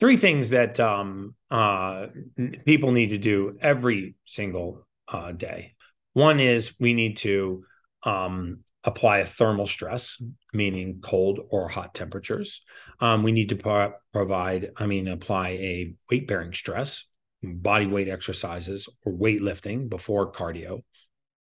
Three 0.00 0.16
things 0.16 0.50
that 0.50 0.80
um, 0.80 1.34
uh, 1.50 2.08
people 2.64 2.90
need 2.92 3.10
to 3.10 3.18
do 3.18 3.56
every 3.60 4.16
single 4.24 4.86
uh, 5.08 5.32
day. 5.32 5.74
One 6.20 6.38
is 6.38 6.74
we 6.78 6.92
need 6.92 7.16
to 7.18 7.64
um, 8.02 8.58
apply 8.84 9.20
a 9.20 9.26
thermal 9.26 9.66
stress, 9.66 10.22
meaning 10.52 11.00
cold 11.02 11.40
or 11.48 11.66
hot 11.66 11.94
temperatures. 11.94 12.62
Um, 13.00 13.22
we 13.22 13.32
need 13.32 13.48
to 13.48 13.56
pro- 13.56 13.94
provide, 14.12 14.72
I 14.76 14.84
mean, 14.84 15.08
apply 15.08 15.48
a 15.48 15.94
weight 16.10 16.28
bearing 16.28 16.52
stress, 16.52 17.04
body 17.42 17.86
weight 17.86 18.08
exercises 18.08 18.86
or 19.06 19.14
weightlifting 19.14 19.88
before 19.88 20.30
cardio 20.30 20.82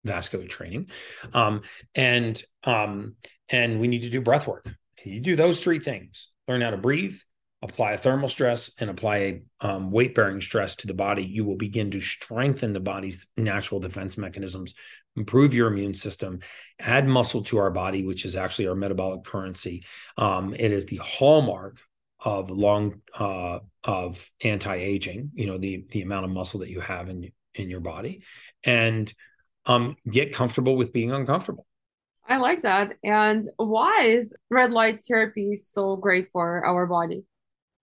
vascular 0.03 0.45
training. 0.45 0.91
Um, 1.33 1.61
and 1.95 2.39
um, 2.63 3.15
and 3.49 3.79
we 3.79 3.87
need 3.87 4.03
to 4.03 4.09
do 4.11 4.21
breath 4.21 4.45
work. 4.45 4.71
You 5.03 5.19
do 5.19 5.35
those 5.35 5.63
three 5.63 5.79
things. 5.79 6.29
Learn 6.47 6.61
how 6.61 6.69
to 6.69 6.77
breathe 6.77 7.17
apply 7.61 7.91
a 7.93 7.97
thermal 7.97 8.29
stress 8.29 8.71
and 8.79 8.89
apply 8.89 9.17
a 9.17 9.41
um, 9.61 9.91
weight 9.91 10.15
bearing 10.15 10.39
stress 10.39 10.75
to 10.77 10.87
the 10.87 10.93
body 10.93 11.23
you 11.23 11.43
will 11.43 11.57
begin 11.57 11.91
to 11.91 11.99
strengthen 11.99 12.73
the 12.73 12.79
body's 12.79 13.27
natural 13.37 13.79
defense 13.79 14.17
mechanisms 14.17 14.73
improve 15.15 15.53
your 15.53 15.67
immune 15.67 15.95
system 15.95 16.39
add 16.79 17.07
muscle 17.07 17.43
to 17.43 17.57
our 17.57 17.71
body 17.71 18.05
which 18.05 18.25
is 18.25 18.35
actually 18.35 18.67
our 18.67 18.75
metabolic 18.75 19.23
currency 19.23 19.83
um, 20.17 20.53
it 20.53 20.71
is 20.71 20.85
the 20.85 20.97
hallmark 20.97 21.79
of 22.21 22.49
long 22.49 23.01
uh, 23.17 23.59
of 23.83 24.29
anti-aging 24.43 25.31
you 25.33 25.45
know 25.45 25.57
the 25.57 25.85
the 25.91 26.01
amount 26.01 26.25
of 26.25 26.31
muscle 26.31 26.61
that 26.61 26.69
you 26.69 26.79
have 26.79 27.09
in 27.09 27.31
in 27.55 27.69
your 27.69 27.79
body 27.79 28.23
and 28.63 29.13
um, 29.65 29.95
get 30.09 30.33
comfortable 30.33 30.75
with 30.75 30.93
being 30.93 31.11
uncomfortable. 31.11 31.65
I 32.27 32.37
like 32.37 32.63
that. 32.63 32.93
And 33.03 33.47
why 33.57 34.03
is 34.03 34.35
red 34.49 34.71
light 34.71 35.03
therapy 35.03 35.55
so 35.55 35.95
great 35.95 36.31
for 36.31 36.65
our 36.65 36.85
body? 36.85 37.23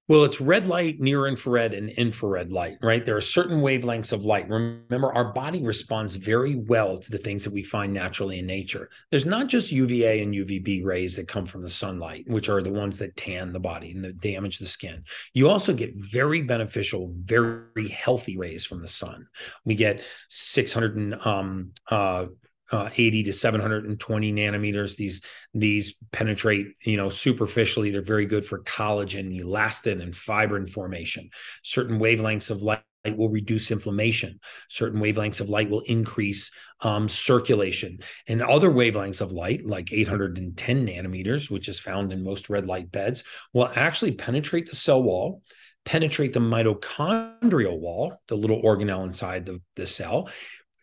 Well, 0.09 0.23
it's 0.23 0.41
red 0.41 0.69
light, 0.69 1.01
near 1.01 1.27
infrared, 1.27 1.75
and 1.75 1.91
infrared 1.91 2.53
light, 2.53 2.79
right? 2.81 3.05
There 3.05 3.17
are 3.17 3.21
certain 3.21 3.61
wavelengths 3.61 4.13
of 4.13 4.25
light. 4.25 4.49
Remember, 4.49 5.13
our 5.13 5.33
body 5.33 5.65
responds 5.65 6.15
very 6.15 6.55
well 6.55 6.99
to 6.99 7.11
the 7.11 7.19
things 7.19 7.43
that 7.43 7.53
we 7.53 7.65
find 7.65 7.93
naturally 7.93 8.39
in 8.39 8.47
nature. 8.47 8.89
There's 9.11 9.27
not 9.27 9.49
just 9.49 9.73
UVA 9.73 10.23
and 10.23 10.33
UVB 10.33 10.85
rays 10.85 11.17
that 11.17 11.27
come 11.27 11.45
from 11.45 11.63
the 11.63 11.69
sunlight, 11.69 12.25
which 12.29 12.49
are 12.49 12.63
the 12.63 12.71
ones 12.71 12.99
that 12.99 13.17
tan 13.17 13.53
the 13.53 13.59
body 13.59 13.91
and 13.91 14.05
that 14.05 14.21
damage 14.21 14.61
the 14.61 14.67
skin. 14.67 15.03
You 15.35 15.51
also 15.51 15.75
get 15.75 15.97
very 15.97 16.43
beneficial, 16.43 17.13
very 17.25 17.89
healthy 17.89 18.37
rays 18.39 18.65
from 18.65 18.83
the 18.83 18.89
sun. 18.89 19.27
We 19.65 19.75
get 19.75 20.03
600 20.29 20.97
and, 20.97 21.27
um, 21.27 21.73
uh, 21.91 22.27
uh, 22.73 22.91
80 22.97 23.25
to 23.25 23.33
720 23.33 24.33
nanometers. 24.33 24.97
These 24.97 25.23
these 25.55 25.95
penetrate, 26.13 26.69
you 26.85 26.97
know, 26.97 27.09
superficially. 27.09 27.91
They're 27.91 28.03
very 28.03 28.27
good 28.27 28.45
for 28.45 28.63
collagen, 28.63 29.39
elastin, 29.41 30.03
and 30.03 30.17
fibrin 30.17 30.67
formation. 30.67 31.31
Certain 31.63 31.99
wavelengths 31.99 32.51
of 32.51 32.63
light 32.63 32.83
will 33.15 33.29
reduce 33.29 33.71
inflammation. 33.71 34.41
Certain 34.69 35.01
wavelengths 35.01 35.41
of 35.41 35.49
light 35.49 35.71
will 35.71 35.83
increase 35.83 36.51
um, 36.81 37.09
circulation. 37.09 37.99
And 38.27 38.43
other 38.43 38.71
wavelengths 38.71 39.21
of 39.21 39.33
light, 39.33 39.65
like 39.65 39.93
810 39.93 40.87
nanometers, 40.87 41.51
which 41.51 41.69
is 41.69 41.79
found 41.79 42.13
in 42.13 42.25
most 42.25 42.51
red 42.51 42.67
light 42.67 42.91
beds, 42.91 43.23
will 43.53 43.71
actually 43.75 44.13
penetrate 44.13 44.67
the 44.67 44.77
cell 44.77 45.03
wall, 45.03 45.43
penetrate 45.85 46.33
the 46.33 46.41
mitochondrial 46.41 47.79
wall, 47.79 48.21
the 48.29 48.37
little 48.37 48.63
organelle 48.63 49.07
inside 49.07 49.47
the, 49.47 49.61
the 49.77 49.87
cell, 49.87 50.29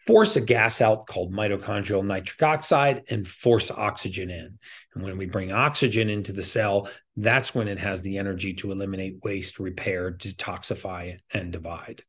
force 0.06 0.36
a 0.36 0.42
gas 0.42 0.82
out 0.82 1.08
called 1.08 1.34
mitochondrial 1.34 2.06
nitric 2.06 2.42
oxide 2.44 3.04
and 3.10 3.28
force 3.28 3.72
oxygen 3.72 4.30
in. 4.30 4.58
And 4.94 5.04
when 5.04 5.18
we 5.18 5.26
bring 5.26 5.52
oxygen 5.52 6.10
into 6.10 6.34
the 6.34 6.44
cell, 6.44 6.90
that's 7.16 7.56
when 7.56 7.68
it 7.68 7.80
has 7.80 8.02
the 8.02 8.18
energy 8.18 8.54
to 8.56 8.72
eliminate 8.72 9.24
waste, 9.24 9.60
repair, 9.60 10.12
detoxify, 10.12 11.18
and 11.34 11.52
divide. 11.52 12.04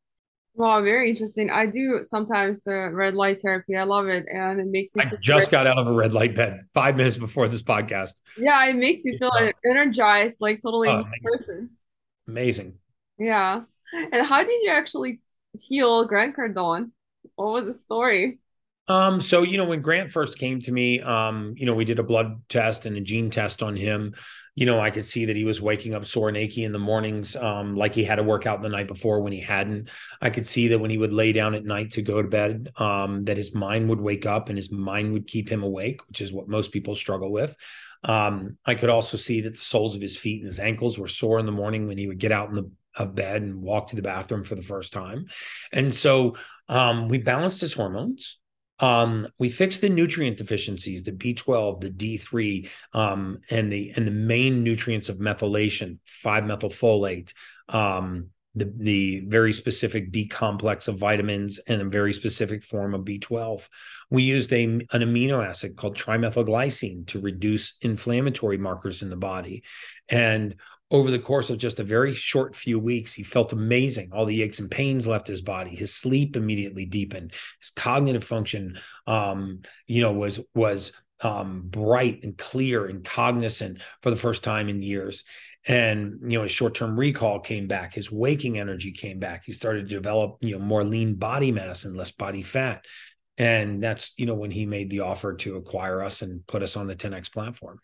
Wow, 0.56 0.82
very 0.82 1.10
interesting. 1.10 1.50
I 1.50 1.66
do 1.66 2.04
sometimes 2.04 2.62
the 2.62 2.90
red 2.92 3.14
light 3.14 3.40
therapy. 3.40 3.76
I 3.76 3.82
love 3.82 4.06
it, 4.06 4.24
and 4.32 4.60
it 4.60 4.68
makes 4.68 4.94
me. 4.94 5.04
I 5.04 5.10
just 5.20 5.50
got 5.50 5.66
out 5.66 5.78
of 5.78 5.88
a 5.88 5.92
red 5.92 6.12
light 6.12 6.36
bed 6.36 6.60
five 6.72 6.96
minutes 6.96 7.16
before 7.16 7.48
this 7.48 7.62
podcast. 7.62 8.20
Yeah, 8.36 8.64
it 8.66 8.76
makes 8.76 9.04
you 9.04 9.18
feel 9.18 9.32
energized, 9.66 10.36
like 10.40 10.60
totally 10.62 10.88
oh, 10.88 11.00
amazing. 11.00 11.20
person. 11.24 11.70
Amazing. 12.28 12.78
Yeah, 13.18 13.62
and 13.92 14.26
how 14.26 14.44
did 14.44 14.62
you 14.62 14.70
actually 14.70 15.20
heal 15.60 16.04
Grant 16.04 16.36
Cardone? 16.36 16.92
What 17.36 17.52
was 17.52 17.66
the 17.66 17.74
story? 17.74 18.38
Um, 18.86 19.20
so 19.20 19.42
you 19.42 19.56
know, 19.56 19.64
when 19.64 19.80
Grant 19.80 20.10
first 20.10 20.38
came 20.38 20.60
to 20.60 20.72
me, 20.72 21.00
um, 21.00 21.54
you 21.56 21.64
know, 21.64 21.74
we 21.74 21.86
did 21.86 21.98
a 21.98 22.02
blood 22.02 22.42
test 22.48 22.84
and 22.84 22.96
a 22.96 23.00
gene 23.00 23.30
test 23.30 23.62
on 23.62 23.76
him. 23.76 24.14
You 24.54 24.66
know, 24.66 24.78
I 24.78 24.90
could 24.90 25.04
see 25.04 25.24
that 25.24 25.36
he 25.36 25.44
was 25.44 25.60
waking 25.60 25.94
up 25.94 26.04
sore 26.04 26.28
and 26.28 26.36
achy 26.36 26.64
in 26.64 26.72
the 26.72 26.78
mornings, 26.78 27.34
um, 27.34 27.74
like 27.74 27.94
he 27.94 28.04
had 28.04 28.16
to 28.16 28.22
work 28.22 28.46
out 28.46 28.62
the 28.62 28.68
night 28.68 28.86
before 28.86 29.20
when 29.20 29.32
he 29.32 29.40
hadn't. 29.40 29.88
I 30.20 30.30
could 30.30 30.46
see 30.46 30.68
that 30.68 30.78
when 30.78 30.90
he 30.90 30.98
would 30.98 31.12
lay 31.12 31.32
down 31.32 31.54
at 31.54 31.64
night 31.64 31.92
to 31.92 32.02
go 32.02 32.20
to 32.20 32.28
bed, 32.28 32.70
um, 32.76 33.24
that 33.24 33.38
his 33.38 33.54
mind 33.54 33.88
would 33.88 34.00
wake 34.00 34.26
up 34.26 34.48
and 34.48 34.58
his 34.58 34.70
mind 34.70 35.12
would 35.14 35.26
keep 35.26 35.48
him 35.48 35.62
awake, 35.62 36.06
which 36.06 36.20
is 36.20 36.32
what 36.32 36.48
most 36.48 36.70
people 36.70 36.94
struggle 36.94 37.32
with. 37.32 37.56
Um, 38.04 38.58
I 38.66 38.74
could 38.74 38.90
also 38.90 39.16
see 39.16 39.40
that 39.40 39.54
the 39.54 39.58
soles 39.58 39.94
of 39.94 40.02
his 40.02 40.16
feet 40.16 40.40
and 40.40 40.46
his 40.46 40.60
ankles 40.60 40.98
were 40.98 41.08
sore 41.08 41.38
in 41.38 41.46
the 41.46 41.52
morning 41.52 41.88
when 41.88 41.96
he 41.96 42.06
would 42.06 42.18
get 42.18 42.32
out 42.32 42.50
in 42.50 42.54
the 42.54 42.70
of 42.96 43.14
bed 43.14 43.42
and 43.42 43.62
walk 43.62 43.88
to 43.88 43.96
the 43.96 44.02
bathroom 44.02 44.44
for 44.44 44.54
the 44.54 44.62
first 44.62 44.92
time. 44.92 45.26
And 45.72 45.94
so 45.94 46.36
um, 46.68 47.08
we 47.08 47.18
balanced 47.18 47.60
his 47.60 47.74
hormones. 47.74 48.38
Um, 48.80 49.28
we 49.38 49.48
fixed 49.48 49.80
the 49.80 49.88
nutrient 49.88 50.36
deficiencies, 50.36 51.04
the 51.04 51.12
B12, 51.12 51.80
the 51.80 51.90
D3, 51.90 52.68
um, 52.92 53.38
and 53.48 53.70
the 53.70 53.92
and 53.94 54.06
the 54.06 54.12
main 54.12 54.64
nutrients 54.64 55.08
of 55.08 55.18
methylation, 55.18 55.98
5-methylfolate, 56.24 57.32
um, 57.68 58.30
the, 58.56 58.72
the 58.76 59.20
very 59.26 59.52
specific 59.52 60.10
B 60.10 60.26
complex 60.26 60.88
of 60.88 60.98
vitamins 60.98 61.58
and 61.66 61.82
a 61.82 61.86
very 61.86 62.12
specific 62.12 62.64
form 62.64 62.94
of 62.94 63.02
B12. 63.02 63.68
We 64.10 64.22
used 64.22 64.52
a, 64.52 64.64
an 64.64 64.86
amino 64.92 65.44
acid 65.44 65.76
called 65.76 65.96
trimethylglycine 65.96 67.06
to 67.08 67.20
reduce 67.20 67.74
inflammatory 67.80 68.58
markers 68.58 69.02
in 69.02 69.10
the 69.10 69.16
body. 69.16 69.64
And 70.08 70.56
over 70.94 71.10
the 71.10 71.18
course 71.18 71.50
of 71.50 71.58
just 71.58 71.80
a 71.80 71.84
very 71.84 72.14
short 72.14 72.54
few 72.54 72.78
weeks, 72.78 73.12
he 73.12 73.24
felt 73.24 73.52
amazing. 73.52 74.10
All 74.12 74.26
the 74.26 74.42
aches 74.42 74.60
and 74.60 74.70
pains 74.70 75.08
left 75.08 75.26
his 75.26 75.40
body. 75.40 75.74
His 75.74 75.92
sleep 75.92 76.36
immediately 76.36 76.86
deepened. 76.86 77.32
His 77.60 77.70
cognitive 77.70 78.22
function, 78.22 78.78
um, 79.08 79.62
you 79.88 80.00
know, 80.00 80.12
was 80.12 80.38
was 80.54 80.92
um, 81.20 81.62
bright 81.66 82.22
and 82.22 82.38
clear 82.38 82.86
and 82.86 83.04
cognizant 83.04 83.80
for 84.02 84.10
the 84.10 84.16
first 84.16 84.44
time 84.44 84.68
in 84.68 84.82
years 84.82 85.24
and 85.66 86.20
you 86.22 86.36
know 86.36 86.42
his 86.42 86.52
short-term 86.52 86.98
recall 86.98 87.40
came 87.40 87.66
back 87.66 87.94
his 87.94 88.12
waking 88.12 88.58
energy 88.58 88.92
came 88.92 89.18
back 89.18 89.44
he 89.46 89.52
started 89.52 89.88
to 89.88 89.94
develop 89.94 90.36
you 90.40 90.58
know 90.58 90.62
more 90.62 90.84
lean 90.84 91.14
body 91.14 91.50
mass 91.50 91.86
and 91.86 91.96
less 91.96 92.10
body 92.10 92.42
fat 92.42 92.84
and 93.38 93.82
that's 93.82 94.12
you 94.18 94.26
know 94.26 94.34
when 94.34 94.50
he 94.50 94.66
made 94.66 94.90
the 94.90 95.00
offer 95.00 95.32
to 95.32 95.56
acquire 95.56 96.02
us 96.02 96.20
and 96.20 96.46
put 96.46 96.62
us 96.62 96.76
on 96.76 96.86
the 96.86 96.94
10x 96.94 97.32
platform 97.32 97.78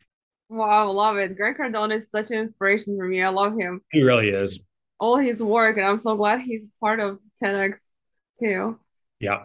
wow 0.51 0.89
I 0.89 0.93
love 0.93 1.17
it. 1.17 1.37
Grant 1.37 1.59
Cardone 1.59 1.95
is 1.95 2.11
such 2.11 2.31
an 2.31 2.39
inspiration 2.39 2.97
for 2.97 3.07
me. 3.07 3.23
I 3.23 3.29
love 3.29 3.59
him. 3.59 3.81
He 3.91 4.03
really 4.03 4.29
is. 4.29 4.61
All 4.99 5.17
his 5.17 5.43
work 5.43 5.79
and 5.79 5.87
i'm 5.87 5.99
so 5.99 6.15
glad 6.17 6.41
he's 6.41 6.67
part 6.79 7.01
of 7.01 7.19
10x 7.43 7.87
too. 8.39 8.79
Yeah. 9.19 9.45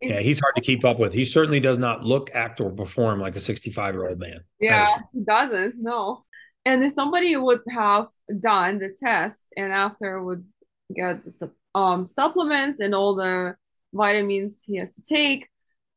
It's, 0.00 0.14
yeah 0.14 0.20
he's 0.20 0.40
hard 0.40 0.54
to 0.56 0.62
keep 0.62 0.84
up 0.84 0.98
with. 0.98 1.12
He 1.12 1.24
certainly 1.24 1.60
does 1.60 1.76
not 1.76 2.04
look 2.04 2.30
act 2.32 2.60
or 2.60 2.70
perform 2.70 3.20
like 3.20 3.36
a 3.36 3.40
65 3.40 3.94
year 3.94 4.08
old 4.08 4.18
man 4.18 4.40
yeah 4.60 4.86
is- 4.96 5.02
he 5.12 5.20
doesn't 5.24 5.74
no. 5.78 6.22
And 6.64 6.82
if 6.82 6.92
somebody 6.92 7.34
would 7.36 7.60
have 7.70 8.08
done 8.40 8.78
the 8.78 8.94
test 9.02 9.44
and 9.56 9.72
after 9.72 10.22
would 10.22 10.44
get 10.94 11.24
the 11.24 11.50
um, 11.74 12.04
supplements 12.06 12.80
and 12.80 12.94
all 12.94 13.14
the 13.14 13.56
vitamins 13.94 14.64
he 14.66 14.76
has 14.76 14.94
to 14.96 15.02
take, 15.02 15.48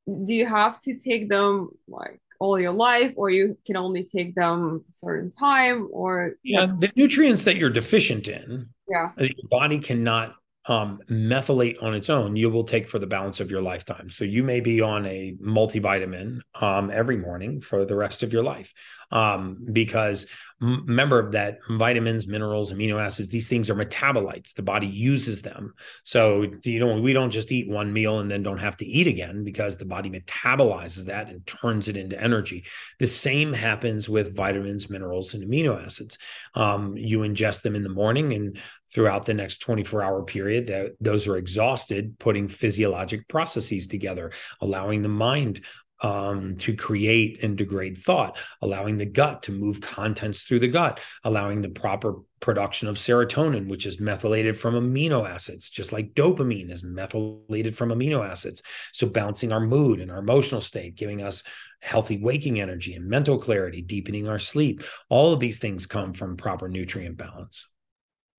do 0.08 0.34
you 0.34 0.46
have 0.46 0.80
to 0.84 0.98
take 0.98 1.30
them 1.30 1.70
like 1.88 2.22
all 2.42 2.60
your 2.60 2.74
life 2.74 3.14
or 3.18 3.30
you 3.30 3.56
can 3.68 3.78
only 3.78 4.04
take 4.04 4.34
them 4.34 4.84
certain 4.90 5.30
time 5.30 5.88
or 5.92 6.34
yeah 6.44 6.66
the 6.66 6.92
nutrients 6.96 7.44
that 7.44 7.56
you're 7.56 7.70
deficient 7.70 8.28
in 8.28 8.68
yeah. 8.90 9.12
Uh, 9.18 9.24
your 9.24 9.48
body 9.50 9.80
cannot 9.80 10.36
um, 10.68 11.00
methylate 11.10 11.82
on 11.82 11.96
its 11.96 12.10
own, 12.10 12.36
you 12.36 12.50
will 12.50 12.64
take 12.64 12.88
for 12.88 13.00
the 13.00 13.08
balance 13.08 13.40
of 13.40 13.50
your 13.50 13.62
lifetime. 13.62 14.10
So 14.10 14.26
you 14.26 14.44
may 14.44 14.60
be 14.60 14.80
on 14.82 15.06
a 15.08 15.36
multivitamin 15.42 16.42
um, 16.60 16.92
every 16.92 17.18
morning 17.18 17.62
for 17.62 17.84
the 17.86 17.96
rest 17.96 18.22
of 18.22 18.32
your 18.32 18.44
life, 18.44 18.72
um, 19.12 19.58
because 19.74 20.28
remember 20.60 21.32
that 21.32 21.58
vitamins, 21.68 22.28
minerals, 22.28 22.72
amino 22.72 23.04
acids, 23.04 23.30
these 23.30 23.48
things 23.48 23.72
are 23.72 23.76
metabolites. 23.76 24.54
The 24.54 24.62
body 24.62 24.86
uses 24.86 25.42
them. 25.42 25.74
So 26.04 26.46
you 26.64 26.80
know 26.80 27.02
we 27.02 27.14
don't 27.14 27.32
just 27.32 27.52
eat 27.52 27.68
one 27.68 27.92
meal 27.92 28.20
and 28.20 28.30
then 28.30 28.44
don't 28.44 28.60
have 28.60 28.78
to 28.78 28.86
eat 28.86 29.08
again 29.08 29.44
because 29.44 29.78
the 29.78 29.86
body 29.86 30.12
metabolizes 30.12 31.06
that 31.06 31.30
and 31.30 31.46
turns 31.48 31.88
it 31.88 31.98
into 31.98 32.22
energy. 32.22 32.66
The 33.00 33.08
same 33.08 33.52
happens 33.54 34.08
with 34.08 34.36
vitamins, 34.36 34.90
minerals, 34.92 35.34
and 35.34 35.44
amino 35.44 35.84
acids. 35.84 36.20
Um, 36.54 36.96
you 36.96 37.20
ingest 37.20 37.64
them 37.64 37.76
in 37.76 37.82
the 37.82 37.90
morning 37.90 38.34
and 38.34 38.60
throughout 38.94 39.26
the 39.26 39.34
next 39.34 39.60
24 39.60 40.02
hour 40.04 40.24
period 40.24 40.68
that 40.68 40.92
those 41.00 41.28
are 41.28 41.38
exhausted 41.38 42.18
putting 42.20 42.48
physiologic 42.48 43.28
processes 43.28 43.88
together 43.88 44.32
allowing 44.62 45.02
the 45.02 45.10
mind 45.10 45.62
um, 46.02 46.56
to 46.58 46.76
create 46.76 47.44
and 47.44 47.58
degrade 47.58 47.98
thought, 47.98 48.38
allowing 48.62 48.98
the 48.98 49.06
gut 49.06 49.44
to 49.44 49.52
move 49.52 49.82
contents 49.82 50.44
through 50.44 50.60
the 50.60 50.68
gut, 50.68 51.00
allowing 51.24 51.62
the 51.62 51.70
proper 51.70 52.16
production 52.40 52.88
of 52.88 52.98
serotonin, 52.98 53.68
which 53.68 53.86
is 53.86 54.00
methylated 54.00 54.58
from 54.58 54.74
amino 54.74 55.30
acids, 55.30 55.70
just 55.70 55.92
like 55.92 56.16
dopamine 56.16 56.72
is 56.72 56.84
methylated 56.84 57.78
from 57.78 57.90
amino 57.90 58.28
acids. 58.28 58.64
So, 58.94 59.08
balancing 59.08 59.52
our 59.52 59.60
mood 59.60 60.00
and 60.00 60.12
our 60.12 60.20
emotional 60.20 60.62
state, 60.62 60.96
giving 60.96 61.22
us 61.22 61.44
healthy 61.82 62.18
waking 62.18 62.60
energy 62.60 62.96
and 62.96 63.08
mental 63.08 63.38
clarity, 63.38 63.82
deepening 63.82 64.28
our 64.28 64.40
sleep. 64.40 64.84
All 65.10 65.34
of 65.34 65.40
these 65.40 65.60
things 65.60 65.86
come 65.86 66.14
from 66.14 66.38
proper 66.38 66.68
nutrient 66.68 67.18
balance. 67.18 67.68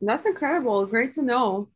That's 0.02 0.26
incredible. 0.26 0.84
Great 0.86 1.12
to 1.14 1.22
know. 1.22 1.68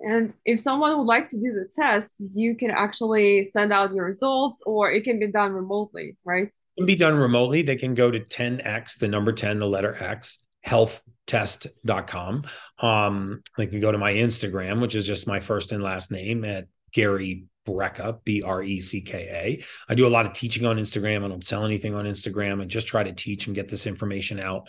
And 0.00 0.34
if 0.44 0.58
someone 0.58 0.96
would 0.98 1.04
like 1.04 1.28
to 1.28 1.36
do 1.36 1.52
the 1.52 1.70
test, 1.74 2.14
you 2.34 2.56
can 2.56 2.70
actually 2.70 3.44
send 3.44 3.72
out 3.72 3.94
your 3.94 4.06
results 4.06 4.62
or 4.66 4.90
it 4.90 5.04
can 5.04 5.20
be 5.20 5.28
done 5.28 5.52
remotely, 5.52 6.16
right? 6.24 6.46
It 6.46 6.80
can 6.80 6.86
be 6.86 6.96
done 6.96 7.14
remotely. 7.14 7.62
They 7.62 7.76
can 7.76 7.94
go 7.94 8.10
to 8.10 8.18
10x, 8.18 8.98
the 8.98 9.08
number 9.08 9.32
10, 9.32 9.60
the 9.60 9.66
letter 9.66 9.94
X, 9.98 10.38
healthtest.com. 10.66 12.44
Um, 12.80 13.42
they 13.56 13.66
can 13.66 13.80
go 13.80 13.92
to 13.92 13.98
my 13.98 14.14
Instagram, 14.14 14.80
which 14.80 14.94
is 14.94 15.06
just 15.06 15.26
my 15.26 15.40
first 15.40 15.72
and 15.72 15.82
last 15.82 16.10
name 16.10 16.44
at 16.44 16.66
Gary 16.92 17.46
Brecka, 17.66 18.22
B 18.24 18.42
R 18.42 18.62
E 18.62 18.80
C 18.80 19.00
K 19.00 19.28
A. 19.30 19.64
I 19.88 19.94
do 19.94 20.06
a 20.06 20.08
lot 20.08 20.26
of 20.26 20.32
teaching 20.32 20.66
on 20.66 20.76
Instagram. 20.76 21.24
I 21.24 21.28
don't 21.28 21.44
sell 21.44 21.64
anything 21.64 21.94
on 21.94 22.04
Instagram. 22.04 22.60
I 22.60 22.66
just 22.66 22.86
try 22.86 23.02
to 23.02 23.12
teach 23.12 23.46
and 23.46 23.56
get 23.56 23.68
this 23.68 23.86
information 23.86 24.38
out 24.38 24.68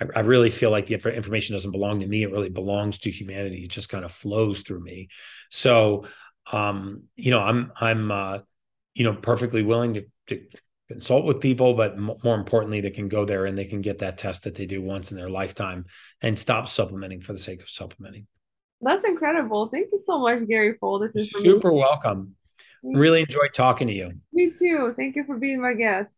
I, 0.00 0.06
I 0.16 0.20
really 0.20 0.50
feel 0.50 0.70
like 0.70 0.86
the 0.86 0.94
information 0.94 1.54
doesn't 1.54 1.72
belong 1.72 2.00
to 2.00 2.06
me. 2.06 2.22
It 2.22 2.32
really 2.32 2.48
belongs 2.48 2.98
to 3.00 3.10
humanity. 3.10 3.64
It 3.64 3.70
just 3.70 3.88
kind 3.88 4.04
of 4.04 4.12
flows 4.12 4.60
through 4.60 4.82
me. 4.82 5.08
So, 5.50 6.06
um, 6.52 7.04
you 7.16 7.30
know, 7.30 7.40
I'm, 7.40 7.72
I'm, 7.80 8.10
uh, 8.10 8.38
you 8.94 9.04
know, 9.04 9.14
perfectly 9.14 9.62
willing 9.62 9.94
to, 9.94 10.04
to 10.28 10.40
consult 10.88 11.24
with 11.24 11.40
people, 11.40 11.74
but 11.74 11.98
more 11.98 12.34
importantly, 12.34 12.80
they 12.80 12.90
can 12.90 13.08
go 13.08 13.24
there 13.24 13.46
and 13.46 13.58
they 13.58 13.64
can 13.64 13.80
get 13.80 13.98
that 13.98 14.18
test 14.18 14.44
that 14.44 14.54
they 14.54 14.66
do 14.66 14.80
once 14.80 15.10
in 15.10 15.16
their 15.16 15.28
lifetime 15.28 15.84
and 16.22 16.38
stop 16.38 16.68
supplementing 16.68 17.20
for 17.20 17.32
the 17.32 17.38
sake 17.38 17.60
of 17.60 17.68
supplementing. 17.68 18.26
That's 18.80 19.04
incredible. 19.04 19.68
Thank 19.68 19.88
you 19.90 19.98
so 19.98 20.18
much, 20.20 20.46
Gary, 20.46 20.76
for 20.78 20.88
all 20.88 20.98
this 20.98 21.16
information. 21.16 21.54
Super 21.54 21.72
welcome. 21.72 22.36
Really 22.82 23.22
enjoyed 23.22 23.52
talking 23.52 23.88
to 23.88 23.92
you. 23.92 24.12
Me 24.32 24.52
too. 24.56 24.94
Thank 24.96 25.16
you 25.16 25.24
for 25.24 25.38
being 25.38 25.60
my 25.60 25.72
guest. 25.72 26.16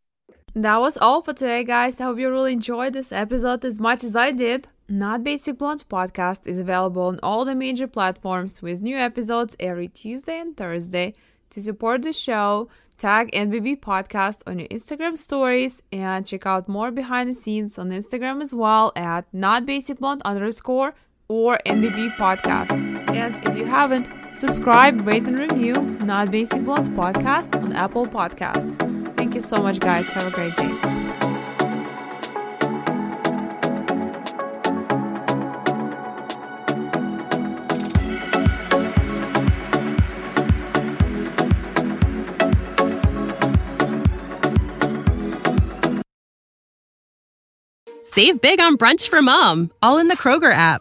That 0.63 0.81
was 0.81 0.97
all 0.97 1.23
for 1.23 1.33
today, 1.33 1.63
guys. 1.63 2.01
I 2.01 2.05
hope 2.05 2.19
you 2.19 2.29
really 2.29 2.53
enjoyed 2.53 2.93
this 2.93 3.13
episode 3.13 3.65
as 3.65 3.79
much 3.79 4.03
as 4.03 4.17
I 4.17 4.33
did. 4.33 4.67
Not 4.89 5.23
Basic 5.23 5.57
Blonde 5.57 5.85
podcast 5.89 6.49
is 6.49 6.59
available 6.59 7.03
on 7.03 7.21
all 7.23 7.45
the 7.45 7.55
major 7.55 7.87
platforms 7.87 8.61
with 8.61 8.83
new 8.83 8.97
episodes 8.97 9.55
every 9.61 9.87
Tuesday 9.87 10.41
and 10.41 10.57
Thursday. 10.57 11.15
To 11.51 11.61
support 11.63 12.03
the 12.03 12.13
show, 12.13 12.69
tag 12.97 13.31
NBB 13.31 13.79
Podcast 13.79 14.41
on 14.49 14.59
your 14.59 14.67
Instagram 14.67 15.17
stories 15.17 15.81
and 15.93 16.27
check 16.27 16.45
out 16.45 16.69
more 16.69 16.91
behind 16.91 17.31
the 17.31 17.35
scenes 17.35 17.79
on 17.79 17.91
Instagram 17.91 18.43
as 18.43 18.53
well 18.53 18.91
at 18.97 19.33
Not 19.33 19.65
Basic 19.65 20.01
Blonde 20.01 20.23
underscore 20.25 20.93
or 21.29 21.61
NBB 21.67 22.17
Podcast. 22.17 22.73
And 23.15 23.37
if 23.49 23.57
you 23.57 23.67
haven't, 23.67 24.11
subscribe, 24.37 25.07
rate, 25.07 25.29
and 25.29 25.39
review 25.39 25.75
Not 26.05 26.33
Basic 26.33 26.65
Blonde 26.65 26.89
Podcast 26.89 27.55
on 27.63 27.75
Apple 27.75 28.07
Podcasts. 28.07 29.08
Thank 29.31 29.43
you 29.43 29.47
so 29.47 29.63
much, 29.63 29.79
guys. 29.79 30.07
Have 30.07 30.27
a 30.27 30.31
great 30.31 30.57
day. 30.57 30.73
Save 48.03 48.41
big 48.41 48.61
on 48.61 48.79
brunch 48.79 49.11
for 49.11 49.21
mom, 49.21 49.71
all 49.83 49.99
in 49.99 50.09
the 50.09 50.17
Kroger 50.17 50.51
app. 50.51 50.81